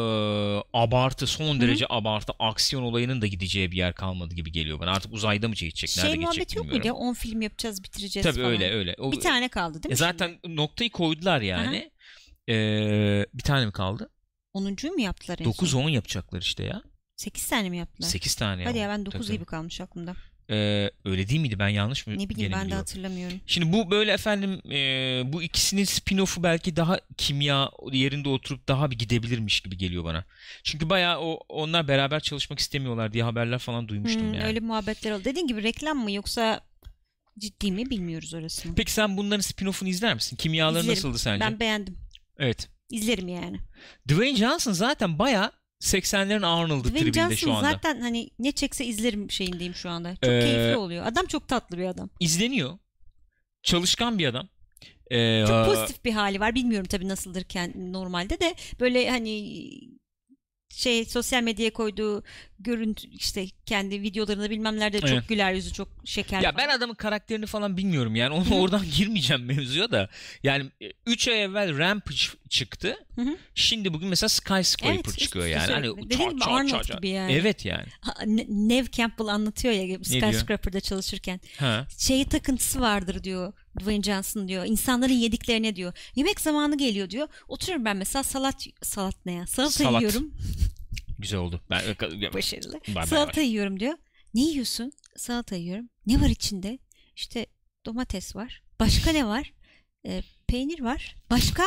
abartı 0.73 1.27
son 1.27 1.61
derece 1.61 1.87
abartı 1.89 2.33
aksiyon 2.39 2.83
olayının 2.83 3.23
da 3.23 3.27
gideceği 3.27 3.73
bir 3.73 3.77
yer 3.77 3.95
kalmadı 3.95 4.35
gibi 4.35 4.53
geliyor 4.53 4.81
bana. 4.81 4.91
Artık 4.93 5.13
uzayda 5.13 5.49
mı 5.49 5.55
geçecek? 5.55 5.91
Şey 5.91 6.05
Nerede 6.05 6.17
geçecek 6.17 6.57
yok 6.57 6.65
muydu 6.65 6.75
bilmiyorum. 6.79 7.01
ya 7.03 7.09
10 7.09 7.15
film 7.15 7.43
yapacağız 7.43 7.83
bitireceğiz 7.85 8.27
Tabii 8.27 8.37
falan. 8.43 8.51
öyle 8.53 8.71
öyle. 8.71 8.95
O- 8.99 9.13
Bir 9.13 9.21
tane 9.21 9.49
kaldı 9.49 9.83
değil 9.83 9.91
mi? 9.91 9.93
e 9.93 9.97
zaten 9.97 10.39
noktayı 10.47 10.91
koydular 10.91 11.41
yani. 11.41 11.91
Ee, 12.49 13.27
bir 13.35 13.43
tane 13.43 13.67
mi 13.67 13.73
kaldı? 13.73 14.11
10'uncuyu 14.55 14.93
mu 14.93 15.01
yaptılar 15.01 15.39
en 15.41 15.53
son? 15.53 15.67
9-10 15.67 15.91
yapacaklar 15.91 16.41
işte 16.41 16.63
ya. 16.65 16.83
8 17.17 17.47
tane 17.49 17.71
mi 17.71 17.77
yaptılar? 17.79 18.09
8 18.09 18.35
tane. 18.35 18.65
Hadi 18.65 18.79
ya 18.79 18.89
ben 18.89 19.07
9 19.07 19.27
Tabii, 19.27 19.37
gibi 19.37 19.45
kalmış 19.45 19.81
aklımda. 19.81 20.15
Ee, 20.51 20.91
öyle 21.05 21.29
değil 21.29 21.41
miydi? 21.41 21.59
Ben 21.59 21.69
yanlış 21.69 22.07
mı 22.07 22.19
Ne 22.19 22.29
bileyim 22.29 22.53
ben 22.53 22.71
de 22.71 22.75
hatırlamıyorum. 22.75 23.41
Şimdi 23.47 23.73
bu 23.73 23.91
böyle 23.91 24.13
efendim 24.13 24.73
e, 24.73 25.23
bu 25.33 25.43
ikisinin 25.43 25.85
spin-off'u 25.85 26.43
belki 26.43 26.77
daha 26.77 27.01
kimya 27.17 27.71
yerinde 27.93 28.29
oturup 28.29 28.69
daha 28.69 28.91
bir 28.91 28.99
gidebilirmiş 28.99 29.61
gibi 29.61 29.77
geliyor 29.77 30.05
bana. 30.05 30.25
Çünkü 30.63 30.91
bayağı 30.91 31.21
o 31.21 31.41
onlar 31.49 31.89
beraber 31.89 32.21
çalışmak 32.21 32.59
istemiyorlar 32.59 33.13
diye 33.13 33.25
haberler 33.25 33.59
falan 33.59 33.89
duymuştum 33.89 34.23
Hmm, 34.23 34.35
yani. 34.35 34.45
Öyle 34.45 34.61
muhabbetler 34.61 35.13
oldu. 35.13 35.25
Dediğin 35.25 35.47
gibi 35.47 35.63
reklam 35.63 35.99
mı 35.99 36.13
yoksa 36.13 36.61
ciddi 37.39 37.73
mi 37.73 37.91
bilmiyoruz 37.91 38.35
orasını. 38.35 38.75
Peki 38.75 38.93
sen 38.93 39.17
bunların 39.17 39.41
spin-off'unu 39.43 39.89
izler 39.89 40.15
misin? 40.15 40.37
Kimyaları 40.37 40.81
İzlerim. 40.81 40.97
nasıldı 40.97 41.19
sence? 41.19 41.41
Ben 41.41 41.61
beğendim. 41.61 41.97
Evet. 42.39 42.69
İzlerim 42.91 43.29
yani. 43.29 43.61
Dwayne 44.09 44.37
Johnson 44.37 44.73
zaten 44.73 45.19
bayağı 45.19 45.53
80'lerin 45.83 46.47
Arnold'u 46.47 46.89
Dwayne 46.89 46.99
tribinde 47.13 47.37
şu 47.37 47.47
Johnson 47.47 47.55
anda. 47.65 47.71
zaten 47.73 48.01
hani 48.01 48.31
ne 48.39 48.53
çekse 48.53 48.85
izlerim 48.85 49.31
şeyindeyim 49.31 49.75
şu 49.75 49.91
anda. 49.91 50.15
Çok 50.15 50.25
Ee, 50.33 50.41
keyifli 50.41 50.77
oluyor. 50.77 51.07
Adam 51.07 51.27
çok 51.27 51.49
tatlı 51.49 51.79
bir 51.79 51.85
adam. 51.85 52.11
izleniyor. 52.21 52.79
Çalışkan 53.63 54.19
bir 54.19 54.27
adam. 54.27 54.49
Ee, 55.11 55.45
Çok 55.49 55.67
pozitif 55.67 56.05
bir 56.05 56.13
hali 56.13 56.41
var. 56.41 56.55
Bilmiyorum 56.55 56.87
tabii 56.91 57.09
nasıldır 57.09 57.45
normalde 57.93 58.41
de 58.41 58.55
böyle 58.81 59.11
hani 59.11 59.61
şey 60.77 61.05
sosyal 61.05 61.43
medyaya 61.43 61.73
koyduğu 61.73 62.25
görüntü 62.59 63.09
işte 63.09 63.47
kendi 63.67 64.03
videolarında 64.03 64.51
bilmemlerde 64.51 65.01
çok 65.01 65.11
Evet. 65.11 65.29
güler 65.29 65.53
yüzü 65.53 65.73
çok 65.73 65.89
şeker. 66.05 66.41
Ya 66.41 66.53
falan. 66.53 66.69
ben 66.69 66.77
adamın 66.77 66.95
karakterini 66.95 67.47
falan 67.47 67.77
bilmiyorum 67.77 68.15
yani 68.17 68.35
onu 68.35 68.61
oradan 68.61 68.85
girmeyeceğim 68.97 69.45
mevzuya 69.45 69.91
da. 69.91 70.09
Yani 70.43 70.71
3 71.07 71.29
ay 71.29 71.43
evvel 71.43 71.79
Rampage 71.79 72.23
çıktı. 72.49 72.97
Şimdi 73.55 73.95
bugün 73.95 74.09
mesela 74.09 74.29
Skyscraper 74.29 74.95
Evet, 74.95 75.19
çıkıyor 75.19 75.47
yani. 75.47 75.73
Hani. 75.73 76.11
Dediğim 76.11 76.31
gibi 76.31 76.45
Arnold 76.45 76.97
gibi 76.97 77.09
yani. 77.09 77.33
Evet 77.33 77.65
yani. 77.65 77.87
Nev 78.49 78.87
Campbell 78.93 79.27
anlatıyor 79.27 79.75
ya? 79.75 79.99
Skyscraper'da 80.05 80.81
çalışırken. 80.81 81.41
Ha. 81.59 81.87
Şeyi 81.99 82.29
takıntısı 82.29 82.81
vardır 82.81 83.25
diyor 83.25 83.53
Dwayne 83.81 84.03
Johnson 84.03 84.49
diyor. 84.49 84.65
İnsanların 84.65 85.13
yediklerine 85.13 85.77
diyor. 85.77 85.93
Yemek 86.17 86.41
zamanı 86.41 86.79
geliyor 86.79 87.11
diyor. 87.11 87.29
Oturuyorum 87.49 87.85
ben 87.85 87.97
mesela 87.97 88.23
salat 88.23 88.67
salat 88.83 89.27
ne 89.27 89.33
ya? 89.33 89.47
Salata 89.47 89.71
Salat. 89.73 90.03
yiyorum. 90.03 90.35
Güzel 91.19 91.41
oldu. 91.41 91.61
Ben 91.71 91.83
Başarılı. 92.35 92.81
Salata 93.07 93.37
bay. 93.37 93.47
yiyorum 93.49 93.81
diyor. 93.81 93.95
Ne 94.35 94.41
yiyorsun? 94.41 94.93
Salata 95.17 95.57
yiyorum. 95.57 95.89
Ne 96.07 96.21
var 96.21 96.29
içinde? 96.29 96.79
İşte 97.17 97.47
domates 97.87 98.37
var. 98.37 98.63
Başka 98.81 99.13
ne 99.13 99.27
var? 99.27 99.53
Ee, 100.07 100.23
peynir 100.47 100.81
var. 100.81 101.17
Başka? 101.31 101.63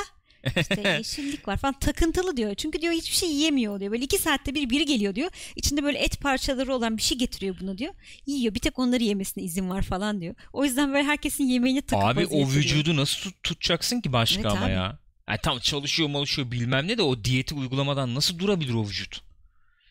İşte 0.59 0.89
yeşillik 0.97 1.47
var 1.47 1.57
falan 1.57 1.79
takıntılı 1.79 2.37
diyor. 2.37 2.55
Çünkü 2.55 2.81
diyor 2.81 2.93
hiçbir 2.93 3.15
şey 3.15 3.29
yiyemiyor 3.29 3.79
diyor. 3.79 3.91
Böyle 3.91 4.03
iki 4.03 4.17
saatte 4.17 4.55
bir 4.55 4.69
biri 4.69 4.85
geliyor 4.85 5.15
diyor. 5.15 5.29
İçinde 5.55 5.83
böyle 5.83 5.97
et 5.97 6.21
parçaları 6.21 6.73
olan 6.73 6.97
bir 6.97 7.01
şey 7.01 7.17
getiriyor 7.17 7.55
bunu 7.61 7.77
diyor. 7.77 7.93
Yiyor. 8.25 8.53
Bir 8.53 8.59
tek 8.59 8.79
onları 8.79 9.03
yemesine 9.03 9.43
izin 9.43 9.69
var 9.69 9.81
falan 9.81 10.21
diyor. 10.21 10.35
O 10.53 10.65
yüzden 10.65 10.93
böyle 10.93 11.03
herkesin 11.03 11.43
yemeğini 11.43 11.81
takıp 11.81 12.05
Abi 12.05 12.19
o 12.19 12.23
vaziyette 12.23 12.51
diyor. 12.53 12.63
vücudu 12.63 12.95
nasıl 12.95 13.21
tut- 13.21 13.43
tutacaksın 13.43 14.01
ki 14.01 14.13
başka 14.13 14.41
Evet 14.41 14.51
ama 14.51 14.65
abi. 14.65 14.71
ya. 14.71 14.99
Yani 15.29 15.39
tam 15.43 15.59
çalışıyor 15.59 16.09
malışıyor 16.09 16.51
bilmem 16.51 16.87
ne 16.87 16.97
de 16.97 17.01
o 17.01 17.23
diyeti 17.23 17.55
uygulamadan 17.55 18.15
nasıl 18.15 18.39
durabilir 18.39 18.73
o 18.73 18.83
vücut? 18.83 19.21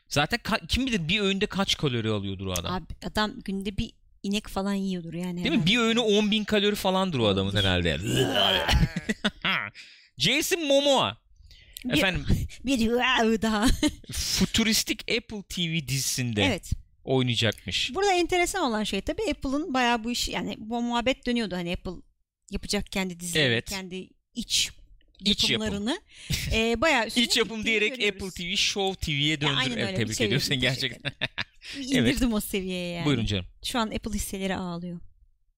Zaten 0.09 0.39
ka- 0.39 0.67
kim 0.67 0.87
bilir 0.87 1.09
bir 1.09 1.21
öğünde 1.21 1.47
kaç 1.47 1.77
kalori 1.77 2.11
alıyordur 2.11 2.47
o 2.47 2.53
adam. 2.53 2.73
Abi 2.75 2.85
adam 3.07 3.33
günde 3.45 3.77
bir 3.77 3.91
inek 4.23 4.49
falan 4.49 4.75
yiyordur 4.75 5.15
yani. 5.15 5.37
Değil 5.45 5.47
mi? 5.47 5.53
herhalde. 5.53 5.67
Bir 5.67 5.79
öğünü 5.79 6.01
10 6.01 6.31
bin 6.31 6.45
kalori 6.45 6.75
falandır 6.75 7.19
o 7.19 7.27
adamın 7.27 7.57
herhalde. 7.57 7.99
Jason 10.19 10.65
Momoa. 10.67 11.17
Bir- 11.85 11.93
Efendim 11.93 12.27
Bir 12.65 12.79
wow 12.79 13.43
daha. 13.43 13.67
futuristik 14.13 15.01
Apple 15.13 15.43
TV 15.43 15.89
dizisinde 15.89 16.45
evet. 16.45 16.71
oynayacakmış. 17.05 17.95
Burada 17.95 18.13
enteresan 18.13 18.63
olan 18.63 18.85
şey 18.85 19.01
tabii 19.01 19.23
Apple'ın 19.31 19.75
bayağı 19.75 20.05
bu 20.05 20.11
işi 20.11 20.33
yani 20.33 20.55
bu 20.59 20.83
muhabbet 20.83 21.27
dönüyordu 21.27 21.57
hani 21.57 21.73
Apple 21.73 22.03
yapacak 22.51 22.93
kendi 22.93 23.21
dizilerini, 23.21 23.53
Evet. 23.53 23.71
kendi 23.71 24.09
iç 24.35 24.71
İç 25.21 25.51
yapım. 25.51 25.65
yapımlarını. 25.67 26.01
e, 26.53 26.81
bayağı 26.81 27.07
İç 27.07 27.37
yapım 27.37 27.65
diyerek 27.65 27.91
görüyoruz. 27.97 28.23
Apple 28.23 28.45
TV 28.45 28.57
Show 28.57 29.01
TV'ye 29.07 29.41
döndür. 29.41 29.55
aynen 29.57 29.73
Evet, 29.77 29.87
öyle, 29.87 29.97
tebrik 29.97 30.21
ediyorum 30.21 30.41
seni 30.41 30.61
teşekkür 30.61 30.89
gerçekten. 30.89 31.13
İndirdim 31.81 32.33
o 32.33 32.41
seviyeye 32.41 32.91
yani. 32.95 33.05
Buyurun 33.07 33.27
canım. 33.27 33.47
Şu 33.65 33.79
an 33.79 33.87
Apple 33.87 34.13
hisseleri 34.13 34.57
ağlıyor. 34.57 35.01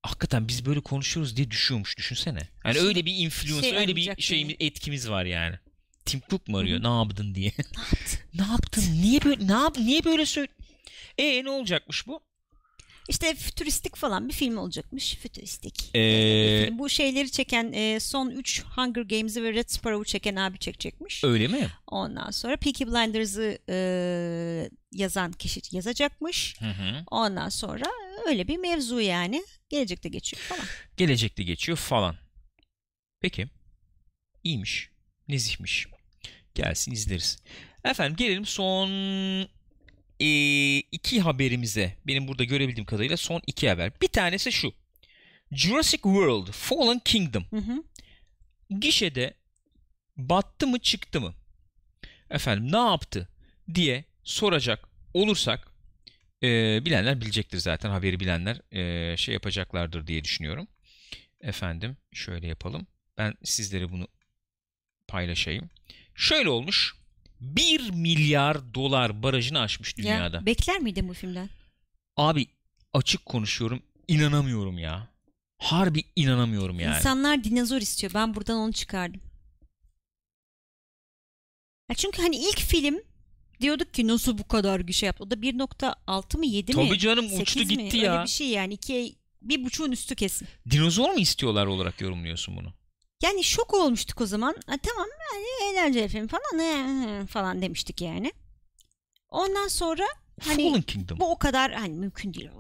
Hakikaten 0.09 0.49
biz 0.49 0.67
böyle 0.67 0.81
konuşuyoruz 0.81 1.37
diye 1.37 1.51
düşüyormuş 1.51 1.99
düşünsene. 1.99 2.49
Yani 2.65 2.75
Şey- 2.75 2.87
öyle 2.87 3.07
bir 3.07 3.15
influence, 3.17 3.69
şey 3.71 3.79
öyle 3.79 3.97
bir 3.97 4.23
şeyimiz, 4.23 4.57
etkimiz 4.61 5.11
var 5.11 5.25
yani. 5.25 5.57
Tim 6.05 6.21
Cook 6.31 6.49
mu 6.49 6.59
arıyor? 6.59 6.79
Hı 6.79 6.83
Ne 6.83 6.89
yaptın 6.99 7.35
diye. 7.35 7.53
Ne 7.59 7.83
yaptın? 7.83 8.19
ne 8.35 8.47
yaptın? 8.47 8.83
Niye 9.03 9.25
böyle 9.25 9.47
ne 9.47 9.53
yap 9.53 9.77
niye 9.79 10.05
böyle 10.05 10.27
söyle? 10.27 10.49
E 11.19 11.45
ne 11.45 11.51
olacakmış 11.51 12.07
bu? 12.07 12.21
İşte 13.09 13.35
fütüristik 13.35 13.97
falan 13.97 14.29
bir 14.29 14.33
film 14.35 14.57
olacakmış. 14.57 15.15
Fütüristik. 15.15 15.91
Ee, 15.97 16.65
film. 16.67 16.79
Bu 16.79 16.89
şeyleri 16.89 17.31
çeken 17.31 17.73
e, 17.73 18.01
son 18.01 18.31
3 18.31 18.65
Hunger 18.65 19.03
Games'i 19.03 19.43
ve 19.43 19.53
Red 19.53 19.69
Sparrow'u 19.69 20.05
çeken 20.05 20.37
abi 20.37 20.59
çekecekmiş. 20.59 21.25
öyle 21.25 21.49
mi? 21.49 21.69
Ondan 21.87 22.31
sonra 22.31 22.57
Peaky 22.57 22.85
Blinders'ı 22.85 23.59
e, 23.69 23.77
yazan 24.93 25.33
kişi 25.33 25.61
yazacakmış. 25.73 26.57
Hı 26.61 26.65
hı. 26.71 27.05
Ondan 27.11 27.49
sonra 27.49 27.87
öyle 28.27 28.49
bir 28.49 28.57
mevzu 28.57 29.01
yani. 29.01 29.45
Gelecekte 29.69 30.09
geçiyor 30.09 30.43
falan. 30.43 30.65
Gelecekte 30.97 31.43
geçiyor 31.43 31.79
falan. 31.79 32.17
Peki. 33.21 33.49
İyiymiş. 34.45 34.91
Nezihmiş. 35.29 35.87
Gelsin 36.55 36.93
izleriz. 36.93 37.39
Efendim 37.85 38.17
gelelim 38.17 38.47
son 38.47 38.89
e, 40.21 40.29
iki 40.79 41.21
haberimize. 41.21 41.97
Benim 42.07 42.29
burada 42.29 42.45
görebildiğim 42.45 42.87
kadarıyla 42.87 43.17
son 43.17 43.43
iki 43.47 43.69
haber. 43.69 44.01
Bir 44.01 44.09
tanesi 44.09 44.53
şu. 44.53 44.75
Jurassic 45.53 46.03
World 46.03 46.53
Fallen 46.53 46.99
Kingdom 46.99 47.45
Hı 47.51 47.57
hı. 47.57 47.83
gişede 48.81 49.35
battı 50.17 50.67
mı 50.67 50.79
çıktı 50.79 51.21
mı? 51.21 51.35
Efendim 52.31 52.73
ne 52.73 52.77
yaptı 52.77 53.29
diye 53.75 54.05
soracak 54.25 54.89
olursak 55.15 55.69
e, 56.43 56.85
bilenler 56.85 57.21
bilecektir 57.21 57.59
zaten 57.59 57.91
haberi 57.91 58.21
bilenler 58.21 58.61
e, 58.73 59.17
şey 59.17 59.35
yapacaklardır 59.35 60.07
diye 60.07 60.25
düşünüyorum. 60.25 60.69
Efendim 61.41 61.97
şöyle 62.13 62.47
yapalım. 62.47 62.87
Ben 63.19 63.35
sizlere 63.45 63.93
bunu 63.93 64.09
paylaşayım. 65.09 65.71
Şöyle 66.15 66.49
olmuş. 66.49 66.95
1 67.41 67.91
milyar 67.91 68.75
dolar 68.75 69.23
barajını 69.23 69.61
aşmış 69.61 69.97
dünyada. 69.97 70.37
Ya, 70.37 70.47
bekler 70.47 70.79
miydin 70.81 71.09
bu 71.09 71.15
filmden? 71.15 71.49
Abi 72.17 72.47
açık 72.93 73.27
konuşuyorum 73.27 73.83
inanamıyorum 74.09 74.79
ya. 74.79 75.09
Harbi 75.59 76.05
inanamıyorum 76.17 76.81
yani. 76.81 76.97
İnsanlar 76.97 77.45
dinozor 77.45 77.81
istiyor. 77.81 78.15
Ben 78.15 78.35
buradan 78.35 78.57
onu 78.57 78.73
çıkardım. 78.73 79.21
Ya 81.91 81.95
çünkü 81.97 82.23
hani 82.23 82.37
ilk 82.37 82.61
film 82.61 83.01
diyorduk 83.61 83.95
ki 83.95 84.07
nasıl 84.07 84.39
bu 84.39 84.49
kadar 84.49 84.81
güç 84.81 85.03
yaptı? 85.03 85.25
O 85.25 85.31
da 85.31 85.35
1.6 85.35 86.39
mı 86.39 86.47
7 86.47 86.75
mi? 86.77 86.89
Tabii 86.89 86.99
canım 86.99 87.25
uçtu 87.27 87.37
8 87.37 87.57
mi? 87.57 87.85
gitti 87.85 87.97
Öyle 87.97 88.07
ya. 88.07 88.23
bir 88.25 88.29
şey 88.29 88.49
yani. 88.49 88.75
İkiye, 88.75 89.13
bir 89.43 89.65
buçuğun 89.65 89.93
üstü 89.93 90.15
kesin. 90.15 90.49
Dinozor 90.71 91.11
mu 91.11 91.19
istiyorlar 91.21 91.67
olarak 91.67 92.01
yorumluyorsun 92.01 92.57
bunu? 92.57 92.73
Yani 93.23 93.45
şok 93.45 93.75
olmuştuk 93.75 94.21
o 94.21 94.27
zaman. 94.27 94.57
Ha, 94.67 94.75
tamam 94.83 95.07
yani 95.35 95.71
eğlenceli 95.73 96.09
film 96.09 96.29
falan 96.29 97.27
falan 97.27 97.63
demiştik 97.63 98.01
yani. 98.01 98.33
Ondan 99.29 99.69
sonra 99.69 100.05
Hani 100.45 100.69
Fallen 100.71 100.83
Kingdom. 100.83 101.21
bu 101.21 101.31
o 101.31 101.39
kadar 101.39 101.73
hani 101.73 101.95
mümkün 101.95 102.35
değil. 102.35 102.51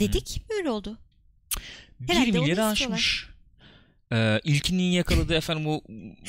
Dedik 0.00 0.42
böyle 0.50 0.70
oldu. 0.70 0.98
1 2.00 2.08
herhalde 2.14 2.38
onu 2.38 2.40
milyarı 2.46 2.64
aşmış. 2.64 3.28
Ee, 4.14 4.40
ilkinin 4.44 4.82
yakaladığı 4.92 5.34
efendim 5.34 5.66
o 5.66 5.80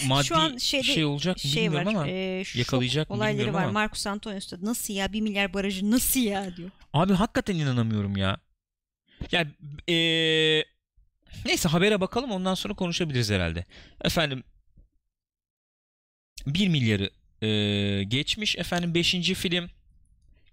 maddi 0.07 0.25
Şu 0.25 0.35
an 0.35 0.57
şeyde 0.57 0.83
şey 0.83 1.05
olacak 1.05 1.35
mı 1.35 1.49
Şey 1.51 1.63
bilmiyorum 1.63 1.87
var. 1.87 1.93
ama. 1.93 2.07
e, 2.07 2.43
yakalayacak 2.55 3.09
mı 3.09 3.15
olayları 3.15 3.53
var. 3.53 3.63
ama. 3.63 3.71
Marcus 3.71 4.07
Antonius 4.07 4.51
da 4.51 4.57
nasıl 4.61 4.93
ya 4.93 5.13
1 5.13 5.21
milyar 5.21 5.53
barajı 5.53 5.91
nasıl 5.91 6.19
ya 6.19 6.55
diyor. 6.57 6.69
Abi 6.93 7.13
hakikaten 7.13 7.55
inanamıyorum 7.55 8.17
ya. 8.17 8.37
Yani 9.31 9.47
ee, 9.89 10.63
neyse 11.45 11.69
habere 11.69 12.01
bakalım 12.01 12.31
ondan 12.31 12.53
sonra 12.53 12.73
konuşabiliriz 12.73 13.31
herhalde. 13.31 13.65
Efendim 14.01 14.43
1 16.47 16.67
milyarı 16.67 17.09
ee, 17.41 18.03
geçmiş 18.03 18.55
efendim 18.57 18.93
5. 18.95 19.11
film 19.33 19.69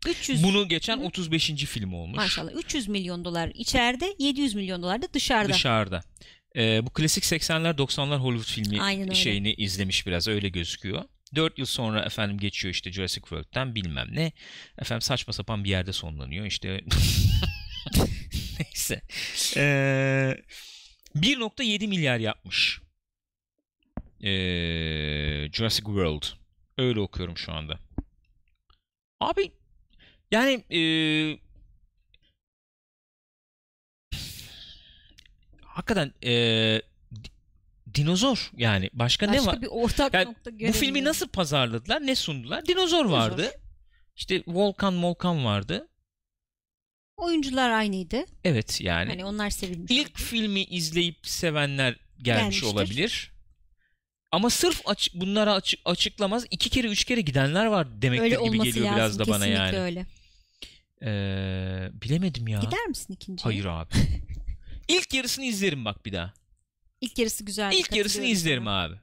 300 0.06 0.42
bunu 0.44 0.68
geçen 0.68 0.98
Hı. 1.00 1.04
35. 1.04 1.50
film 1.66 1.92
olmuş. 1.94 2.16
maşallah 2.16 2.52
300 2.56 2.88
milyon 2.88 3.24
dolar 3.24 3.50
içeride 3.54 4.14
700 4.18 4.54
milyon 4.54 4.82
dolar 4.82 5.02
da 5.02 5.06
dışarıda. 5.14 5.52
Dışarıda. 5.52 6.02
Ee, 6.56 6.86
bu 6.86 6.90
klasik 6.90 7.24
80'ler 7.24 7.76
90'lar 7.76 8.16
Hollywood 8.18 8.54
filmi 8.54 8.82
Aynen 8.82 9.02
öyle. 9.02 9.14
şeyini 9.14 9.54
izlemiş 9.54 10.06
biraz 10.06 10.28
öyle 10.28 10.48
gözüküyor. 10.48 11.04
4 11.34 11.58
yıl 11.58 11.66
sonra 11.66 12.02
efendim 12.04 12.38
geçiyor 12.38 12.74
işte 12.74 12.92
Jurassic 12.92 13.20
World'den 13.20 13.74
bilmem 13.74 14.08
ne. 14.12 14.32
Efendim 14.78 15.02
saçma 15.02 15.32
sapan 15.32 15.64
bir 15.64 15.70
yerde 15.70 15.92
sonlanıyor 15.92 16.46
işte. 16.46 16.68
Neyse. 18.60 19.02
Ee, 19.56 20.36
1.7 21.16 21.86
milyar 21.86 22.18
yapmış. 22.18 22.80
Ee, 24.24 25.48
Jurassic 25.52 25.84
World. 25.84 26.22
Öyle 26.78 27.00
okuyorum 27.00 27.36
şu 27.36 27.52
anda. 27.52 27.78
Abi 29.20 29.52
yani 30.30 30.64
ee, 30.70 31.38
hakikaten 35.82 36.12
di- 37.24 37.30
dinozor 37.94 38.50
yani 38.56 38.90
başka, 38.92 39.26
ne 39.26 39.38
Başka 39.38 39.46
var? 39.52 39.62
bir 39.62 39.66
ortak 39.70 40.14
Yani 40.14 40.24
nokta 40.26 40.50
Bu 40.52 40.58
göremiyorum. 40.58 40.80
filmi 40.80 41.04
nasıl 41.04 41.28
pazarladılar? 41.28 42.06
Ne 42.06 42.14
sundular? 42.14 42.66
Dinozor 42.66 43.04
vardı. 43.04 43.50
İşte 44.16 44.42
Volkan 44.46 45.02
Volkan 45.02 45.44
vardı. 45.44 45.88
Oyuncular 47.16 47.70
aynıydı. 47.70 48.24
Evet 48.44 48.80
yani. 48.80 49.08
Hani 49.10 49.24
onlar 49.24 49.50
sevilmiş. 49.50 49.90
İlk 49.92 50.18
filmi 50.18 50.62
izleyip 50.64 51.16
sevenler 51.26 51.92
gelmiş 51.92 52.22
Gelmiştir. 52.22 52.66
olabilir. 52.66 53.32
Ama 54.32 54.50
sırf 54.50 54.80
açık, 54.88 55.14
bunlara 55.14 55.52
açık, 55.54 55.80
açıklamaz 55.84 56.44
iki 56.50 56.70
kere 56.70 56.86
üç 56.88 57.04
kere 57.04 57.20
gidenler 57.20 57.66
var 57.66 58.02
demektir 58.02 58.24
öyle 58.24 58.46
gibi 58.48 58.62
geliyor 58.62 58.86
lazım. 58.86 58.96
biraz 58.96 59.18
da 59.18 59.26
bana 59.28 59.46
yani. 59.46 59.78
öyle. 59.78 60.06
Ee, 61.02 61.90
bilemedim 62.02 62.48
ya. 62.48 62.60
Gider 62.60 62.86
misin 62.86 63.14
ikinciye? 63.14 63.44
Hayır 63.44 63.64
abi. 63.64 63.88
İlk 64.88 65.14
yarısını 65.14 65.44
izlerim 65.44 65.84
bak 65.84 66.06
bir 66.06 66.12
daha. 66.12 66.32
İlk 67.00 67.18
yarısı 67.18 67.44
güzel. 67.44 67.72
İlk 67.72 67.96
yarısını 67.96 68.24
izlerim 68.24 68.68
abi. 68.68 69.00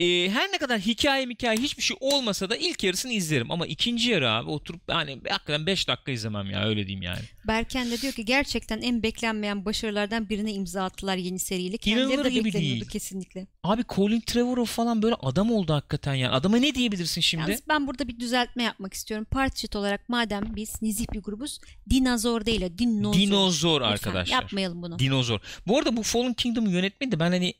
Ee, 0.00 0.30
her 0.30 0.52
ne 0.52 0.58
kadar 0.58 0.80
hikaye 0.80 1.26
hikaye 1.26 1.58
hiçbir 1.58 1.82
şey 1.82 1.96
olmasa 2.00 2.50
da 2.50 2.56
ilk 2.56 2.84
yarısını 2.84 3.12
izlerim. 3.12 3.50
Ama 3.50 3.66
ikinci 3.66 4.10
yarı 4.10 4.30
abi 4.30 4.50
oturup 4.50 4.80
hani 4.88 5.20
hakikaten 5.28 5.66
5 5.66 5.88
dakika 5.88 6.12
izlemem 6.12 6.50
ya 6.50 6.64
öyle 6.64 6.86
diyeyim 6.86 7.02
yani. 7.02 7.18
Berken 7.48 7.90
de 7.90 8.00
diyor 8.00 8.12
ki 8.12 8.24
gerçekten 8.24 8.80
en 8.80 9.02
beklenmeyen 9.02 9.64
başarılardan 9.64 10.28
birine 10.28 10.52
imza 10.52 10.84
attılar 10.84 11.16
yeni 11.16 11.38
seriyle. 11.38 11.76
Kendileri 11.76 12.06
İnanılır 12.08 12.24
de 12.24 12.30
gibi 12.30 12.52
değil. 12.52 12.88
kesinlikle. 12.88 13.46
Abi 13.64 13.82
Colin 13.88 14.20
Trevorrow 14.20 14.74
falan 14.74 15.02
böyle 15.02 15.14
adam 15.14 15.52
oldu 15.52 15.72
hakikaten 15.72 16.14
yani. 16.14 16.32
Adama 16.32 16.56
ne 16.56 16.74
diyebilirsin 16.74 17.20
şimdi? 17.20 17.42
Yalnız 17.42 17.62
ben 17.68 17.86
burada 17.86 18.08
bir 18.08 18.20
düzeltme 18.20 18.62
yapmak 18.62 18.94
istiyorum. 18.94 19.26
Parçit 19.30 19.76
olarak 19.76 20.08
madem 20.08 20.42
biz 20.56 20.82
nizih 20.82 21.06
bir 21.12 21.20
grubuz 21.20 21.58
dinozor 21.90 22.46
değil 22.46 22.78
dinozor. 22.78 23.20
Dinozor 23.20 23.80
Lütfen 23.80 23.92
arkadaşlar. 23.92 24.32
yapmayalım 24.42 24.82
bunu. 24.82 24.98
Dinozor. 24.98 25.40
Bu 25.66 25.78
arada 25.78 25.96
bu 25.96 26.02
Fallen 26.02 26.34
Kingdom'u 26.34 26.70
yönetmeni 26.70 27.12
de 27.12 27.20
ben 27.20 27.30
hani 27.30 27.54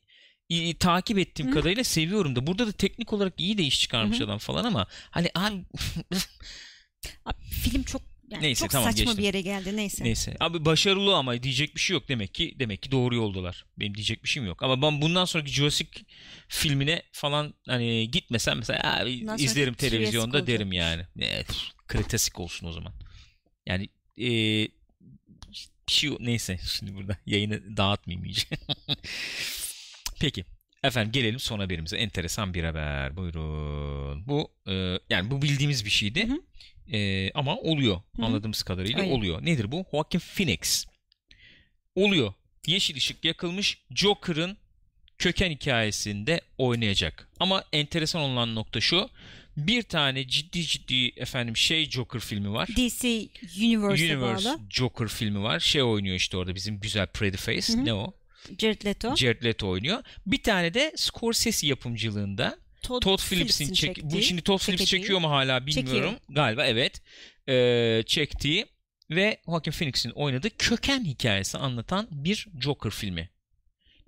i- 0.48 0.74
takip 0.78 1.18
ettiğim 1.18 1.50
Hı. 1.50 1.54
kadarıyla 1.54 1.84
seviyorum 1.84 2.36
da. 2.36 2.46
Burada 2.46 2.66
da 2.66 2.72
teknik 2.72 3.12
olarak 3.12 3.40
iyi 3.40 3.58
de 3.58 3.62
iş 3.62 3.80
çıkarmış 3.80 4.20
Hı 4.20 4.24
adam 4.24 4.38
falan 4.38 4.64
ama 4.64 4.86
hani 5.10 5.30
abi 5.34 5.56
Abi, 7.24 7.44
film 7.50 7.82
çok 7.82 8.02
yani 8.30 8.42
Neyse, 8.42 8.60
çok 8.60 8.70
tamam, 8.70 8.90
saçma 8.90 9.04
geçtim. 9.04 9.18
bir 9.18 9.22
yere 9.22 9.40
geldi 9.40 9.76
neyse. 9.76 10.04
neyse. 10.04 10.36
Abi 10.40 10.64
başarılı 10.64 11.16
ama 11.16 11.42
diyecek 11.42 11.74
bir 11.74 11.80
şey 11.80 11.94
yok 11.94 12.08
demek 12.08 12.34
ki. 12.34 12.56
Demek 12.58 12.82
ki 12.82 12.90
doğru 12.90 13.14
yoldalar. 13.14 13.64
Benim 13.78 13.94
diyecek 13.94 14.24
bir 14.24 14.28
şeyim 14.28 14.46
yok. 14.46 14.62
Ama 14.62 14.82
ben 14.82 15.02
bundan 15.02 15.24
sonraki 15.24 15.50
Jurassic 15.52 15.90
filmine 16.48 17.02
falan 17.12 17.54
hani 17.68 18.10
gitmesem 18.10 18.58
mesela 18.58 18.96
abi, 19.00 19.12
izlerim 19.38 19.74
televizyonda 19.74 20.36
olacak. 20.36 20.46
derim 20.46 20.72
yani. 20.72 21.02
Ne, 21.16 21.42
pf, 21.42 21.56
Kretasik 21.88 22.40
olsun 22.40 22.66
o 22.66 22.72
zaman. 22.72 22.92
Yani 23.66 23.88
eee 24.16 24.68
bir 25.88 25.92
şey 25.92 26.10
neyse 26.20 26.58
şimdi 26.78 26.94
burada 26.94 27.16
yayını 27.26 27.76
dağıtmayayım 27.76 28.24
iyice. 28.26 28.46
Peki. 30.20 30.44
Efendim 30.84 31.12
gelelim 31.12 31.40
son 31.40 31.58
haberimize. 31.58 31.96
Enteresan 31.96 32.54
bir 32.54 32.64
haber. 32.64 33.16
Buyurun. 33.16 34.26
Bu 34.26 34.50
e, 34.68 34.98
yani 35.10 35.30
bu 35.30 35.42
bildiğimiz 35.42 35.84
bir 35.84 35.90
şeydi. 35.90 36.28
Hı 36.28 36.32
hı. 36.32 36.40
E, 36.96 37.30
ama 37.34 37.56
oluyor. 37.56 37.96
hı. 38.16 38.24
Anladığımız 38.24 38.62
kadarıyla 38.62 39.00
Öyle. 39.00 39.12
oluyor. 39.12 39.44
Nedir 39.44 39.72
bu? 39.72 39.84
Joaquin 39.92 40.18
Phoenix. 40.18 40.86
Oluyor. 41.94 42.32
Yeşil 42.66 42.96
ışık 42.96 43.24
yakılmış. 43.24 43.78
Joker'ın 43.90 44.56
köken 45.18 45.50
hikayesinde 45.50 46.40
oynayacak. 46.58 47.28
Ama 47.40 47.64
enteresan 47.72 48.22
olan 48.22 48.54
nokta 48.54 48.80
şu. 48.80 49.08
Bir 49.56 49.82
tane 49.82 50.28
ciddi 50.28 50.62
ciddi 50.62 51.08
efendim 51.08 51.56
şey 51.56 51.90
Joker 51.90 52.20
filmi 52.20 52.52
var. 52.52 52.68
DC 52.76 53.08
Universe'e 53.60 54.16
Universe 54.16 54.48
bağlı. 54.48 54.60
Joker 54.70 55.08
filmi 55.08 55.42
var. 55.42 55.60
Şey 55.60 55.82
oynuyor 55.82 56.16
işte 56.16 56.36
orada 56.36 56.54
bizim 56.54 56.80
güzel 56.80 57.06
Pretty 57.06 57.36
Face. 57.36 57.72
Hı 57.72 57.76
hı. 57.78 57.84
Ne 57.84 57.94
o? 57.94 58.14
Jared 58.58 58.84
Leto. 58.84 59.16
Jared 59.16 59.44
Leto 59.44 59.68
oynuyor. 59.68 60.02
Bir 60.26 60.42
tane 60.42 60.74
de 60.74 60.92
Scorsese 60.96 61.66
yapımcılığında 61.66 62.58
Todd, 62.82 63.02
Todd 63.02 63.18
Phillips'in 63.20 63.72
çek 63.72 63.94
çektiği- 63.96 64.18
bu 64.18 64.22
şimdi 64.22 64.42
Todd 64.42 64.58
Phillips 64.58 64.78
çekeceği. 64.80 65.00
çekiyor 65.02 65.18
mu 65.20 65.30
hala 65.30 65.66
bilmiyorum. 65.66 66.14
Galiba 66.28 66.66
evet. 66.66 67.02
Ee, 67.48 68.02
çektiği 68.06 68.66
ve 69.10 69.40
Joaquin 69.46 69.72
Phoenix'in 69.72 70.10
oynadığı 70.10 70.50
köken 70.58 71.04
hikayesi 71.04 71.58
anlatan 71.58 72.08
bir 72.10 72.46
Joker 72.60 72.90
filmi. 72.90 73.30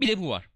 Bir 0.00 0.08
de 0.08 0.18
bu 0.18 0.28
var. 0.28 0.48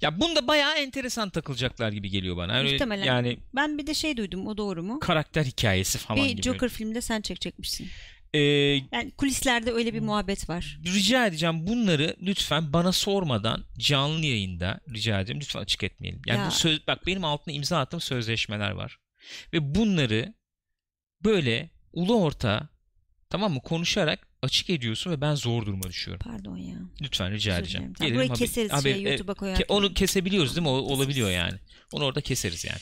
Ya 0.00 0.20
bunda 0.20 0.46
bayağı 0.48 0.74
enteresan 0.78 1.30
takılacaklar 1.30 1.92
gibi 1.92 2.10
geliyor 2.10 2.36
bana. 2.36 2.58
Öyle 2.58 2.70
Muhtemelen. 2.72 3.04
Yani 3.04 3.38
Ben 3.54 3.78
bir 3.78 3.86
de 3.86 3.94
şey 3.94 4.16
duydum 4.16 4.46
o 4.46 4.56
doğru 4.56 4.82
mu? 4.82 5.00
karakter 5.00 5.44
hikayesi 5.44 5.98
falan 5.98 6.24
bir 6.24 6.30
gibi. 6.30 6.42
Joker 6.42 6.68
filmde 6.68 7.00
sen 7.00 7.20
çekecekmişsin. 7.20 7.88
Ee, 8.34 8.38
Yani 8.92 9.10
kulislerde 9.18 9.72
öyle 9.72 9.94
bir 9.94 10.00
muhabbet 10.00 10.48
var. 10.48 10.78
rica 10.86 11.26
edeceğim 11.26 11.66
bunları 11.66 12.16
lütfen 12.22 12.72
bana 12.72 12.92
sormadan 12.92 13.64
canlı 13.78 14.26
yayında 14.26 14.80
rica 14.94 15.18
edeceğim 15.20 15.40
lütfen 15.40 15.60
açık 15.60 15.82
etmeyelim. 15.84 16.22
Yani 16.26 16.38
Ya. 16.38 16.46
bu 16.46 16.50
söz 16.50 16.86
bak 16.86 17.06
benim 17.06 17.24
altına 17.24 17.54
imza 17.54 17.78
attığım 17.78 18.00
sözleşmeler 18.00 18.70
var. 18.70 18.98
Ve 19.52 19.74
bunları 19.74 20.34
böyle 21.24 21.70
ulu 21.92 22.20
orta 22.22 22.68
tamam 23.30 23.52
mı 23.52 23.60
konuşarak 23.62 24.28
açık 24.42 24.70
ediyorsun 24.70 25.10
ve 25.10 25.20
ben 25.20 25.34
zor 25.34 25.66
duruma 25.66 25.82
düşüyorum. 25.82 26.22
Pardon 26.32 26.56
ya. 26.56 26.76
Lütfen 27.02 27.32
rica 27.32 27.52
Özür 27.52 27.62
edeceğim. 27.62 27.92
Tamam, 27.98 28.14
burayı 28.14 28.28
haber- 28.28 28.38
keseriz 28.38 28.72
haber- 28.72 28.92
şey, 28.94 29.04
e, 29.06 29.08
YouTube'a 29.08 29.34
koyarken. 29.34 29.64
Ke- 29.66 29.72
Onu 29.72 29.94
kesebiliyoruz 29.94 30.56
değil 30.56 30.62
mi? 30.62 30.68
O, 30.68 30.72
olabiliyor 30.72 31.30
yani. 31.30 31.58
Onu 31.92 32.04
orada 32.04 32.20
keseriz 32.20 32.64
yani. 32.64 32.78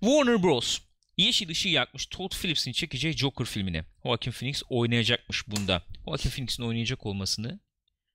Warner 0.00 0.42
Bros. 0.42 0.78
Yeşil 1.18 1.48
ışığı 1.50 1.68
yakmış 1.68 2.06
Todd 2.06 2.32
Phillips'in 2.42 2.72
çekeceği 2.72 3.14
Joker 3.16 3.44
filmini. 3.46 3.84
Joaquin 4.04 4.30
Phoenix 4.32 4.62
oynayacakmış 4.68 5.48
bunda. 5.48 5.82
Joaquin 6.04 6.30
Phoenix'in 6.30 6.62
oynayacak 6.62 7.06
olmasını 7.06 7.60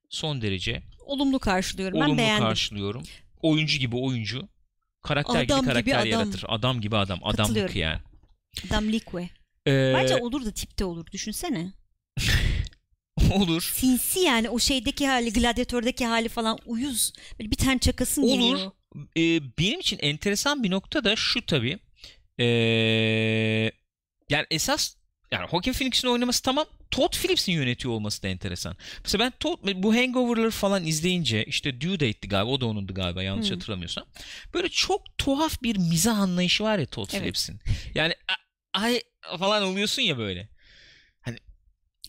son 0.09 0.41
derece 0.41 0.83
Olumlu 1.05 1.39
karşılıyorum. 1.39 1.99
ben 1.99 2.05
olumlu 2.05 2.17
beğendim. 2.17 2.43
karşılıyorum. 2.47 3.03
Oyuncu 3.41 3.77
gibi 3.79 3.95
oyuncu. 3.95 4.47
Karakter 5.03 5.33
Adam 5.45 5.45
gibi 5.61 5.67
gibi 5.67 5.73
karakter 5.73 5.97
adam. 5.97 6.07
yaratır. 6.09 6.43
Adam 6.47 6.81
gibi 6.81 6.97
adam. 6.97 7.19
Adamlık 7.23 7.75
yani. 7.75 7.99
Adam 8.67 8.91
Likwe. 8.91 9.29
Ee, 9.67 9.93
Bence 9.95 10.15
olur 10.17 10.45
da 10.45 10.51
tipte 10.51 10.85
olur. 10.85 11.05
Düşünsene. 11.11 11.71
olur. 13.31 13.71
Sinsi 13.75 14.19
yani 14.19 14.49
o 14.49 14.59
şeydeki 14.59 15.07
hali, 15.07 15.33
gladyatördeki 15.33 16.05
hali 16.05 16.29
falan 16.29 16.57
uyuz. 16.65 17.13
Böyle 17.39 17.51
bir 17.51 17.55
tane 17.55 17.79
çakasın 17.79 18.21
Olur. 18.23 18.31
geliyor. 18.31 18.71
Ee, 19.17 19.41
benim 19.59 19.79
için 19.79 19.99
enteresan 19.99 20.63
bir 20.63 20.71
nokta 20.71 21.03
da 21.03 21.15
şu 21.15 21.45
tabii. 21.45 21.79
Ee, 22.39 23.71
yani 24.29 24.45
esas 24.51 24.95
yani 25.31 25.47
Joaquin 25.51 25.73
Phoenix'in 25.73 26.07
oynaması 26.07 26.43
tamam. 26.43 26.65
Todd 26.91 27.13
Phillips'in 27.15 27.51
yönetiyor 27.53 27.93
olması 27.93 28.23
da 28.23 28.27
enteresan. 28.27 28.77
Mesela 29.03 29.25
ben 29.25 29.33
Todd, 29.39 29.59
bu 29.75 29.95
Hangover'ları 29.95 30.51
falan 30.51 30.85
izleyince 30.85 31.43
işte 31.45 31.81
Due 31.81 31.93
Date'ti 31.99 32.27
galiba 32.27 32.51
o 32.51 32.61
da 32.61 32.65
onundu 32.65 32.93
galiba 32.93 33.23
yanlış 33.23 33.49
Hmm. 33.49 33.55
hatırlamıyorsam. 33.55 34.05
Böyle 34.53 34.69
çok 34.69 35.17
tuhaf 35.17 35.63
bir 35.63 35.77
mizah 35.77 36.17
anlayışı 36.17 36.63
var 36.63 36.79
ya 36.79 36.85
Todd 36.85 37.09
Evet. 37.11 37.19
Phillips'in. 37.21 37.59
Yani 37.95 38.13
ay 38.73 39.01
falan 39.39 39.63
oluyorsun 39.63 40.01
ya 40.01 40.17
böyle. 40.17 40.49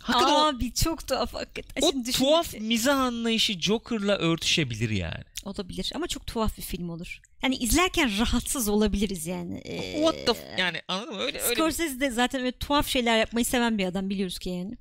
Hakikaten 0.03 0.34
o, 0.34 0.38
Abi 0.38 0.72
çok 0.74 1.07
tuhaf 1.09 1.34
hakikaten. 1.34 1.82
o 1.82 1.90
Şimdi 1.90 2.12
tuhaf 2.12 2.55
mizah 2.61 2.99
anlayışı 2.99 3.61
Joker'la 3.61 4.16
örtüşebilir 4.18 4.90
yani. 4.90 5.24
Olabilir 5.44 5.92
ama 5.94 6.07
çok 6.07 6.26
tuhaf 6.26 6.57
bir 6.57 6.62
film 6.62 6.88
olur. 6.90 7.20
Yani 7.42 7.57
izlerken 7.57 8.18
rahatsız 8.18 8.68
olabiliriz 8.68 9.26
yani. 9.26 9.59
Ee, 9.64 9.92
What 9.92 10.26
the 10.26 10.34
f- 10.34 10.55
yani 10.62 10.82
anladın 10.88 11.14
mı? 11.14 11.20
Öyle 11.20 11.38
öyle 11.40 11.51
bir- 11.51 11.55
Scorsese 11.57 12.01
de 12.01 12.11
zaten 12.11 12.40
öyle 12.40 12.53
tuhaf 12.53 12.88
şeyler 12.88 13.18
yapmayı 13.18 13.44
seven 13.44 13.78
bir 13.78 13.84
adam 13.86 14.11
biliyoruz 14.11 14.38
ki 14.38 14.51
yani. 14.51 14.76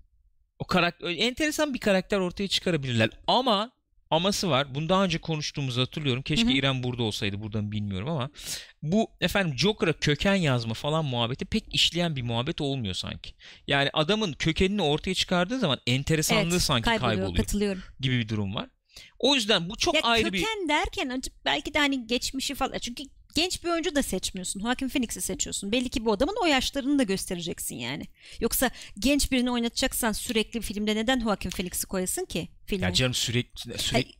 o 0.59 0.65
karakter 0.67 1.09
enteresan 1.09 1.73
bir 1.73 1.79
karakter 1.79 2.17
ortaya 2.19 2.47
çıkarabilirler. 2.47 3.09
Ama 3.27 3.71
aması 4.11 4.49
var. 4.49 4.75
Bunu 4.75 4.89
daha 4.89 5.03
önce 5.03 5.17
konuştuğumuzu 5.17 5.81
hatırlıyorum. 5.81 6.23
Keşke 6.23 6.47
Hı 6.47 6.51
hı. 6.51 6.53
İrem 6.53 6.83
burada 6.83 7.03
olsaydı. 7.03 7.41
Buradan 7.41 7.71
bilmiyorum 7.71 8.09
ama 8.09 8.29
bu 8.81 9.07
efendim 9.21 9.57
Joker'a 9.57 9.93
köken 9.93 10.35
yazma 10.35 10.73
falan 10.73 11.05
muhabbeti 11.05 11.45
pek 11.45 11.75
işleyen 11.75 12.15
bir 12.15 12.21
muhabbet 12.21 12.61
olmuyor 12.61 12.93
sanki. 12.93 13.33
Yani 13.67 13.89
adamın 13.93 14.33
kökenini 14.33 14.81
ortaya 14.81 15.13
çıkardığı 15.13 15.59
zaman 15.59 15.79
enteresanlığı 15.87 16.51
Evet, 16.51 16.61
sanki 16.61 16.85
kayboluyor, 16.85 17.35
katılıyorum. 17.35 17.83
gibi 17.99 18.19
bir 18.19 18.29
durum 18.29 18.55
var. 18.55 18.69
O 19.19 19.35
yüzden 19.35 19.69
bu 19.69 19.75
çok 19.75 19.95
ya 19.95 20.01
ayrı 20.03 20.33
bir 20.33 20.39
köken 20.39 20.69
derken 20.69 21.21
belki 21.45 21.73
de 21.73 21.79
hani 21.79 22.07
geçmişi 22.07 22.55
falan. 22.55 22.79
Çünkü 22.79 23.03
genç 23.37 23.63
bir 23.63 23.69
oyuncu 23.69 23.95
da 23.95 24.03
seçmiyorsun. 24.03 24.59
Joaquin 24.59 24.89
Phoenix'i 24.89 25.21
seçiyorsun. 25.21 25.71
Belli 25.71 25.89
ki 25.89 26.05
bu 26.05 26.11
adamın 26.11 26.35
o 26.41 26.45
yaşlarını 26.45 26.99
da 26.99 27.03
göstereceksin 27.03 27.75
yani. 27.75 28.03
Yoksa 28.39 28.69
genç 28.99 29.31
birini 29.31 29.51
oynatacaksan 29.51 30.11
sürekli 30.11 30.61
filmde 30.61 30.95
neden 30.95 31.19
Joaquin 31.19 31.49
Phoenix'i 31.49 31.87
koyasın 31.87 32.25
ki 32.25 32.47
filme? 32.65 32.85
ya 32.85 32.93
canım 32.93 33.13
sürekli 33.13 33.77
sürekli 33.79 34.13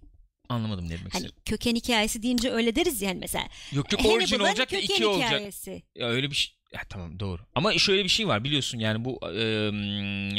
anlamadım 0.50 0.86
ne 0.86 0.90
demek 0.90 1.14
Hani 1.14 1.30
köken 1.46 1.76
hikayesi 1.76 2.24
deyince 2.24 2.52
öyle 2.52 2.76
deriz 2.76 3.02
yani 3.02 3.20
mesela. 3.20 3.48
Yok 3.72 3.92
yok 3.92 4.06
orijin 4.06 4.40
olacak 4.40 4.72
da 4.72 4.78
iki 4.78 5.08
olacak. 5.08 5.30
hikayesi. 5.30 5.84
Ya 5.96 6.08
öyle 6.08 6.30
bir 6.30 6.36
şey. 6.36 6.54
Ya 6.74 6.82
tamam 6.90 7.20
doğru. 7.20 7.42
Ama 7.56 7.78
şöyle 7.78 8.04
bir 8.04 8.10
şey 8.10 8.28
var 8.28 8.44
biliyorsun 8.44 8.80
yani 8.80 9.06
bu 9.06 9.20
e, 9.34 9.42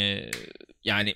e, 0.03 0.31
yani 0.85 1.15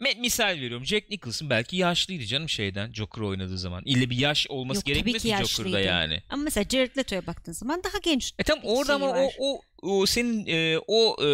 misal 0.00 0.48
veriyorum 0.48 0.86
Jack 0.86 1.10
Nicholson 1.10 1.50
belki 1.50 1.76
yaşlıydı 1.76 2.24
canım 2.24 2.48
şeyden 2.48 2.92
Joker 2.92 3.22
oynadığı 3.22 3.58
zaman. 3.58 3.82
İlle 3.84 4.10
bir 4.10 4.16
yaş 4.16 4.46
olması 4.48 4.78
Yok, 4.78 4.86
gerekmez 4.86 5.22
ki 5.22 5.36
Joker'da 5.46 5.80
yani. 5.80 6.22
Ama 6.30 6.42
mesela 6.42 6.64
Jared 6.68 6.96
Leto'ya 6.96 7.26
baktığın 7.26 7.52
zaman 7.52 7.82
daha 7.84 7.98
genç. 8.02 8.32
E 8.38 8.42
tamam 8.42 8.64
orada 8.64 8.94
ama 8.94 9.06
o, 9.06 9.30
o, 9.38 9.60
o 9.82 10.06
senin 10.06 10.46
e, 10.46 10.78
o 10.86 11.24
e, 11.24 11.28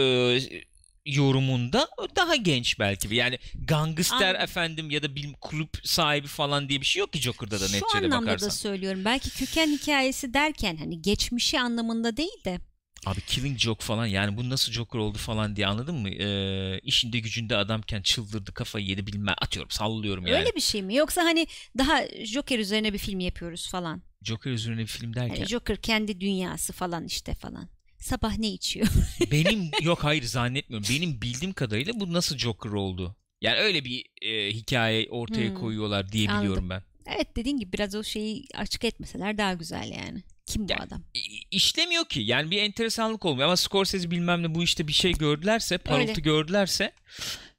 yorumunda 1.07 1.89
daha 2.17 2.37
genç 2.37 2.79
belki 2.79 3.11
bir. 3.11 3.17
Yani 3.17 3.39
gangster 3.65 4.27
Anladım. 4.27 4.43
efendim 4.45 4.91
ya 4.91 5.03
da 5.03 5.17
bir 5.17 5.33
kulüp 5.41 5.71
sahibi 5.85 6.27
falan 6.27 6.69
diye 6.69 6.81
bir 6.81 6.87
şey 6.87 7.01
yok 7.01 7.13
ki 7.13 7.19
Joker'da 7.19 7.61
da 7.61 7.69
Şu 7.69 7.77
neticede 7.77 8.05
anlamda 8.05 8.27
bakarsan. 8.27 8.49
da 8.49 8.53
söylüyorum. 8.53 9.05
Belki 9.05 9.31
köken 9.31 9.67
hikayesi 9.69 10.35
derken 10.35 10.77
hani 10.77 11.03
geçmişi 11.03 11.61
anlamında 11.61 12.17
değil 12.17 12.45
de 12.45 12.61
Abi 13.07 13.21
Killing 13.21 13.59
Joke 13.59 13.85
falan 13.85 14.07
yani 14.07 14.37
bu 14.37 14.51
nasıl 14.51 14.73
Joker 14.73 14.99
oldu 14.99 15.19
falan 15.19 15.57
diye 15.57 15.67
anladın 15.67 15.95
mı? 15.97 16.11
Ee, 16.11 16.81
işinde 16.83 17.19
gücünde 17.19 17.57
adamken 17.57 18.03
çıldırdı 18.03 18.55
kafayı 18.55 18.87
yedi 18.87 19.07
bilmem 19.07 19.35
atıyorum 19.43 19.71
sallıyorum 19.71 20.27
yani. 20.27 20.37
öyle 20.37 20.55
bir 20.57 20.61
şey 20.61 20.83
mi? 20.83 20.95
Yoksa 20.95 21.25
hani 21.25 21.47
daha 21.79 22.03
Joker 22.25 22.59
üzerine 22.59 22.93
bir 22.93 22.99
film 22.99 23.21
yapıyoruz 23.21 23.69
falan. 23.71 24.03
Joker 24.23 24.51
üzerine 24.51 24.81
bir 24.81 24.87
film 24.87 25.15
derken 25.15 25.35
Hani 25.35 25.47
Joker 25.47 25.77
kendi 25.77 26.21
dünyası 26.21 26.73
falan 26.73 27.05
işte 27.05 27.35
falan. 27.35 27.69
Sabah 27.99 28.39
ne 28.39 28.49
içiyor? 28.49 28.87
benim 29.21 29.75
yok 29.79 30.05
hayır 30.05 30.23
zannetmiyorum. 30.23 30.89
Benim 30.89 31.23
bildiğim 31.23 31.53
kadarıyla 31.53 31.93
bu 32.01 32.13
nasıl 32.13 32.39
Joker 32.39 32.71
oldu? 32.71 33.17
Yani 33.41 33.59
öyle 33.59 33.85
bir 33.85 34.05
e, 34.23 34.51
hikaye 34.53 35.09
ortaya 35.11 35.51
Hmm, 35.51 35.55
koyuyorlar 35.55 36.13
diye 36.13 36.33
biliyorum 36.33 36.71
ben. 36.71 36.83
evet 37.07 37.37
dediğin 37.37 37.59
gibi 37.59 37.73
biraz 37.73 37.95
o 37.95 38.03
şeyi 38.05 38.45
açık 38.55 38.85
etmeseler 38.85 39.39
daha 39.39 39.55
güzel 39.55 39.91
yani. 39.91 40.23
Kim 40.47 40.69
bu 40.69 40.73
Ya- 40.73 40.79
adam? 40.79 41.03
İşlemiyor 41.51 42.05
ki. 42.05 42.21
Yani 42.21 42.51
bir 42.51 42.63
enteresanlık 42.63 43.25
olmuyor 43.25 43.47
ama 43.47 43.57
Scorsese 43.57 44.11
bilmem 44.11 44.43
ne 44.43 44.55
bu 44.55 44.63
işte 44.63 44.89
bir 44.89 44.93
şey 44.93 45.13
gördülerse, 45.13 45.79
parıltı 45.79 46.11
Öyle. 46.11 46.21
gördülerse 46.21 46.93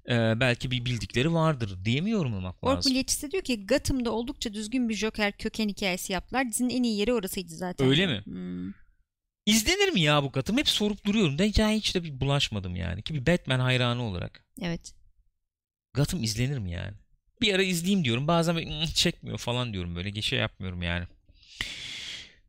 e, 0.09 0.13
belki 0.39 0.71
bir 0.71 0.85
bildikleri 0.85 1.33
vardır 1.33 1.85
diye 1.85 2.01
mi 2.01 2.11
yorumlamak 2.11 2.63
Ork 2.63 2.77
lazım? 2.77 2.89
Milliyetçisi 2.89 3.31
diyor 3.31 3.43
ki 3.43 3.65
Gotham'da 3.65 4.11
oldukça 4.11 4.53
düzgün 4.53 4.89
bir 4.89 4.93
Joker 4.95 5.37
köken 5.37 5.69
hikayesi 5.69 6.13
yaptılar. 6.13 6.49
Dizinin 6.49 6.69
en 6.69 6.83
iyi 6.83 6.97
yeri 6.97 7.13
orasıydı 7.13 7.55
zaten. 7.55 7.87
Öyle 7.87 8.07
mi? 8.07 8.21
Hmm. 8.25 8.73
İzlenir 9.45 9.89
mi 9.93 10.01
ya 10.01 10.23
bu 10.23 10.31
Gotham? 10.31 10.57
Hep 10.57 10.67
sorup 10.69 11.05
duruyorum. 11.05 11.39
Ben 11.39 11.53
yani 11.57 11.75
hiç 11.77 11.95
de 11.95 12.03
bir 12.03 12.19
bulaşmadım 12.19 12.75
yani. 12.75 13.01
Ki 13.01 13.13
bir 13.13 13.25
Batman 13.25 13.59
hayranı 13.59 14.03
olarak. 14.03 14.45
Evet. 14.61 14.93
Gotham 15.93 16.23
izlenir 16.23 16.57
mi 16.57 16.71
yani? 16.71 16.93
Bir 17.41 17.53
ara 17.53 17.63
izleyeyim 17.63 18.03
diyorum. 18.05 18.27
Bazen 18.27 18.55
böyle, 18.55 18.69
"Hmm, 18.69 18.85
çekmiyor 18.85 19.37
falan 19.37 19.73
diyorum 19.73 19.95
böyle. 19.95 20.21
Şey 20.21 20.39
yapmıyorum 20.39 20.81
yani. 20.81 21.05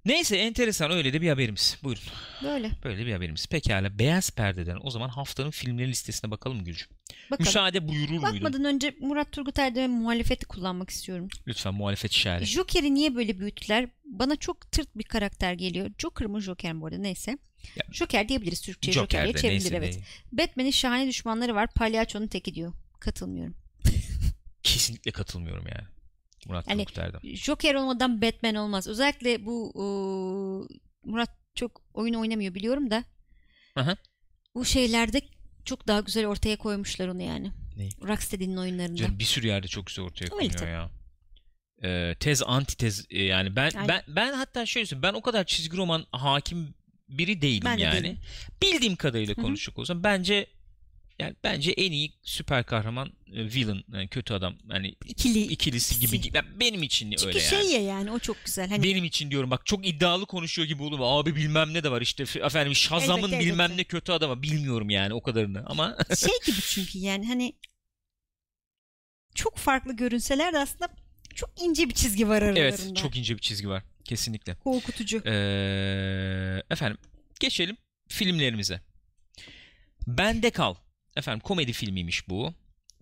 Neyse 0.06 0.36
enteresan 0.36 0.90
öyle 0.90 1.12
de 1.12 1.20
bir 1.20 1.28
haberimiz. 1.28 1.76
Buyurun. 1.82 2.02
Böyle. 2.42 2.70
Böyle 2.84 3.06
bir 3.06 3.12
haberimiz. 3.12 3.46
Pekala 3.46 3.98
Beyaz 3.98 4.30
Perde'den 4.30 4.78
o 4.82 4.90
zaman 4.90 5.08
haftanın 5.08 5.50
filmleri 5.50 5.88
listesine 5.88 6.30
bakalım 6.30 6.64
Gülcüm. 6.64 6.88
Bakalım. 7.30 7.48
Müsaade 7.48 7.88
buyurur 7.88 8.10
muydun? 8.10 8.22
Bakmadan 8.22 8.64
önce 8.64 8.96
Murat 9.00 9.32
Turgut 9.32 9.58
Erdem'e 9.58 9.86
muhalefeti 9.86 10.46
kullanmak 10.46 10.90
istiyorum. 10.90 11.28
Lütfen 11.46 11.74
muhalefet 11.74 12.12
işareti. 12.12 12.46
Joker'i 12.46 12.94
niye 12.94 13.14
böyle 13.14 13.38
büyüttüler? 13.38 13.88
Bana 14.04 14.36
çok 14.36 14.72
tırt 14.72 14.88
bir 14.98 15.04
karakter 15.04 15.52
geliyor. 15.52 15.90
Joker 15.98 16.26
mı 16.26 16.40
Joker 16.40 16.72
mi 16.72 16.80
bu 16.80 16.86
arada 16.86 16.98
neyse. 16.98 17.38
Ya- 17.76 17.86
Joker 17.92 18.28
diyebiliriz 18.28 18.60
Türkçe'ye. 18.60 18.94
Joker 18.94 19.26
Joker 19.26 19.40
çevrilir 19.40 19.72
evet. 19.72 19.98
ne. 20.32 20.38
Batman'in 20.42 20.70
şahane 20.70 21.08
düşmanları 21.08 21.54
var. 21.54 21.68
Palyaçonun 21.74 22.26
teki 22.26 22.54
diyor. 22.54 22.72
Katılmıyorum. 23.00 23.56
Kesinlikle 24.62 25.10
katılmıyorum 25.10 25.64
yani. 25.68 25.95
Murat 26.46 26.68
Yani- 26.68 26.84
Erdem. 26.98 27.20
Joker 27.36 27.74
olmadan 27.74 28.22
Batman 28.22 28.54
olmaz. 28.54 28.88
Özellikle 28.88 29.46
bu 29.46 29.72
ıı, 29.76 30.68
Murat 31.04 31.30
çok 31.54 31.82
oyun 31.94 32.14
oynamıyor 32.14 32.54
biliyorum 32.54 32.90
da. 32.90 33.04
Aha. 33.76 33.96
Bu 34.54 34.64
şeylerde 34.64 35.20
çok 35.64 35.88
daha 35.88 36.00
güzel 36.00 36.26
ortaya 36.26 36.56
koymuşlar 36.56 37.08
onu 37.08 37.22
yani. 37.22 37.52
Neyi? 37.76 37.90
Rocksteady'nin 38.02 38.56
oyunlarında. 38.56 38.96
Canım 38.96 39.18
bir 39.18 39.24
sürü 39.24 39.46
yerde 39.46 39.66
çok 39.68 39.86
güzel 39.86 40.04
ortaya 40.04 40.24
Öyle 40.24 40.30
konuyor 40.30 40.50
tabii. 40.52 40.70
ya. 40.70 40.90
Ee, 41.84 42.14
tez 42.20 42.42
antitez 42.42 43.06
e, 43.10 43.22
yani 43.22 43.56
ben 43.56 43.70
Aynen. 43.76 43.88
ben 43.88 44.02
ben 44.16 44.32
hatta 44.32 44.66
şöyle 44.66 44.86
söyleyeyim 44.86 45.02
ben 45.14 45.18
o 45.18 45.22
kadar 45.22 45.44
çizgi 45.44 45.76
roman 45.76 46.06
hakim 46.12 46.74
biri 47.08 47.42
değilim 47.42 47.62
Ben 47.64 47.78
de 47.78 47.82
yani. 47.82 48.02
değilim. 48.04 48.18
Bildiğim 48.62 48.96
kadarıyla 48.96 49.36
Hı 49.36 49.40
hı. 49.40 49.44
konuşacak 49.44 49.78
olsam 49.78 50.02
bence 50.04 50.46
yani 51.18 51.36
bence 51.44 51.70
en 51.72 51.92
iyi 51.92 52.12
süper 52.22 52.64
kahraman 52.66 53.08
e, 53.32 53.44
villain 53.44 53.84
yani 53.92 54.08
kötü 54.08 54.34
adam 54.34 54.54
yani 54.72 54.94
İkili. 55.06 55.40
ikilisi 55.42 56.00
gibi 56.00 56.20
gibi. 56.20 56.38
benim 56.60 56.82
için 56.82 57.10
Çünkü 57.10 57.26
öyle 57.26 57.40
şey 57.40 57.58
yani. 57.58 57.72
ya 57.72 57.80
yani 57.80 58.10
o 58.10 58.18
çok 58.18 58.44
güzel. 58.44 58.68
Hani 58.68 58.82
Benim 58.82 59.04
için 59.04 59.30
diyorum 59.30 59.50
bak 59.50 59.66
çok 59.66 59.86
iddialı 59.86 60.26
konuşuyor 60.26 60.68
gibi 60.68 60.82
olur. 60.82 60.98
Abi 61.02 61.36
bilmem 61.36 61.74
ne 61.74 61.84
de 61.84 61.90
var 61.90 62.00
işte 62.00 62.22
efendim 62.22 62.74
Shazam'ın 62.74 63.32
bilmem 63.32 63.60
elbette. 63.60 63.76
ne 63.76 63.84
kötü 63.84 64.12
adamı 64.12 64.42
bilmiyorum 64.42 64.90
yani 64.90 65.14
o 65.14 65.22
kadarını 65.22 65.62
ama 65.66 65.96
şey 66.18 66.32
gibi 66.46 66.60
çünkü 66.60 66.98
yani 66.98 67.26
hani 67.26 67.52
çok 69.34 69.56
farklı 69.56 69.96
görünseler 69.96 70.52
de 70.52 70.58
aslında 70.58 70.88
çok 71.34 71.50
ince 71.62 71.88
bir 71.88 71.94
çizgi 71.94 72.28
var 72.28 72.42
aralarında. 72.42 72.60
evet 72.60 72.96
çok 72.96 73.16
ince 73.16 73.34
bir 73.34 73.40
çizgi 73.40 73.68
var 73.68 73.82
kesinlikle. 74.04 74.54
korkutucu. 74.54 75.22
Ee, 75.26 76.62
efendim 76.70 76.98
geçelim 77.40 77.76
filmlerimize. 78.08 78.80
Bende 80.06 80.50
Kal. 80.50 80.74
Efendim 81.16 81.40
komedi 81.40 81.72
filmiymiş 81.72 82.28
bu. 82.28 82.54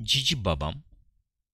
Cici 0.02 0.44
Babam 0.44 0.82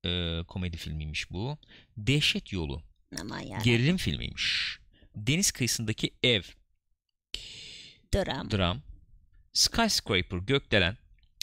e, 0.06 0.40
komedi 0.48 0.76
filmiymiş 0.76 1.30
bu. 1.30 1.58
Dehşet 1.96 2.52
Yolu 2.52 2.82
Aman 3.20 3.62
gerilim 3.64 3.96
filmiymiş. 3.96 4.78
Deniz 5.16 5.50
kıyısındaki 5.50 6.10
ev 6.22 6.42
Dram. 8.14 8.50
dram. 8.50 8.82
Skyscraper 9.52 10.38
gökdelen 10.38 10.96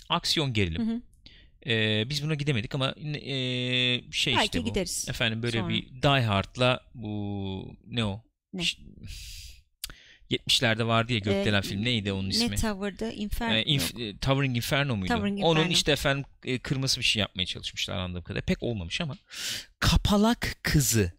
aksiyon 0.10 0.54
gerilim. 0.54 0.88
Hı 0.88 0.92
hı. 0.96 1.02
E, 1.72 2.10
biz 2.10 2.24
buna 2.24 2.34
gidemedik 2.36 2.76
ama 2.76 2.92
e, 3.16 3.32
şey 4.12 4.36
Belki 4.36 4.46
işte 4.46 4.62
bu. 4.62 4.66
gideriz. 4.66 5.10
Efendim 5.10 5.44
böyle 5.44 5.58
sonra. 5.60 5.70
bir 5.70 6.02
Die 6.02 6.26
Hard'la 6.26 6.84
bu 6.94 7.76
ne 7.86 8.06
o? 8.06 8.24
Ne? 8.54 8.64
Ş- 8.64 8.78
70'lerde 10.32 10.88
vardı 10.88 11.14
ya 11.14 11.20
gökdelen 11.20 11.60
Ee, 11.60 11.62
film 11.62 11.84
neydi 11.84 12.12
onun 12.12 12.30
ismi? 12.30 12.52
Ne 12.52 12.56
Tower'da? 12.56 13.12
Inferno. 13.12 13.54
Ee, 13.56 13.64
Inf- 13.64 14.04
e, 14.10 14.18
Towering 14.18 14.56
Inferno 14.58 14.96
muydu? 14.96 15.14
Towering 15.14 15.40
Onun 15.44 15.60
Inferno. 15.60 15.74
işte 15.74 15.92
efendim 15.92 16.26
e, 16.46 16.60
kırmızı 16.60 17.00
bir 17.00 17.06
şey 17.06 17.20
yapmaya 17.20 17.46
çalışmışlar 17.46 17.98
anladığım 17.98 18.24
kadarıyla. 18.24 18.46
Pek 18.46 18.64
olmamış 18.64 19.02
ama. 19.02 19.18
Kapalak 19.80 20.56
Kızı. 20.64 21.12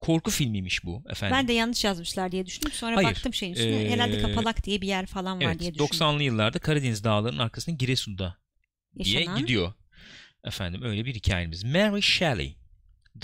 Korku 0.00 0.30
filmiymiş 0.30 0.84
bu 0.84 1.02
efendim. 1.08 1.36
ben 1.36 1.48
de 1.48 1.52
yanlış 1.52 1.84
yazmışlar 1.84 2.32
diye 2.32 2.46
düşündüm. 2.46 2.72
Sonra 2.72 2.96
Hayır. 2.96 3.08
baktım 3.08 3.34
şeyin 3.34 3.52
üstüne. 3.52 3.82
Ee, 3.82 3.90
Herhalde 3.90 4.20
Kapalak 4.22 4.64
diye 4.64 4.80
bir 4.80 4.86
yer 4.86 5.06
falan 5.06 5.38
var 5.40 5.44
evet, 5.46 5.60
diye 5.60 5.74
düşündüm. 5.74 5.90
90'lı 5.98 6.22
yıllarda 6.22 6.58
Karadeniz 6.58 7.04
dağlarının 7.04 7.38
arkasında 7.38 7.76
Giresun'da 7.76 8.36
diye 9.04 9.14
Yaşanan. 9.20 9.38
gidiyor. 9.38 9.72
Efendim 10.44 10.82
öyle 10.82 11.04
bir 11.04 11.14
hikayemiz. 11.14 11.64
Mary 11.64 12.00
Shelley. 12.02 12.56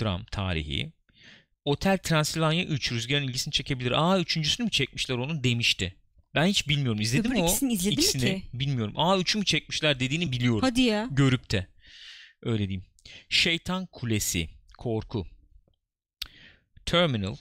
Dram 0.01 0.25
tarihi. 0.25 0.91
Otel 1.65 1.97
Transilvanya 1.97 2.63
3 2.65 2.91
rüzgarın 2.91 3.23
ilgisini 3.23 3.51
çekebilir. 3.51 3.91
Aa 3.91 4.19
üçüncüsünü 4.19 4.65
mü 4.65 4.71
çekmişler 4.71 5.15
onun 5.15 5.43
demişti. 5.43 5.95
Ben 6.35 6.45
hiç 6.45 6.67
bilmiyorum. 6.67 7.01
İzledim 7.01 7.31
Öbür 7.31 7.39
mi 7.39 7.43
o? 7.43 7.45
ikisini 7.47 7.73
izledin 7.73 7.89
mi 7.97 8.01
İkisini 8.03 8.21
ki? 8.41 8.43
bilmiyorum. 8.53 8.93
Aa 8.97 9.17
üçü 9.19 9.37
mü 9.37 9.45
çekmişler 9.45 9.99
dediğini 9.99 10.31
biliyorum. 10.31 10.61
Hadi 10.61 10.81
ya. 10.81 11.07
Görüp 11.11 11.51
de. 11.51 11.67
Öyle 12.43 12.67
diyeyim. 12.69 12.85
Şeytan 13.29 13.85
Kulesi. 13.85 14.49
Korku. 14.77 15.27
Terminal. 16.85 17.35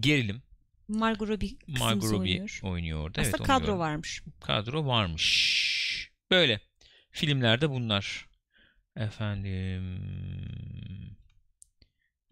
Gerilim. 0.00 0.42
Margot 0.88 1.28
Robbie 1.28 1.50
Margot 1.66 2.04
Robbie 2.04 2.18
oynuyor. 2.18 2.60
oynuyor 2.62 3.00
orada. 3.00 3.20
Aslında 3.20 3.36
evet, 3.36 3.46
kadro 3.46 3.66
gördüm. 3.66 3.78
varmış. 3.78 4.22
Kadro 4.40 4.86
varmış. 4.86 6.10
Böyle. 6.30 6.60
Filmlerde 7.10 7.70
bunlar. 7.70 8.26
Efendim. 8.96 10.00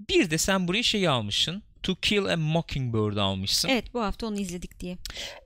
Bir 0.01 0.31
de 0.31 0.39
sen 0.39 0.69
buraya 0.69 0.83
şey 0.83 1.09
almışsın. 1.09 1.63
To 1.83 1.95
Kill 1.95 2.25
a 2.25 2.37
Mockingbird 2.37 3.17
almışsın. 3.17 3.69
Evet 3.69 3.95
bu 3.95 4.03
hafta 4.03 4.27
onu 4.27 4.41
izledik 4.41 4.81
diye. 4.81 4.99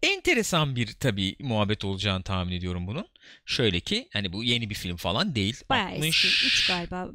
Enteresan 0.03 0.77
bir 0.77 0.93
tabii 0.93 1.37
muhabbet 1.41 1.85
olacağını 1.85 2.23
tahmin 2.23 2.53
ediyorum 2.53 2.87
bunun. 2.87 3.09
Şöyle 3.47 3.81
ki 3.81 4.09
hani 4.13 4.33
bu 4.33 4.45
yeni 4.45 4.71
bir 4.71 4.75
film 4.75 4.97
falan 4.97 5.35
değil. 5.35 5.61
Bayağı 5.71 5.89
60 5.89 6.25
eski. 6.25 6.47
3 6.47 6.67
galiba. 6.69 7.09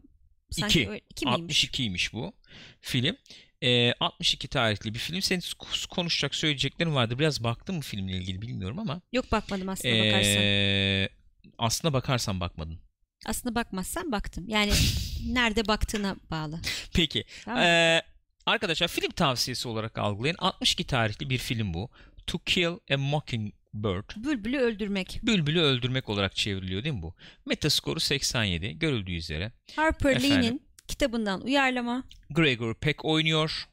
Sanki 0.51 0.81
İki. 0.81 0.89
öyle- 0.89 1.01
iki 1.09 1.25
miymiş? 1.25 1.63
62'ymiş 1.65 2.13
bu 2.13 2.33
film. 2.81 3.17
Ee, 3.63 3.93
62 3.99 4.47
tarihli 4.47 4.93
bir 4.93 4.99
film. 4.99 5.21
Senin 5.21 5.41
konuşacak 5.89 6.35
söyleyeceklerin 6.35 6.95
vardı. 6.95 7.19
Biraz 7.19 7.43
baktın 7.43 7.75
mı 7.75 7.81
filmle 7.81 8.17
ilgili 8.17 8.41
bilmiyorum 8.41 8.79
ama. 8.79 9.01
Yok 9.11 9.31
bakmadım 9.31 9.69
aslında 9.69 9.93
bakarsan. 10.05 10.41
Ee, 10.43 11.09
aslına 11.57 11.93
bakarsan 11.93 12.39
bakmadın. 12.39 12.79
Aslında 13.25 13.55
bakmazsan 13.55 14.11
baktım. 14.11 14.45
Yani 14.47 14.71
nerede 15.27 15.67
baktığına 15.67 16.15
bağlı. 16.31 16.59
Peki. 16.93 17.25
Tamam? 17.45 17.63
Ee, 17.63 18.01
arkadaşlar 18.45 18.87
film 18.87 19.11
tavsiyesi 19.11 19.67
olarak 19.67 19.97
algılayın. 19.97 20.35
62 20.39 20.83
tarihli 20.83 21.29
bir 21.29 21.37
film 21.37 21.73
bu. 21.73 21.89
To 22.27 22.39
Kill 22.39 22.79
a 22.93 22.97
Mockingbird. 22.97 24.09
Bülbülü 24.23 24.59
öldürmek. 24.59 25.19
Bülbülü 25.23 25.61
öldürmek 25.61 26.09
olarak 26.09 26.35
çevriliyor 26.35 26.83
değil 26.83 26.95
mi 26.95 27.01
bu? 27.01 27.15
Metaskoru 27.45 27.99
87 27.99 28.79
görüldüğü 28.79 29.15
üzere. 29.15 29.51
Harper 29.75 30.11
Efendim? 30.11 30.31
Lee'nin 30.31 30.61
kitabından 30.87 31.41
uyarlama. 31.41 32.03
Gregor 32.29 32.75
Peck 32.75 33.05
oynuyor. 33.05 33.67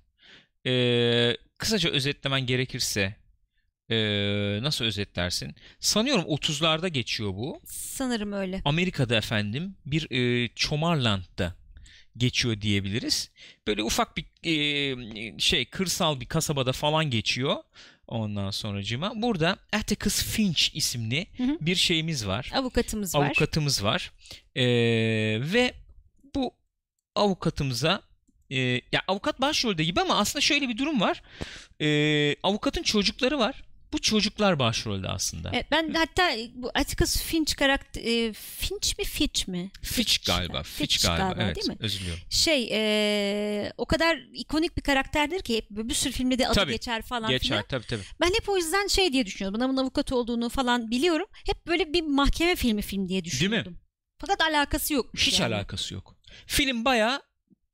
Ee, 0.66 1.36
kısaca 1.58 1.90
özetlemen 1.90 2.46
gerekirse 2.46 3.16
ee, 3.90 4.58
nasıl 4.62 4.84
özetlersin? 4.84 5.54
Sanıyorum 5.80 6.24
30'larda 6.24 6.88
geçiyor 6.88 7.34
bu. 7.34 7.60
Sanırım 7.66 8.32
öyle. 8.32 8.62
Amerika'da 8.64 9.16
efendim 9.16 9.76
bir 9.86 10.10
e, 10.10 10.48
Çomarland'da 10.54 11.54
geçiyor 12.16 12.60
diyebiliriz. 12.60 13.30
Böyle 13.66 13.82
ufak 13.82 14.16
bir 14.16 14.24
e, 14.44 15.38
şey 15.38 15.64
kırsal 15.64 16.20
bir 16.20 16.26
kasabada 16.26 16.72
falan 16.72 17.10
geçiyor. 17.10 17.56
Ondan 18.06 18.50
sonracıma 18.50 19.12
burada 19.16 19.56
Atticus 19.72 20.22
Finch 20.22 20.76
isimli 20.76 21.26
Hı 21.36 21.42
hı. 21.42 21.58
bir 21.60 21.74
şeyimiz 21.74 22.26
var. 22.26 22.50
Avukatımız 22.54 23.14
var. 23.14 23.26
Avukatımız 23.26 23.84
var. 23.84 24.12
Ee, 24.56 24.64
ve 25.40 25.74
bu 26.34 26.54
avukatımıza 27.14 28.02
e, 28.50 28.58
ya 28.92 29.02
avukat 29.08 29.40
başrolde 29.40 29.84
gibi 29.84 30.00
ama 30.00 30.18
aslında 30.18 30.40
şöyle 30.40 30.68
bir 30.68 30.78
durum 30.78 31.00
var. 31.00 31.22
Ee, 31.80 32.36
avukatın 32.42 32.82
çocukları 32.82 33.38
var. 33.38 33.64
Bu 33.94 33.98
çocuklar 33.98 34.58
başrolde 34.58 35.08
aslında. 35.08 35.50
Evet, 35.52 35.66
ben 35.70 35.94
hatta 35.94 36.30
bu 36.54 36.70
Atticus 36.74 37.16
Finch 37.16 37.54
karakter 37.54 38.02
e, 38.04 38.32
Finch 38.32 38.98
mi 38.98 39.04
Fitch 39.04 39.48
mi? 39.48 39.70
Fitch 39.82 40.26
galiba. 40.26 40.62
Fitch, 40.62 41.06
galiba. 41.06 41.34
Evet. 41.38 41.56
değil 41.56 41.68
mi? 41.68 41.76
Özür 41.80 42.00
diliyorum. 42.00 42.22
Şey 42.30 42.68
e, 42.72 43.72
o 43.78 43.86
kadar 43.86 44.18
ikonik 44.32 44.76
bir 44.76 44.82
karakterdir 44.82 45.42
ki 45.42 45.56
hep 45.56 45.70
bir 45.70 45.94
sürü 45.94 46.12
filmde 46.12 46.38
de 46.38 46.46
adı 46.48 46.54
Tabii, 46.54 46.72
geçer 46.72 47.02
falan 47.02 47.30
Geçer 47.30 47.48
filan. 47.48 47.64
tabii 47.68 47.86
tabii. 47.86 48.02
Ben 48.20 48.26
hep 48.26 48.48
o 48.48 48.56
yüzden 48.56 48.86
şey 48.86 49.12
diye 49.12 49.26
düşünüyordum. 49.26 49.60
Adamın 49.60 49.76
avukat 49.76 50.12
olduğunu 50.12 50.48
falan 50.48 50.90
biliyorum. 50.90 51.26
Hep 51.46 51.66
böyle 51.66 51.92
bir 51.92 52.02
mahkeme 52.02 52.56
filmi 52.56 52.82
film 52.82 53.08
diye 53.08 53.24
düşünüyordum. 53.24 53.78
Fakat 54.18 54.40
alakası 54.40 54.94
yok. 54.94 55.06
Hiç 55.16 55.40
alakası 55.40 55.94
yok. 55.94 56.16
Film 56.46 56.84
bayağı 56.84 57.22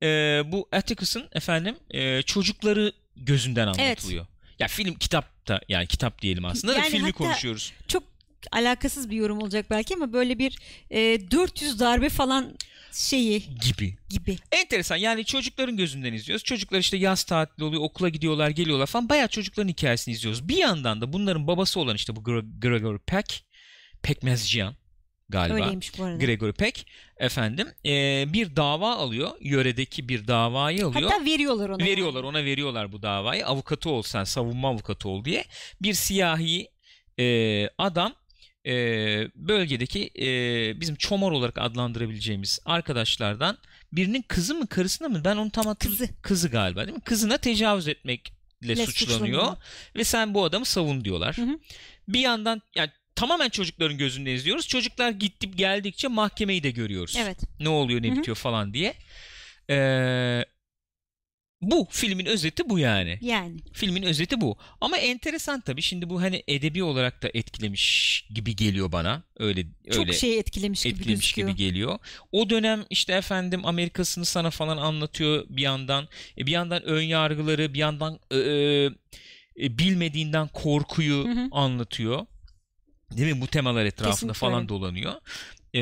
e, 0.03 0.07
bu 0.45 0.69
Atticus'ın 0.71 1.29
efendim 1.31 1.75
e, 1.89 2.21
çocukları 2.21 2.93
gözünden 3.15 3.67
anlatılıyor. 3.67 4.27
Ya 4.61 4.67
film 4.67 4.93
kitap 4.95 5.47
da 5.47 5.61
yani 5.69 5.87
kitap 5.87 6.21
diyelim 6.21 6.45
aslında 6.45 6.73
da 6.73 6.77
Yani 6.77 6.89
filmi 6.89 7.05
hatta- 7.05 7.17
konuşuyoruz 7.17 7.73
Çok 7.87 8.03
alakasız 8.51 9.09
bir 9.09 9.15
yorum 9.15 9.37
olacak 9.41 9.65
belki 9.69 9.95
ama 9.95 10.13
böyle 10.13 10.39
bir 10.39 10.59
e, 10.89 11.31
400 11.31 11.79
darbe 11.79 12.09
falan 12.09 12.57
şeyi 12.91 13.43
gibi. 13.61 13.95
gibi. 14.09 14.37
Enteresan 14.51 14.95
yani 14.95 15.25
çocukların 15.25 15.77
gözünden 15.77 16.13
izliyoruz. 16.13 16.43
Çocuklar 16.43 16.79
işte 16.79 16.97
yaz 16.97 17.23
tatili 17.23 17.63
oluyor, 17.65 17.81
okula 17.83 18.09
gidiyorlar, 18.09 18.49
geliyorlar 18.49 18.85
falan. 18.85 19.09
Bayağı 19.09 19.27
çocukların 19.27 19.69
hikayesini 19.69 20.13
izliyoruz. 20.13 20.47
Bir 20.49 20.57
yandan 20.57 21.01
da 21.01 21.13
bunların 21.13 21.47
babası 21.47 21.79
olan 21.79 21.95
işte 21.95 22.15
bu 22.15 22.19
Gre- 22.19 22.59
Gregory 22.59 22.97
Peck, 22.99 23.43
Pekmezcihan 24.03 24.75
galiba. 25.31 25.55
Öyleymiş 25.55 25.99
bu 25.99 26.03
arada. 26.03 26.25
Gregory 26.25 26.51
Peck 26.51 26.85
efendim 27.17 27.67
e, 27.85 28.25
bir 28.33 28.55
dava 28.55 28.95
alıyor. 28.95 29.31
Yöredeki 29.41 30.09
bir 30.09 30.27
davayı 30.27 30.85
alıyor. 30.85 31.11
Hatta 31.11 31.25
veriyorlar 31.25 31.69
ona. 31.69 31.85
veriyorlar 31.85 32.23
ona 32.23 32.45
veriyorlar 32.45 32.91
bu 32.91 33.01
davayı. 33.01 33.47
Avukatı 33.47 33.89
ol 33.89 34.01
sen 34.01 34.23
savunma 34.23 34.69
avukatı 34.69 35.09
ol 35.09 35.25
diye. 35.25 35.45
Bir 35.81 35.93
siyahi 35.93 36.67
e, 37.19 37.69
adam 37.77 38.13
e, 38.67 38.73
bölgedeki 39.35 40.09
e, 40.19 40.27
bizim 40.81 40.95
çomar 40.95 41.31
olarak 41.31 41.57
adlandırabileceğimiz 41.57 42.59
arkadaşlardan 42.65 43.57
birinin 43.93 44.21
kızı 44.21 44.55
mı 44.55 44.67
karısına 44.67 45.07
mı 45.07 45.21
ben 45.25 45.37
onu 45.37 45.51
tam 45.51 45.65
hatırlamıyorum. 45.65 46.07
Kızı. 46.07 46.21
Kızı 46.21 46.49
galiba 46.49 46.85
değil 46.85 46.95
mi? 46.97 47.03
Kızına 47.03 47.37
tecavüz 47.37 47.87
etmekle 47.87 48.31
Le 48.67 48.75
suçlanıyor. 48.85 49.17
suçlanıyor. 49.19 49.57
ve 49.95 50.03
sen 50.03 50.33
bu 50.33 50.43
adamı 50.43 50.65
savun 50.65 51.05
diyorlar. 51.05 51.37
Hı 51.37 51.41
hı. 51.41 51.59
Bir 52.07 52.19
yandan 52.19 52.61
yani 52.75 52.89
tamamen 53.15 53.49
çocukların 53.49 53.97
gözünde 53.97 54.33
izliyoruz. 54.33 54.67
Çocuklar 54.67 55.11
gittip 55.11 55.57
geldikçe 55.57 56.07
mahkemeyi 56.07 56.63
de 56.63 56.71
görüyoruz 56.71 57.15
Evet. 57.19 57.39
ne 57.59 57.69
oluyor 57.69 58.01
ne 58.03 58.07
Hı 58.07 58.11
hı. 58.11 58.15
bitiyor 58.17 58.37
falan 58.37 58.73
diye. 58.73 58.93
Ee, 59.69 60.45
bu 61.61 61.87
filmin 61.91 62.25
özeti 62.25 62.69
bu 62.69 62.79
yani. 62.79 63.19
Yani. 63.21 63.57
Filmin 63.73 64.03
özeti 64.03 64.41
bu. 64.41 64.57
Ama 64.81 64.97
enteresan 64.97 65.61
tabii. 65.61 65.81
Şimdi 65.81 66.09
bu 66.09 66.21
hani 66.21 66.43
edebi 66.47 66.83
olarak 66.83 67.23
da 67.23 67.29
etkilemiş 67.33 68.25
gibi 68.35 68.55
geliyor 68.55 68.91
bana. 68.91 69.23
Öyle 69.37 69.63
Çok 69.91 69.99
öyle 69.99 70.13
şey 70.13 70.39
etkilemiş 70.39 70.83
gibi 70.83 70.93
etkilemiş 70.93 71.21
gözüküyor. 71.21 71.49
gibi 71.49 71.57
geliyor. 71.57 71.99
O 72.31 72.49
dönem 72.49 72.85
işte 72.89 73.13
efendim 73.13 73.65
Amerika'sını 73.65 74.25
sana 74.25 74.49
falan 74.49 74.77
anlatıyor 74.77 75.45
bir 75.49 75.61
yandan. 75.61 76.07
E, 76.37 76.45
bir 76.45 76.51
yandan 76.51 76.83
ön 76.83 77.01
yargıları, 77.01 77.73
bir 77.73 77.79
yandan 77.79 78.19
e, 78.31 78.37
e, 78.37 78.85
e, 79.65 79.77
bilmediğinden 79.77 80.47
korkuyu 80.47 81.25
Hı 81.25 81.31
hı. 81.31 81.47
anlatıyor. 81.51 82.25
Değil 83.17 83.35
mi? 83.35 83.41
Bu 83.41 83.47
temalar 83.47 83.85
etrafında 83.85 84.11
Kesinlikle 84.13 84.39
falan 84.39 84.69
dolanıyor. 84.69 85.13
E, 85.75 85.81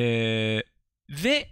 ve 1.10 1.48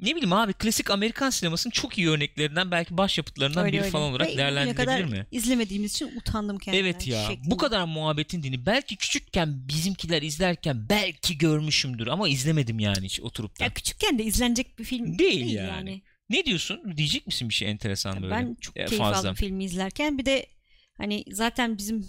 ne 0.00 0.10
bileyim 0.16 0.32
abi 0.32 0.52
klasik 0.52 0.90
Amerikan 0.90 1.30
sinemasının 1.30 1.70
çok 1.70 1.98
iyi 1.98 2.08
örneklerinden 2.10 2.70
belki 2.70 2.96
başyapıtlarından 2.98 3.64
Öyle 3.64 3.72
biri 3.72 3.80
öyle. 3.80 3.90
falan 3.90 4.10
olarak 4.10 4.28
Ve 4.28 4.36
değerlendirilebilir 4.36 5.04
mi? 5.04 5.26
izlemediğimiz 5.30 5.92
için 5.92 6.16
utandım 6.16 6.58
kendimden. 6.58 6.84
Evet 6.84 7.06
ya. 7.06 7.26
şeklinde. 7.28 7.50
Bu 7.50 7.56
kadar 7.56 7.84
muhabbetin 7.84 8.42
dini 8.42 8.66
belki 8.66 8.96
küçükken 8.96 9.68
bizimkiler 9.68 10.22
izlerken 10.22 10.88
belki 10.88 11.38
görmüşümdür 11.38 12.06
ama 12.06 12.28
izlemedim 12.28 12.78
yani 12.78 13.04
hiç 13.04 13.20
oturup 13.20 13.60
da. 13.60 13.64
Ya 13.64 13.70
küçükken 13.74 14.18
de 14.18 14.24
izlenecek 14.24 14.78
bir 14.78 14.84
film 14.84 15.18
Değil 15.18 15.40
değil, 15.40 15.50
yani. 15.54 15.68
yani. 15.68 16.02
Ne 16.30 16.44
diyorsun? 16.44 16.96
Diyecek 16.96 17.26
misin 17.26 17.48
bir 17.48 17.54
şey 17.54 17.70
enteresan 17.70 18.22
böyle? 18.22 18.34
Ben 18.34 18.56
çok 18.60 18.76
E, 18.76 18.84
keyif 18.86 19.02
fazla. 19.02 19.18
aldım 19.20 19.34
filmi 19.34 19.64
izlerken. 19.64 20.18
Bir 20.18 20.26
de 20.26 20.46
hani 20.96 21.24
zaten 21.32 21.78
bizim 21.78 22.06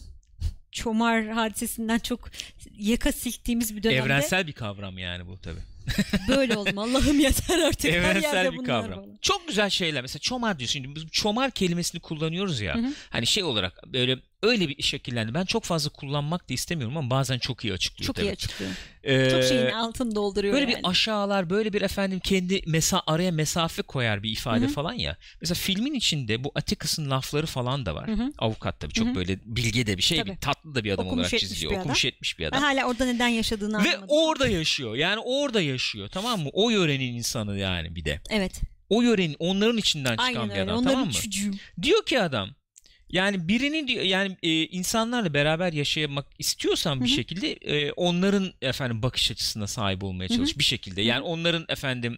çomar 0.72 1.28
hadisesinden 1.28 2.00
çok 2.00 2.30
yaka 2.78 3.12
silktiğimiz 3.12 3.76
bir 3.76 3.84
dönemde 3.84 4.00
Evrensel 4.00 4.48
bir 4.48 4.54
kavram 4.54 4.98
yani 4.98 5.28
bu 5.28 5.38
tabii. 5.38 5.60
böyle 6.28 6.58
oldum. 6.58 6.78
Allah'ım 6.78 7.20
yeter 7.20 7.60
artık. 7.60 7.86
Evrensel 7.86 8.52
bir 8.54 8.64
kavram. 8.64 8.94
falan. 8.94 9.18
Çok 9.22 9.48
güzel 9.48 9.70
şeyler. 9.70 10.02
Mesela 10.02 10.20
çomar 10.20 10.60
diyorsun. 10.60 10.74
Şimdi 10.74 10.96
biz 10.96 11.08
çomar 11.12 11.52
kelimesini 11.52 12.02
kullanıyoruz 12.02 12.62
ya. 12.62 12.76
Hı 12.76 12.80
hı. 12.80 12.94
Hani 13.10 13.28
şey 13.28 13.44
olarak 13.44 13.94
böyle 13.94 14.20
öyle 14.44 14.68
bir 14.70 14.84
şekillendi. 14.84 15.34
Ben 15.34 15.46
çok 15.46 15.64
fazla 15.64 15.89
kullanmak 15.89 16.50
da 16.50 16.54
istemiyorum 16.54 16.98
ama 16.98 17.10
bazen 17.10 17.38
çok 17.39 17.66
iyi 17.66 17.74
açıklıyor 17.74 18.08
Çok 18.08 18.16
tabii. 18.16 18.26
iyi 18.28 18.32
açıklıyor. 18.32 18.72
Ee, 19.04 19.30
Çok 19.30 19.44
şeyin 19.44 19.66
altını 19.72 20.16
dolduruyor 20.16 20.54
Böyle 20.54 20.72
yani. 20.72 20.84
bir 20.84 20.89
aşağılar, 20.89 21.50
böyle 21.50 21.74
bir 21.74 21.82
efendim 21.82 22.20
kendi 22.20 22.62
mesa 22.68 23.02
araya 23.08 23.32
mesafe 23.32 23.82
koyar 23.82 24.24
bir 24.24 24.32
ifade 24.32 24.66
Hı 24.66 24.70
hı. 24.70 24.74
falan 24.74 24.94
ya. 24.94 25.18
Mesela 25.42 25.56
filmin 25.56 25.94
içinde 25.94 26.44
bu 26.44 26.52
Atticus'ın 26.56 27.10
lafları 27.12 27.46
falan 27.46 27.86
da 27.86 27.96
var. 27.96 28.08
Hı 28.08 28.12
hı. 28.14 28.32
Avukat 28.38 28.80
tabii 28.80 28.94
çok 28.94 29.08
Hı 29.08 29.12
hı. 29.12 29.16
böyle 29.16 29.39
bilge 29.46 29.88
de 29.88 29.98
bir 29.98 30.04
şey, 30.04 30.18
Tabii. 30.18 30.32
bir 30.32 30.38
tatlı 30.38 30.76
da 30.76 30.84
bir 30.84 30.92
adam 30.92 31.06
Okumuş 31.06 31.26
olarak 31.26 31.39
çiziliyor. 31.39 31.72
bir 31.72 31.76
adam. 31.76 31.82
Okumuş 31.82 32.06
etmiş 32.06 32.39
bir 32.39 32.44
Ben 32.44 32.50
adam. 32.50 32.62
hala 32.62 32.86
orada 32.88 33.06
neden 33.06 33.28
yaşadığını 33.28 33.74
Ve 33.74 33.78
anlamadım. 33.89 34.06
orada 34.10 34.48
yaşıyor. 34.48 34.96
Yani 34.96 35.20
orada 35.26 35.62
yaşıyor. 35.62 36.10
Tamam 36.10 36.39
mı? 36.42 36.50
O 36.54 36.70
yörenin 36.70 37.14
insanı 37.14 37.58
yani 37.58 37.96
bir 37.96 38.06
de. 38.06 38.22
Evet. 38.30 38.62
O 38.89 39.02
yörenin 39.02 39.36
onların 39.39 39.78
içinden 39.78 40.12
çıkan 40.12 40.26
Aynen 40.26 40.50
bir 40.50 40.60
adam 40.62 40.78
Onların 40.78 40.92
tamam 40.94 41.08
mı? 41.08 41.14
çocuğu. 41.14 41.52
Diyor 41.82 42.06
ki 42.06 42.22
adam 42.22 42.50
yani 43.12 43.47
birinin 43.47 43.88
diyor 43.88 44.03
yani 44.03 44.38
e, 44.43 44.66
insanlarla 44.66 45.34
beraber 45.34 45.74
yaşamak 45.74 46.26
istiyorsan 46.39 46.99
bir 46.99 47.05
Hı 47.05 47.12
hı. 47.12 47.16
şekilde 47.16 47.53
e, 47.53 47.91
onların 47.91 48.53
efendim 48.62 49.01
bakış 49.01 49.32
açısına 49.32 49.68
sahip 49.68 50.03
olmaya 50.03 50.28
çalış 50.28 50.57
bir 50.57 50.64
şekilde. 50.64 51.01
Yani 51.01 51.22
onların 51.22 51.66
efendim 51.70 52.18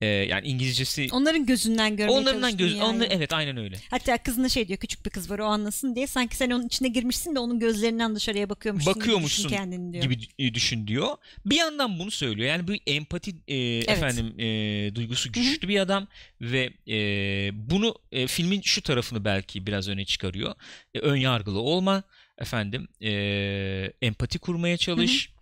e, 0.00 0.06
yani 0.06 0.46
İngilizcesi 0.46 1.08
Onların 1.12 1.46
gözünden 1.46 1.96
görmeye 1.96 2.18
onlarından 2.18 2.56
göz 2.56 2.72
dünyayı. 2.72 2.90
onlar 2.90 3.08
evet 3.10 3.32
aynen 3.32 3.56
öyle. 3.56 3.76
Hatta 3.90 4.18
kızına 4.18 4.48
şey 4.48 4.68
diyor 4.68 4.78
küçük 4.78 5.04
bir 5.06 5.10
kız 5.10 5.30
var 5.30 5.38
o 5.38 5.44
anlasın 5.44 5.94
diye 5.94 6.06
sanki 6.06 6.36
sen 6.36 6.50
onun 6.50 6.66
içine 6.66 6.88
girmişsin 6.88 7.34
de 7.34 7.38
onun 7.38 7.58
gözlerinden 7.60 8.14
dışarıya 8.16 8.48
bakıyormuşsun 8.50 8.92
gibi 8.92 9.00
Bakıyormuşsun 9.00 9.44
düşün 9.44 9.56
kendini 9.56 9.92
diyor. 9.92 10.04
gibi 10.04 10.54
düşün 10.54 10.86
diyor. 10.86 11.16
Bir 11.46 11.56
yandan 11.56 11.98
bunu 11.98 12.10
söylüyor. 12.10 12.48
Yani 12.48 12.68
bu 12.68 12.72
empati 12.86 13.34
e, 13.48 13.56
efendim 13.78 14.40
e, 14.40 14.94
duygusu 14.94 15.32
güçlü 15.32 15.68
bir 15.68 15.80
adam 15.80 16.06
ve 16.40 16.70
e, 16.88 16.96
bunu 17.70 17.94
e, 18.12 18.26
filmin 18.26 18.60
şu 18.60 18.82
tarafını 18.82 19.24
belki 19.24 19.66
biraz 19.66 19.88
öne 19.88 20.04
çıkarıyor. 20.04 20.54
E, 20.94 20.98
ön 20.98 21.16
yargılı 21.16 21.60
olma 21.60 22.02
efendim 22.38 22.88
e, 23.00 23.10
empati 24.02 24.38
kurmaya 24.38 24.76
çalış. 24.76 25.32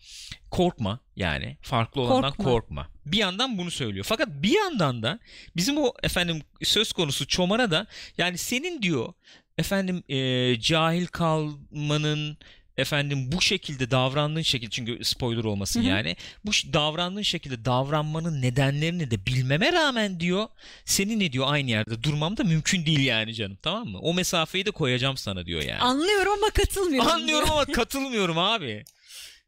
Korkma 0.50 1.00
yani 1.16 1.56
farklı 1.62 2.00
olandan 2.00 2.30
Korkma. 2.30 2.44
korkma. 2.44 2.88
Bir 3.06 3.18
yandan 3.18 3.58
bunu 3.58 3.70
söylüyor. 3.70 4.06
Fakat 4.08 4.28
bir 4.28 4.54
yandan 4.54 5.02
da 5.02 5.18
bizim 5.56 5.78
o 5.78 5.92
efendim 6.02 6.42
söz 6.62 6.92
konusu 6.92 7.26
Çomar'a 7.26 7.70
da 7.70 7.86
yani 8.18 8.38
senin 8.38 8.82
diyor 8.82 9.12
efendim 9.58 10.02
e, 10.08 10.60
cahil 10.60 11.06
kalmanın 11.06 12.38
efendim 12.78 13.32
bu 13.32 13.40
şekilde 13.40 13.90
davrandığın 13.90 14.42
şekilde 14.42 14.70
çünkü 14.70 15.04
spoiler 15.04 15.44
olmasın 15.44 15.80
Hı 15.80 15.84
hı. 15.84 15.88
yani 15.88 16.16
bu 16.44 16.50
davrandığın 16.50 17.22
şekilde 17.22 17.64
davranmanın 17.64 18.42
nedenlerini 18.42 19.10
de 19.10 19.26
bilmeme 19.26 19.72
rağmen 19.72 20.20
diyor 20.20 20.48
senin 20.84 21.20
ne 21.20 21.32
diyor 21.32 21.46
aynı 21.48 21.70
yerde 21.70 22.02
durmam 22.02 22.36
da 22.36 22.44
mümkün 22.44 22.86
değil 22.86 23.00
yani 23.00 23.34
canım 23.34 23.58
tamam 23.62 23.88
mı? 23.88 23.98
O 23.98 24.14
mesafeyi 24.14 24.66
de 24.66 24.70
koyacağım 24.70 25.16
sana 25.16 25.46
diyor 25.46 25.62
yani. 25.62 25.80
Anlıyorum 25.80 26.32
ama 26.32 26.50
katılmıyorum. 26.50 27.10
Anlıyorum 27.10 27.50
ama 27.50 27.64
katılmıyorum 27.72 28.38
abi. 28.38 28.84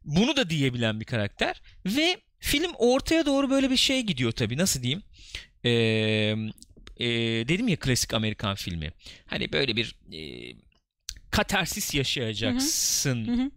Bunu 0.05 0.35
da 0.35 0.49
diyebilen 0.49 0.99
bir 0.99 1.05
karakter 1.05 1.61
ve 1.85 2.17
film 2.39 2.71
ortaya 2.77 3.25
doğru 3.25 3.49
böyle 3.49 3.69
bir 3.69 3.77
şey 3.77 4.01
gidiyor 4.01 4.31
tabii 4.31 4.57
nasıl 4.57 4.81
diyeyim? 4.83 5.03
Ee, 5.63 5.69
e, 6.99 7.07
dedim 7.47 7.67
ya 7.67 7.75
klasik 7.75 8.13
Amerikan 8.13 8.55
filmi. 8.55 8.91
Hani 9.25 9.51
böyle 9.51 9.75
bir 9.75 9.95
e, 10.13 10.19
katarsis 11.31 11.93
yaşayacaksın. 11.95 13.27
Hı 13.27 13.43
hı. 13.43 13.51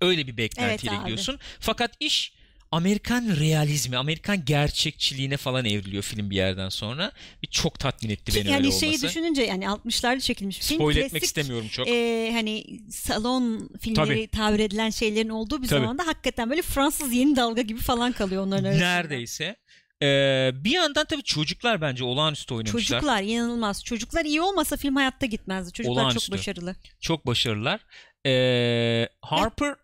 Öyle 0.00 0.26
bir 0.26 0.36
beklentiyle 0.36 0.92
Evet 0.92 1.00
abi. 1.00 1.04
gidiyorsun. 1.04 1.38
Fakat 1.60 1.90
iş 2.00 2.32
Amerikan 2.72 3.36
realizmi, 3.40 3.96
Amerikan 3.96 4.44
gerçekçiliğine 4.44 5.36
falan 5.36 5.64
evriliyor 5.64 6.02
film 6.02 6.30
bir 6.30 6.36
yerden 6.36 6.68
sonra. 6.68 7.12
Çok 7.50 7.78
tatmin 7.78 8.10
etti 8.10 8.32
Ki 8.32 8.38
beni 8.40 8.48
yani 8.50 8.66
öyle 8.66 8.72
şeyi 8.78 8.88
olması. 8.90 9.06
düşününce 9.08 9.42
yani 9.42 9.64
60'larda 9.64 10.20
çekilmiş 10.20 10.58
film. 10.58 10.78
Spoil 10.78 10.94
klasik, 10.94 11.06
etmek 11.06 11.24
istemiyorum 11.24 11.68
çok. 11.68 11.88
e, 11.88 12.30
hani 12.34 12.80
salon 12.90 13.70
filmleri 13.80 14.06
Tabii. 14.06 14.28
tabir 14.28 14.58
edilen 14.58 14.90
şeylerin 14.90 15.28
olduğu 15.28 15.62
bir 15.62 15.68
Tabii. 15.68 15.80
zamanda 15.80 16.06
hakikaten 16.06 16.50
böyle 16.50 16.62
Fransız 16.62 17.12
yeni 17.12 17.36
dalga 17.36 17.62
gibi 17.62 17.80
falan 17.80 18.12
kalıyor 18.12 18.42
onların 18.46 18.64
arasında. 18.64 18.84
Neredeyse. 18.84 19.56
Ee, 20.02 20.50
bir 20.54 20.70
yandan 20.70 21.04
tabii 21.04 21.22
çocuklar 21.22 21.80
bence 21.80 22.04
olağanüstü 22.04 22.54
oynamışlar. 22.54 22.80
Çocuklar 23.00 23.22
inanılmaz. 23.22 23.84
Çocuklar 23.84 24.24
iyi 24.24 24.40
olmasa 24.40 24.76
film 24.76 24.96
hayatta 24.96 25.26
gitmezdi. 25.26 25.72
Çocuklar 25.72 26.02
Olağanüstü. 26.02 26.20
çok 26.30 26.38
başarılı. 26.38 26.76
Çok 27.00 27.26
başarılılar. 27.26 27.80
Ee, 28.26 29.08
Harper 29.22 29.74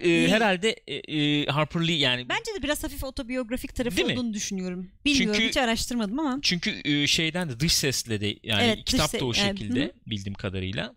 e, 0.00 0.28
herhalde 0.28 0.70
e, 0.86 0.94
e, 0.94 1.46
Harper 1.46 1.88
Lee 1.88 1.92
yani 1.92 2.28
Bence 2.28 2.54
de 2.58 2.62
biraz 2.62 2.84
hafif 2.84 3.04
otobiyografik 3.04 3.74
tarafı 3.74 3.96
Değil 3.96 4.06
mi? 4.08 4.12
olduğunu 4.14 4.32
düşünüyorum. 4.34 4.90
Bilmiyorum 5.04 5.34
Çünkü- 5.36 5.48
hiç 5.48 5.56
araştırmadım 5.56 6.18
ama. 6.18 6.38
çünkü 6.42 6.80
e, 6.84 7.06
şeyden 7.06 7.48
de 7.48 7.60
dış 7.60 7.72
sesle 7.74 8.20
de 8.20 8.34
yani 8.42 8.62
Evet, 8.62 8.84
kitap 8.84 9.20
da 9.20 9.24
o 9.24 9.32
evet, 9.34 9.46
şekilde 9.46 9.84
hı 9.84 9.92
bildiğim 10.06 10.34
kadarıyla. 10.34 10.94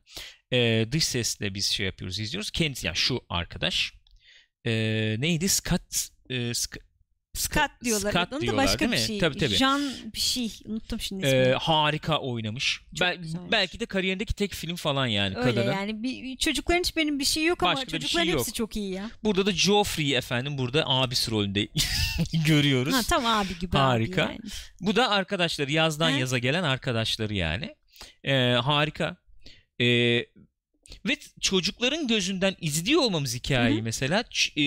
Ee, 0.54 0.86
dış 0.92 1.06
sesle 1.06 1.54
biz 1.54 1.66
şey 1.66 1.86
yapıyoruz 1.86 2.20
izliyoruz. 2.20 2.52
Kendisi 2.52 2.88
yani 2.88 2.96
şu 2.98 3.22
arkadaş 3.30 3.94
ee, 4.66 5.16
neydi 5.20 5.50
Scott 5.50 6.10
e, 6.30 6.34
Sc- 6.36 6.80
Scott 7.38 7.70
diyorlar. 7.84 8.12
Scott 8.12 8.32
da 8.32 8.42
diyorlar, 8.42 8.66
başka 8.66 8.80
değil 8.80 8.92
bir 8.92 8.98
mi? 8.98 9.04
şey. 9.04 9.18
Tabii, 9.20 9.38
tabii. 9.38 9.56
Jean 9.56 9.92
bir 10.16 10.20
şey. 10.20 10.52
Unuttum 10.66 11.00
şimdi 11.00 11.26
Ee, 11.26 11.30
ismini. 11.42 11.54
harika 11.56 12.18
oynamış. 12.18 12.82
Çok 12.96 13.08
Bel- 13.08 13.16
güzelmiş. 13.18 13.52
belki 13.52 13.80
de 13.80 13.86
kariyerindeki 13.86 14.34
tek 14.34 14.54
film 14.54 14.76
falan 14.76 15.08
yani 15.08 15.36
Öyle 15.38 15.56
kadının. 15.56 15.74
yani. 15.74 16.04
Bir, 16.04 16.38
çocukların 16.38 16.80
hiç 16.80 16.96
benim 16.96 17.20
bir 17.20 17.26
şey 17.26 17.44
yok 17.46 17.64
ama 17.64 17.72
Başka 17.76 17.88
da 17.92 17.94
bir 17.96 18.00
çocukların 18.02 18.26
şey 18.26 18.32
yok. 18.34 18.40
hepsi 18.40 18.54
çok 18.54 18.76
iyi 18.76 18.92
ya. 18.94 19.10
Burada 19.24 19.46
da 19.46 19.52
Joffrey 19.52 20.16
efendim 20.18 20.58
burada 20.58 20.84
abisi 20.88 21.32
rolünde 21.32 21.68
görüyoruz. 22.48 22.94
Ha, 22.94 23.02
tam 23.10 23.26
abi 23.26 23.60
gibi 23.60 23.78
Harika. 23.78 24.24
abi 24.26 24.32
yani. 24.32 24.40
Bu 24.82 24.96
da 24.96 25.10
arkadaşları 25.10 25.72
yazdan 25.72 26.12
Hı. 26.12 26.20
yaza 26.20 26.38
gelen 26.38 26.64
arkadaşları 26.64 27.34
yani. 27.34 27.76
Ee, 28.24 28.34
harika. 28.64 29.18
Ee, 29.82 30.26
ve 31.06 31.18
çocukların 31.42 32.08
gözünden 32.08 32.56
izliyor 32.62 33.02
olmamız 33.02 33.36
hikayeyi 33.36 33.78
Hı 33.78 33.82
hı. 33.82 33.84
mesela 33.84 34.24
e, 34.58 34.64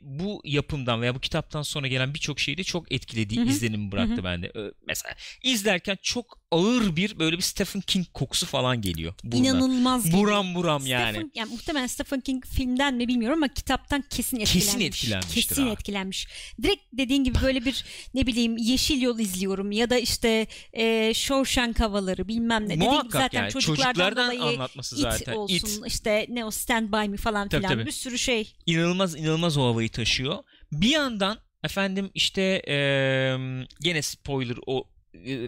bu 0.00 0.40
yapımdan 0.44 1.02
veya 1.02 1.14
bu 1.14 1.20
kitaptan 1.20 1.62
sonra 1.62 1.86
gelen 1.86 2.14
birçok 2.14 2.40
şeyde 2.40 2.64
çok 2.64 2.92
etkilediği 2.92 3.40
Hı 3.40 3.44
hı. 3.44 3.48
izlenimi 3.48 3.92
bıraktı 3.92 4.14
Hı 4.16 4.20
hı. 4.20 4.24
bende. 4.24 4.52
Mesela 4.86 5.14
izlerken 5.42 5.98
çok 6.02 6.41
ağır 6.52 6.96
bir 6.96 7.18
böyle 7.18 7.36
bir 7.36 7.42
Stephen 7.42 7.80
King 7.80 8.06
kokusu 8.14 8.46
falan 8.46 8.80
geliyor. 8.80 9.14
Buruna. 9.24 9.40
İnanılmaz 9.48 10.04
geliyor. 10.04 10.22
Buram 10.22 10.54
buram 10.54 10.86
yani. 10.86 11.12
Stephen, 11.12 11.30
yani 11.34 11.50
muhtemelen 11.52 11.86
Stephen 11.86 12.20
King 12.20 12.46
filmden 12.46 12.94
mi 12.94 13.08
bilmiyorum 13.08 13.38
ama 13.42 13.54
kitaptan 13.54 14.04
kesin 14.10 14.36
etkilenmiş. 14.40 14.66
Kesin 14.66 14.80
etkilenmiştir 14.80 15.34
Kesin 15.48 15.62
abi. 15.66 15.70
etkilenmiş. 15.70 16.28
Direkt 16.62 16.82
dediğin 16.92 17.24
gibi 17.24 17.38
böyle 17.42 17.64
bir 17.64 17.84
ne 18.14 18.26
bileyim 18.26 18.56
Yeşil 18.56 19.02
Yol 19.02 19.18
izliyorum 19.18 19.72
ya 19.72 19.90
da 19.90 19.98
işte 19.98 20.46
e, 20.72 21.14
Shawshank 21.14 21.80
havaları 21.80 22.28
bilmem 22.28 22.68
ne. 22.68 22.74
Gibi 22.74 22.84
Muhakkak 22.84 23.12
zaten 23.12 23.40
yani 23.42 23.52
çocuklardan, 23.52 23.92
çocuklardan 24.10 24.36
anlatması 24.46 24.96
It 24.96 25.02
zaten. 25.02 25.32
olsun 25.32 25.54
It. 25.54 25.78
işte 25.86 26.26
ne 26.28 26.44
o 26.44 26.50
Stand 26.50 26.92
By 26.92 27.08
Me 27.08 27.16
falan 27.16 27.48
Tabii, 27.48 27.60
filan 27.62 27.72
tabii. 27.74 27.86
bir 27.86 27.92
sürü 27.92 28.18
şey. 28.18 28.52
inanılmaz 28.66 29.16
inanılmaz 29.16 29.56
o 29.56 29.62
havayı 29.66 29.88
taşıyor. 29.88 30.38
Bir 30.72 30.88
yandan 30.90 31.38
efendim 31.64 32.10
işte 32.14 32.62
eee 32.66 33.66
gene 33.80 34.02
spoiler 34.02 34.56
o 34.66 34.78
e, 34.80 34.91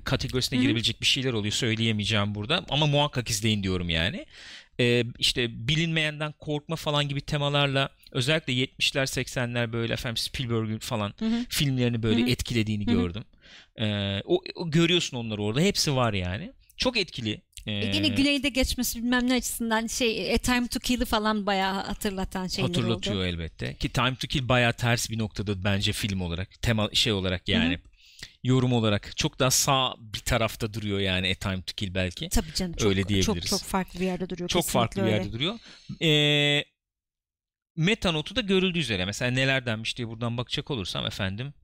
kategorisine 0.05 0.57
Hı 0.59 0.61
hı. 0.61 0.65
girebilecek 0.67 1.01
bir 1.01 1.07
şeyler 1.07 1.33
oluyor 1.33 1.53
söyleyemeyeceğim 1.53 2.35
burada 2.35 2.65
ama 2.69 2.87
muhakkak 2.87 3.31
izleyin 3.31 3.63
diyorum 3.63 3.91
yani. 3.91 4.27
Eee 4.79 5.07
işte 5.19 5.69
bilinmeyenden 5.69 6.33
korkma 6.33 6.77
falan 6.77 7.09
gibi 7.09 7.21
temalarla 7.21 7.89
özellikle 8.13 8.53
70'ler 8.53 9.07
80'ler 9.07 9.73
böyle 9.73 9.93
efendim 9.93 10.17
Spielberg'ün 10.17 10.79
falan 10.79 11.15
Hı 11.19 11.25
hı. 11.27 11.45
filmlerini 11.49 12.03
böyle 12.03 12.21
Hı 12.21 12.25
hı. 12.25 12.31
etkilediğini 12.31 12.87
Hı 12.87 12.91
hı. 12.91 12.95
gördüm. 12.95 13.25
Eee, 13.79 14.23
o, 14.25 14.41
o 14.55 14.71
görüyorsun 14.71 15.17
onları 15.17 15.43
orada 15.43 15.61
hepsi 15.61 15.97
var 15.97 16.13
yani. 16.13 16.53
Çok 16.77 16.97
etkili. 16.97 17.31
E, 17.67 17.73
Eee, 17.73 17.91
Yine 17.95 18.09
güneyde 18.09 18.49
geçmesi 18.49 18.99
bilmem 19.03 19.29
ne 19.31 19.35
açısından 19.35 19.87
şey 19.87 20.35
A 20.35 20.39
Time 20.39 20.69
to 20.69 20.81
Kill'ı 20.81 21.05
falan 21.05 21.47
bayağı 21.47 21.73
hatırlatan 21.87 22.47
şeyler 22.47 22.69
hatırlatıyor 22.69 23.17
oldu. 23.17 23.25
elbette. 23.27 23.75
Ki 23.75 23.89
Time 23.89 24.15
to 24.15 24.27
Kill 24.29 24.49
bayağı 24.49 24.73
ters 24.73 25.11
bir 25.11 25.19
noktada 25.19 25.65
bence 25.65 25.93
film 25.93 26.21
olarak, 26.21 26.63
tema 26.63 26.89
şey 26.93 27.13
olarak 27.13 27.49
yani. 27.49 27.79
Yorum 28.45 28.73
olarak 28.73 29.17
çok 29.17 29.39
daha 29.39 29.51
sağ 29.51 29.95
bir 29.99 30.19
tarafta 30.19 30.75
duruyor 30.75 30.99
yani 30.99 31.31
A 31.31 31.35
Time 31.35 31.63
to 31.63 31.75
Kill 31.77 31.95
belki. 31.95 32.29
Tabii 32.29 32.55
canım 32.55 32.73
çok, 32.73 32.89
Öyle 32.89 33.01
çok 33.01 33.09
diyebiliriz. 33.09 33.51
çok 33.51 33.63
farklı 33.63 34.01
bir 34.01 34.05
yerde 34.05 34.29
duruyor. 34.31 34.49
Çok 34.49 34.67
farklı 34.67 35.01
bir 35.01 35.07
öyle. 35.07 35.17
yerde 35.17 35.33
duruyor. 35.33 35.55
Ee, 36.03 36.65
meta 37.77 38.13
notu 38.13 38.37
da 38.37 38.41
görüldüğü 38.41 38.79
üzere 38.79 39.05
mesela 39.05 39.31
neler 39.31 39.67
denmiş 39.67 39.99
diye 39.99 40.09
buradan 40.09 40.37
bakacak 40.37 40.71
olursam 40.71 41.07
efendim 41.07 41.55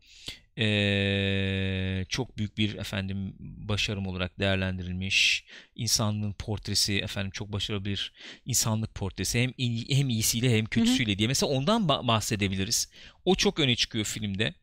ee, 0.59 2.05
çok 2.09 2.39
büyük 2.39 2.59
bir 2.59 2.75
efendim 2.75 3.35
başarım 3.41 4.07
olarak 4.07 4.39
değerlendirilmiş 4.39 5.45
insanlığın 5.75 6.33
portresi 6.33 6.99
efendim 6.99 7.31
çok 7.31 7.53
başarılı 7.53 7.85
bir 7.85 8.13
insanlık 8.45 8.95
portresi 8.95 9.43
hem 9.43 9.53
iyi, 9.57 9.97
hem 9.97 10.09
iyisiyle 10.09 10.59
hem 10.59 10.65
kötüsüyle 10.67 11.19
diye 11.19 11.29
mesela 11.29 11.53
ondan 11.53 11.83
ba- 11.83 12.07
bahsedebiliriz. 12.09 12.91
O 13.25 13.35
çok 13.35 13.61
öne 13.61 13.77
çıkıyor 13.77 14.05
filmde. 14.05 14.55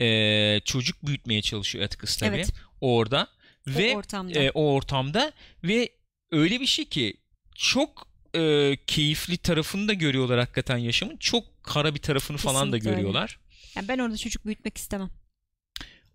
Ee, 0.00 0.60
çocuk 0.64 1.06
büyütmeye 1.06 1.42
çalışıyor 1.42 1.84
Atticus 1.84 2.16
tabii 2.16 2.36
Evet. 2.36 2.52
orada 2.80 3.28
O 3.68 3.78
ve 3.78 3.96
ortamda. 3.96 4.38
e, 4.38 4.50
o 4.50 4.72
ortamda 4.72 5.32
ve 5.64 5.88
öyle 6.30 6.60
bir 6.60 6.66
şey 6.66 6.84
ki 6.84 7.16
çok 7.54 8.06
e, 8.36 8.76
keyifli 8.86 9.36
tarafını 9.36 9.88
da 9.88 9.92
görüyorlar 9.92 10.38
hakikaten 10.38 10.76
yaşamın. 10.78 11.16
Çok 11.16 11.44
kara 11.64 11.94
bir 11.94 12.00
tarafını 12.00 12.36
falan 12.36 12.54
da 12.72 12.76
Kesinlikle 12.76 12.88
öyle. 12.90 12.96
görüyorlar. 13.00 13.38
Yani 13.76 13.88
ben 13.88 13.98
orada 13.98 14.16
çocuk 14.16 14.46
büyütmek 14.46 14.78
istemem. 14.78 15.10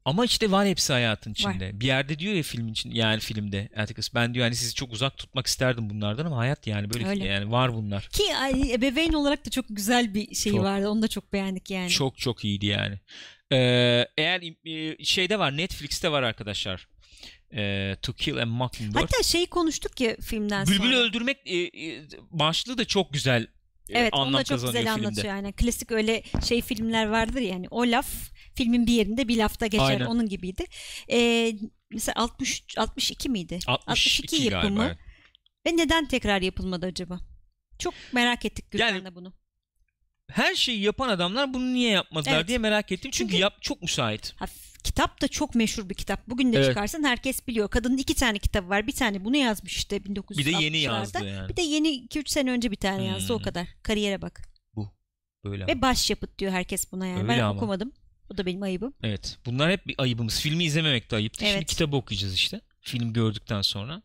Ama 0.06 0.26
işte 0.26 0.52
var 0.52 0.68
hepsi 0.68 0.94
hayatın 0.94 1.32
içinde. 1.32 1.80
Bir 1.80 1.86
yerde 1.86 2.20
diyor 2.20 2.34
ya 2.34 2.44
filmin 2.44 2.72
için 2.72 2.92
yani 2.92 3.20
filmde 3.20 3.70
Atticus 3.78 4.14
ben 4.14 4.34
diyor 4.34 4.46
hani 4.46 4.56
sizi 4.56 4.74
çok 4.74 4.94
uzak 4.94 5.18
tutmak 5.18 5.48
isterdim 5.48 5.90
bunlardan 5.90 6.26
ama 6.26 6.38
hayat 6.38 6.68
yani 6.68 6.94
böyle 6.94 7.08
Öyle. 7.08 7.26
yani 7.26 7.52
var 7.52 7.74
bunlar. 7.74 8.08
Ki 8.10 8.24
ay, 8.42 8.74
ebeveyn 8.74 9.14
olarak 9.14 9.46
da 9.46 9.50
çok 9.50 9.66
güzel 9.70 10.14
bir 10.14 10.36
şey 10.36 10.52
Çok. 10.52 10.62
vardı. 10.64 10.90
Onu 10.90 11.02
da 11.02 11.08
çok 11.08 11.34
beğendik 11.34 11.72
yani. 11.72 11.90
Çok 11.90 12.18
çok 12.18 12.46
iyiydi 12.46 12.66
yani. 12.66 13.00
Ee, 13.52 14.08
eğer 14.18 14.42
e, 14.66 15.04
şeyde 15.04 15.40
var 15.40 15.58
Netflix'te 15.58 16.12
var 16.12 16.24
arkadaşlar. 16.24 16.88
Ee, 17.54 17.96
To 18.02 18.14
Kill 18.14 18.38
a 18.38 18.46
Mockingbird. 18.46 18.96
Hatta 18.96 19.24
şeyi 19.24 19.48
konuştuk 19.48 20.02
ya 20.02 20.16
filmden 20.22 20.68
Bülbül 20.68 20.78
sonra. 20.78 20.96
öldürmek 20.98 21.38
e, 21.46 21.58
e, 21.58 22.04
başlığı 22.32 22.78
da 22.78 22.86
çok 22.86 23.14
güzel 23.14 23.48
Evet 23.90 24.14
onu 24.14 24.22
anlam 24.22 24.40
da 24.40 24.44
çok 24.44 24.62
güzel 24.62 24.72
filmde. 24.74 24.92
anlatıyor 24.92 25.36
yani. 25.36 25.54
Klasik 25.54 25.92
öyle 25.92 26.24
şey 26.48 26.62
filmler 26.62 27.06
vardır 27.06 27.42
ya, 27.42 27.50
yani. 27.50 27.68
O 27.72 27.82
laf 27.82 28.08
filmin 28.56 28.88
bir 28.88 28.94
yerinde 28.94 29.28
bir 29.28 29.38
lafta 29.38 29.68
geçer. 29.68 29.86
Aynen. 29.86 30.06
Onun 30.06 30.30
gibiydi. 30.30 30.66
Ee, 31.12 31.54
mesela 31.92 32.16
60 32.16 32.64
62 32.78 33.30
miydi? 33.30 33.60
62 33.68 34.44
yapımı. 34.44 34.78
galiba. 34.80 34.98
Ve 35.68 35.78
neden 35.78 36.08
tekrar 36.08 36.42
yapılmadı 36.42 36.86
acaba? 36.86 37.20
Çok 37.80 37.94
merak 38.12 38.46
ettik 38.46 38.72
Gürkan'la 38.72 38.96
Yani- 38.96 39.16
bunu. 39.16 39.34
Her 40.32 40.56
şeyi 40.56 40.82
yapan 40.82 41.10
adamlar 41.10 41.54
bunu 41.54 41.74
niye 41.74 41.92
yapmadılar 41.92 42.36
Evet. 42.36 42.48
diye 42.48 42.58
merak 42.58 42.92
ettim. 42.92 43.12
Çünkü, 43.12 43.32
Çünkü- 43.32 43.42
yap 43.42 43.62
çok 43.62 43.82
müsait. 43.82 44.34
Ha, 44.36 44.46
kitap 44.86 45.22
da 45.22 45.28
çok 45.28 45.56
meşhur 45.56 45.90
bir 45.90 45.96
kitap. 45.96 46.28
Bugün 46.28 46.54
de 46.54 46.58
Evet. 46.58 46.68
çıkarsan 46.68 47.04
herkes 47.04 47.48
biliyor. 47.48 47.70
Kadının 47.70 47.98
iki 47.98 48.16
tane 48.16 48.40
kitabı 48.40 48.70
var. 48.70 48.88
Bir 48.88 48.92
tane 48.92 49.26
bunu 49.26 49.36
yazmış 49.38 49.78
işte 49.78 49.98
1960'larda. 49.98 50.38
Bir 50.38 50.46
de 50.46 50.64
yeni 50.64 50.78
yazdı 50.78 51.26
yani. 51.26 51.50
Bir 51.50 51.56
de 51.56 51.62
yeni 51.62 51.88
2-3 51.88 52.30
sene 52.30 52.52
önce 52.52 52.72
bir 52.72 52.76
tane 52.76 53.04
yazdı 53.06 53.34
o 53.34 53.38
Hmm. 53.38 53.44
kadar. 53.44 53.68
Kariyere 53.84 54.22
bak. 54.22 54.42
Böyle 55.44 55.64
ama. 55.64 55.74
Ve 55.74 55.82
başyapıt 55.82 56.40
diyor 56.40 56.52
herkes 56.52 56.92
buna 56.92 57.06
yani. 57.08 57.18
Öyle 57.20 57.28
ben 57.28 57.40
ama. 57.40 57.54
okumadım. 57.58 57.92
Bu 58.30 58.38
da 58.38 58.46
benim 58.46 58.62
ayıbım. 58.62 58.94
Evet. 59.04 59.38
Bunlar 59.46 59.72
hep 59.72 59.88
bir 59.88 59.96
ayıbımız. 59.98 60.40
Filmi 60.42 60.64
izlememek 60.64 61.12
de 61.12 61.16
ayıptı. 61.16 61.40
Şimdi 61.40 61.52
Evet. 61.58 61.66
kitabı 61.70 61.96
okuyacağız 61.96 62.34
işte. 62.34 62.62
Film 62.82 63.14
gördükten 63.14 63.62
sonra. 63.62 64.02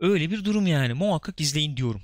Öyle 0.00 0.30
bir 0.30 0.44
durum 0.44 0.66
yani. 0.66 0.92
Muhakkak 0.94 1.40
izleyin 1.40 1.76
diyorum. 1.76 2.02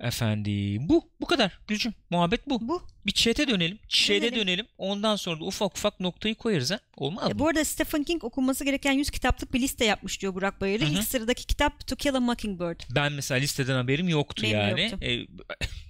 Efendim 0.00 0.88
bu. 0.88 1.10
Bu 1.20 1.26
kadar. 1.26 1.58
Gülcüm. 1.68 1.94
Muhabbet 2.10 2.48
bu. 2.48 2.68
Bu. 2.68 2.82
Bir 3.06 3.12
chat'e 3.12 3.48
dönelim. 3.48 3.78
Chat'e 3.88 4.22
Dönelim. 4.22 4.36
dönelim. 4.40 4.66
Ondan 4.78 5.16
sonra 5.16 5.40
da 5.40 5.44
ufak 5.44 5.76
ufak 5.78 6.00
noktayı 6.00 6.34
koyarız 6.34 6.70
ha. 6.70 6.80
Olmaz 6.96 7.30
E, 7.30 7.32
mı? 7.32 7.38
bu 7.38 7.48
arada 7.48 7.64
Stephen 7.64 8.04
King 8.04 8.24
okunması 8.24 8.64
gereken 8.64 8.92
100 8.92 9.10
kitaplık 9.10 9.54
bir 9.54 9.60
liste 9.60 9.84
yapmış 9.84 10.22
diyor 10.22 10.34
Burak 10.34 10.60
hı. 10.86 10.90
İlk 10.90 11.04
sıradaki 11.04 11.46
kitap 11.46 11.86
To 11.86 11.96
Kill 11.96 12.14
a 12.14 12.20
Mockingbird. 12.20 12.80
Ben 12.94 13.12
mesela 13.12 13.38
listeden 13.40 13.74
haberim 13.76 14.08
yoktu 14.08 14.42
Benim 14.42 14.54
yani. 14.58 14.82
yoktu. 14.82 14.98
E, 15.02 15.12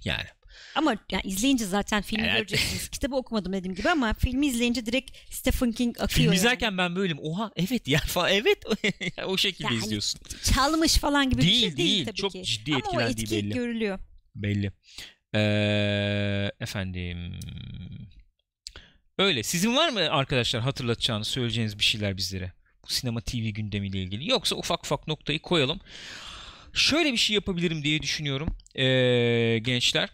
yani. 0.05 0.25
Ama 0.75 0.95
yani 1.11 1.21
izleyince 1.25 1.65
zaten 1.65 2.01
filmi 2.01 2.23
Evet. 2.23 2.37
göreceksiniz. 2.37 2.89
Kitabı 2.91 3.15
okumadım 3.15 3.53
dediğim 3.53 3.75
gibi 3.75 3.89
ama 3.89 4.13
filmi 4.13 4.47
izleyince 4.47 4.85
direkt 4.85 5.11
Stephen 5.29 5.71
King 5.71 5.95
akıyor 5.97 6.09
Film 6.09 6.25
yani. 6.25 6.35
izlerken 6.35 6.77
ben 6.77 6.95
böyleyim. 6.95 7.19
Oha 7.23 7.51
evet 7.55 7.87
ya 7.87 7.99
falan. 8.07 8.31
Evet. 8.31 8.65
o 9.25 9.37
şekilde 9.37 9.67
Yani 9.73 9.77
izliyorsun. 9.77 10.21
Çalmış 10.53 10.93
falan 10.97 11.29
gibi 11.29 11.41
bir 11.41 11.47
Değil, 11.47 11.59
şey 11.61 11.77
değil, 11.77 11.89
değil. 11.89 12.05
tabii 12.05 12.15
Çok 12.15 12.31
ki. 12.31 12.43
ciddi 12.43 12.71
ama 12.71 12.79
etkilendiği 13.03 13.25
etki 13.25 13.35
belli. 13.35 13.53
görülüyor. 13.53 13.99
Belli. 14.35 14.71
Ee, 15.35 16.51
efendim. 16.59 17.39
Öyle. 19.19 19.43
Sizin 19.43 19.75
var 19.75 19.89
mı 19.89 19.99
arkadaşlar 19.99 20.61
hatırlatacağınız, 20.61 21.27
söyleyeceğiniz 21.27 21.79
bir 21.79 21.83
şeyler 21.83 22.17
bizlere? 22.17 22.51
Bu 22.83 22.87
sinema 22.93 23.21
TV 23.21 23.37
gündemiyle 23.37 24.01
ilgili. 24.03 24.29
Yoksa 24.29 24.55
ufak 24.55 24.85
ufak 24.85 25.07
noktayı 25.07 25.39
koyalım. 25.41 25.79
Şöyle 26.73 27.11
bir 27.11 27.17
şey 27.17 27.33
yapabilirim 27.33 27.83
diye 27.83 28.01
düşünüyorum 28.01 28.57
ee, 28.75 29.59
gençler. 29.61 30.09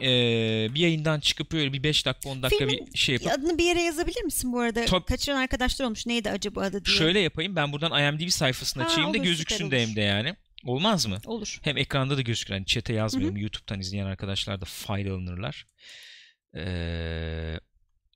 Ee, 0.00 0.68
bir 0.74 0.80
yayından 0.80 1.20
çıkıp 1.20 1.52
böyle 1.52 1.72
bir 1.72 1.82
5 1.82 2.06
dakika 2.06 2.28
10 2.28 2.42
dakika 2.42 2.66
Filmin 2.66 2.86
bir 2.92 2.98
şey 2.98 3.12
yapıp 3.12 3.32
Adını 3.32 3.58
bir 3.58 3.64
yere 3.64 3.82
yazabilir 3.82 4.22
misin 4.22 4.52
bu 4.52 4.60
arada? 4.60 4.84
Tabii. 4.84 5.04
Kaçıran 5.04 5.36
arkadaşlar 5.36 5.86
olmuş. 5.86 6.06
Neydi 6.06 6.30
acaba 6.30 6.60
adı 6.60 6.84
diye. 6.84 6.96
şöyle 6.96 7.20
yapayım. 7.20 7.56
Ben 7.56 7.72
buradan 7.72 8.02
IMDb 8.02 8.28
sayfasını 8.28 8.82
Ha, 8.82 8.88
açayım 8.88 9.14
da 9.14 9.16
gözüksün 9.18 9.70
de 9.70 9.86
hem 9.86 9.96
de 9.96 10.00
yani. 10.00 10.36
Olmaz 10.64 11.06
mı? 11.06 11.18
Olur. 11.26 11.58
Hem 11.62 11.76
ekranda 11.76 12.16
da 12.16 12.20
gözükür. 12.22 12.54
Hani 12.54 12.66
chat'e 12.66 12.92
yazmıyorum. 12.92 13.36
YouTube'dan 13.36 13.80
izleyen 13.80 14.06
arkadaşlar 14.06 14.60
da 14.60 14.64
faydalanırlar. 14.64 15.66
Ee, 16.56 17.60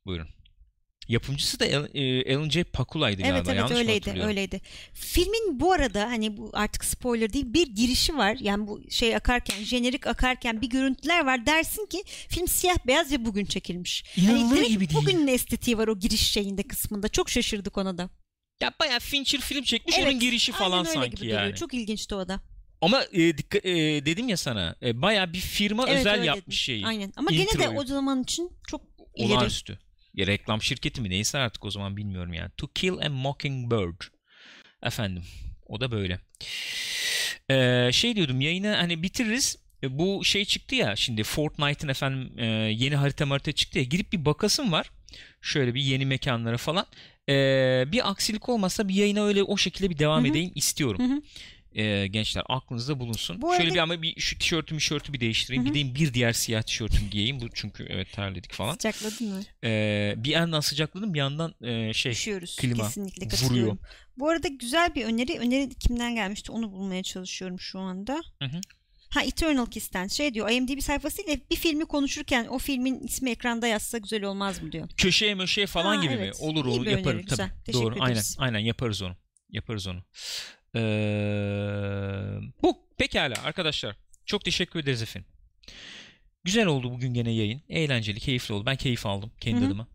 buyurun. 0.07 0.29
Yapımcısı 1.11 1.61
da 1.61 1.67
e, 1.67 2.37
Alan 2.37 2.49
J. 2.49 2.65
Pakula'ydı 2.65 3.23
Evet 3.25 3.47
galiba. 3.47 3.61
evet 3.61 3.71
mı 3.71 3.77
öyleydi 3.77 4.23
öyleydi. 4.23 4.61
Filmin 4.93 5.61
bu 5.61 5.73
arada 5.73 6.03
hani 6.11 6.37
bu 6.37 6.51
artık 6.53 6.85
spoiler 6.85 7.33
değil 7.33 7.55
bir 7.55 7.67
girişi 7.67 8.17
var. 8.17 8.37
Yani 8.41 8.67
bu 8.67 8.91
şey 8.91 9.17
akarken 9.17 9.65
jenerik 9.65 10.07
akarken 10.07 10.63
bir 10.63 10.71
görüntüler 10.71 11.27
var. 11.27 11.47
Dersin 11.47 11.87
ki 11.87 12.03
film 12.29 12.49
siyah 12.49 12.87
beyaz 12.87 13.13
ve 13.13 13.25
bugün 13.25 13.45
çekilmiş. 13.45 14.05
İnanılır 14.17 14.57
direkt 14.57 14.69
gibi 14.69 14.89
değil. 14.89 15.01
Bugünün 15.01 15.27
estetiği 15.27 15.79
var 15.79 15.89
o 15.89 15.99
giriş 15.99 16.31
şeyinde 16.31 16.63
kısmında. 16.63 17.09
Çok 17.09 17.31
şaşırdık 17.31 17.79
ona 17.79 17.99
da. 17.99 18.11
Ya 18.61 18.73
bayağı 18.81 19.01
Fincher 19.01 19.41
film 19.41 19.63
çekmiş 19.63 19.95
Evet, 19.99 20.09
onun 20.09 20.21
girişi 20.21 20.53
falan 20.53 20.85
sanki 20.85 21.17
gibi 21.17 21.27
yani. 21.27 21.55
Çok 21.55 21.75
ilginçti 21.75 22.15
o 22.15 22.29
da. 22.29 22.41
Ama 22.81 23.05
e, 23.13 23.39
dikkat, 23.39 23.67
e, 23.67 23.73
dedim 24.07 24.29
ya 24.29 24.37
sana 24.37 24.77
e, 24.83 25.03
bayağı 25.03 25.33
bir 25.33 25.41
firma 25.41 25.89
Evet, 25.89 26.01
özel 26.01 26.25
yapmış 26.25 26.45
dedim. 26.47 26.53
şeyi. 26.53 26.87
Aynen. 26.87 27.13
Ama 27.17 27.31
gene 27.31 27.59
de 27.59 27.69
o 27.69 27.85
zaman 27.85 28.23
için 28.23 28.51
çok 28.69 28.83
ileri. 29.17 29.33
Olağanüstü. 29.33 29.79
Ya 30.15 30.27
reklam 30.27 30.63
şirketi 30.63 31.01
mi 31.01 31.11
neyse 31.11 31.39
artık 31.39 31.65
o 31.65 31.71
zaman 31.71 31.97
bilmiyorum 31.97 32.33
yani. 32.35 32.51
To 32.57 32.67
Kill 32.75 32.93
a 32.99 33.09
Mockingbird. 33.09 34.01
Efendim. 34.83 35.23
O 35.67 35.81
da 35.81 35.91
böyle. 35.91 36.21
Ee, 37.51 37.91
şey 37.93 38.17
diyordum 38.17 38.41
yayını 38.41 38.75
hani 38.75 39.03
bitiririz. 39.03 39.57
E, 39.83 39.99
Bu 39.99 40.25
şey 40.25 40.45
çıktı 40.45 40.75
ya 40.75 40.97
şimdi 40.97 41.23
Fortnite'ın 41.25 41.89
efendim 41.91 42.33
e, 42.39 42.45
yeni 42.47 42.97
harita 42.97 43.31
harita 43.31 43.53
çıktı 43.53 43.79
ya. 43.79 43.85
Girip 43.85 44.13
bir 44.13 44.25
bakasım 44.25 44.73
var. 44.73 44.91
Şöyle 45.41 45.75
bir 45.75 45.81
yeni 45.81 46.07
mekanlara 46.07 46.57
falan. 46.57 46.87
Ee, 47.29 47.85
bir 47.93 48.11
aksilik 48.11 48.49
olmasa 48.49 48.89
bir 48.89 48.95
yayına 48.95 49.25
öyle 49.25 49.43
o 49.43 49.57
şekilde 49.57 49.91
bir 49.91 49.99
devam 49.99 50.23
Hı 50.25 50.27
hı. 50.27 50.31
edeyim 50.31 50.53
istiyorum. 50.55 51.11
Hı 51.11 51.23
Ee, 51.75 52.07
gençler 52.07 52.43
aklınızda 52.49 53.01
bulunsun. 53.01 53.43
Bu 53.43 53.51
Şöyle 53.51 53.63
arada- 53.63 53.75
bir 53.75 53.79
ama 53.79 54.03
bir 54.03 54.21
şu 54.21 54.39
tişörtümü 54.39 54.79
tişörtü 54.81 55.13
bir 55.13 55.21
değiştireyim. 55.21 55.63
Hı 55.63 55.67
hı. 55.67 55.69
Gideyim 55.69 55.95
bir 55.95 56.15
diğer 56.15 56.33
siyah 56.33 56.63
tişörtümü 56.63 57.11
giyeyim. 57.11 57.41
Bu 57.41 57.49
çünkü 57.55 57.87
evet 57.91 58.13
terledik 58.13 58.53
falan. 58.53 58.73
Sıcakladın 58.73 59.29
mı? 59.29 59.41
Ee, 59.65 60.15
bir 60.17 60.31
yandan 60.31 60.61
sıcakladım 60.61 61.15
bir 61.15 61.19
yandan 61.19 61.55
e, 61.63 61.93
şey 61.93 62.13
Üşüyoruz. 62.13 62.57
klima 62.57 62.85
Kesinlikle 62.85 63.47
vuruyor. 63.47 63.77
Bu 64.19 64.29
arada 64.29 64.49
güzel 64.49 64.95
bir 64.95 65.05
öneri. 65.05 65.39
Öneri 65.39 65.75
kimden 65.75 66.15
gelmişti 66.15 66.53
onu 66.53 66.73
bulmaya 66.73 67.03
çalışıyorum 67.03 67.61
şu 67.61 67.79
anda. 67.79 68.21
Hı 68.39 68.45
hı. 68.45 68.61
Ha 69.11 69.23
Eternal 69.23 69.67
Kiss'ten 69.67 70.07
şey 70.09 70.35
diyor 70.35 70.51
IMDb 70.51 70.81
sayfasıyla 70.81 71.37
bir 71.51 71.57
filmi 71.57 71.85
konuşurken 71.85 72.47
o 72.47 72.59
filmin 72.59 73.01
ismi 73.01 73.31
ekranda 73.31 73.67
yazsa 73.67 73.99
güzel 73.99 74.25
olmaz 74.25 74.63
mı 74.63 74.73
diyor. 74.73 74.89
köşeye 74.97 75.35
möşeye 75.35 75.67
falan 75.67 75.97
Ha, 75.97 76.03
gibi 76.03 76.13
evet. 76.15 76.41
mi? 76.41 76.47
Olur 76.47 76.65
olur 76.65 76.87
yaparım 76.87 77.19
öneri, 77.19 77.27
tabii. 77.27 77.53
güzel. 77.67 77.83
Doğru 77.83 77.95
aynen 78.01 78.23
aynen 78.39 78.59
yaparız 78.59 79.03
onu. 79.03 79.17
Yaparız 79.51 79.87
onu. 79.87 80.03
Ee, 80.77 80.81
bu 82.63 82.89
pekala 82.99 83.35
arkadaşlar. 83.45 83.97
Çok 84.27 84.45
teşekkür 84.45 84.81
ederiz 84.81 85.03
efendim. 85.03 85.31
Güzel 86.45 86.67
oldu 86.67 86.91
bugün 86.93 87.15
gene 87.15 87.31
yayın. 87.31 87.63
Eğlenceli, 87.69 88.21
keyifli 88.21 88.55
oldu. 88.55 88.67
Ben 88.67 88.77
keyif 88.77 89.07
aldım 89.07 89.33
kendi 89.41 89.61
Hı 89.61 89.63
hı. 89.65 89.67
adıma. 89.67 89.89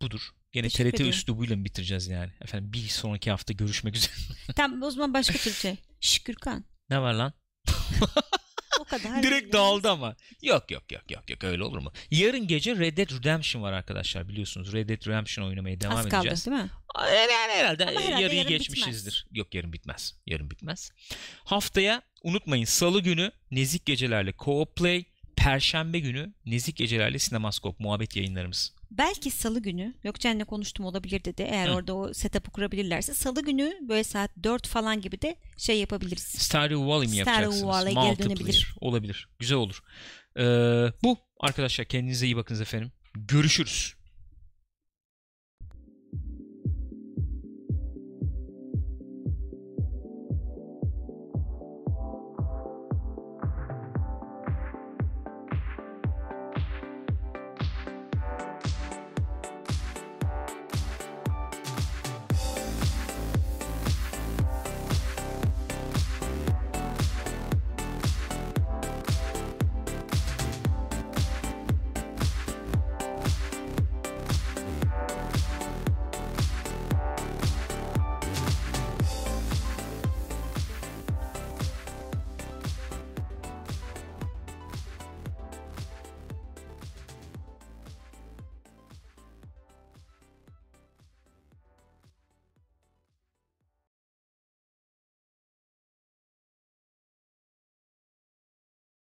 Budur. 0.00 0.20
Gene 0.52 0.62
Teşekkür 0.68 0.90
TRT 0.90 0.94
ediyorum. 0.94 1.10
üslubuyla 1.18 1.56
mı 1.56 1.64
bitireceğiz 1.64 2.08
yani? 2.08 2.30
Efendim 2.40 2.72
bir 2.72 2.88
sonraki 2.88 3.30
hafta 3.30 3.52
görüşmek 3.52 3.96
üzere. 3.96 4.12
Tamam 4.56 4.82
o 4.82 4.90
zaman 4.90 5.14
başka 5.14 5.38
Türkçe. 5.38 5.76
Şükürkan. 6.00 6.64
ne 6.90 7.00
var 7.00 7.14
lan? 7.14 7.32
Kadar. 8.92 9.22
Direkt 9.22 9.52
dağıldı 9.52 9.90
ama. 9.90 10.16
Yok 10.42 10.70
yok 10.70 10.92
yok 10.92 11.10
yok 11.10 11.30
yok 11.30 11.44
öyle 11.44 11.64
olur 11.64 11.78
mu? 11.78 11.92
Yarın 12.10 12.46
gece 12.46 12.76
Red 12.76 12.96
Dead 12.96 13.10
Redemption 13.10 13.62
var 13.62 13.72
arkadaşlar 13.72 14.28
biliyorsunuz. 14.28 14.72
Red 14.72 14.88
Dead 14.88 15.06
Redemption 15.06 15.46
oynamaya 15.46 15.80
devam 15.80 15.96
Az 15.96 16.08
kaldı 16.08 16.28
edeceğiz. 16.28 16.46
değil 16.46 16.56
mi? 16.62 16.70
Yani 16.98 17.52
herhalde, 17.52 17.86
Ama 17.86 18.00
herhalde 18.00 18.22
yarıyı 18.22 18.38
yarın 18.38 18.48
geçmişizdir. 18.48 19.26
Yok 19.32 19.54
yarın 19.54 19.72
bitmez. 19.72 20.14
Yarın 20.26 20.50
bitmez. 20.50 20.90
Haftaya 21.44 22.02
unutmayın 22.22 22.64
salı 22.64 23.00
günü 23.00 23.32
Nezik 23.50 23.86
Gecelerle 23.86 24.30
Co-op 24.30 24.74
Play, 24.76 25.04
Perşembe 25.42 25.98
günü 25.98 26.32
Nezik 26.46 26.76
Gecelerle 26.76 27.18
Sinemaskop 27.18 27.80
muhabbet 27.80 28.16
yayınlarımız. 28.16 28.74
Belki 28.90 29.30
salı 29.30 29.62
günü 29.62 29.94
Gökçen'le 30.02 30.44
konuştum 30.44 30.86
olabilir 30.86 31.24
dedi. 31.24 31.42
Eğer 31.42 31.68
Hı. 31.68 31.72
orada 31.72 31.94
o 31.94 32.14
setup'ı 32.14 32.50
kurabilirlerse 32.50 33.14
salı 33.14 33.44
günü 33.44 33.72
böyle 33.88 34.04
saat 34.04 34.30
4 34.44 34.66
falan 34.68 35.00
gibi 35.00 35.22
de 35.22 35.36
şey 35.56 35.80
yapabiliriz. 35.80 36.22
Stardew 36.22 36.86
Valley 36.86 37.08
mi 37.08 37.16
yapacaksınız? 37.16 37.66
Valley 37.66 37.94
geri 37.94 38.18
dönebilir. 38.18 38.74
Olabilir. 38.80 39.28
Güzel 39.38 39.58
olur. 39.58 39.82
Ee, 40.38 40.42
bu 41.02 41.18
arkadaşlar 41.40 41.86
kendinize 41.86 42.26
iyi 42.26 42.36
bakınız 42.36 42.60
efendim. 42.60 42.92
Görüşürüz. 43.14 43.94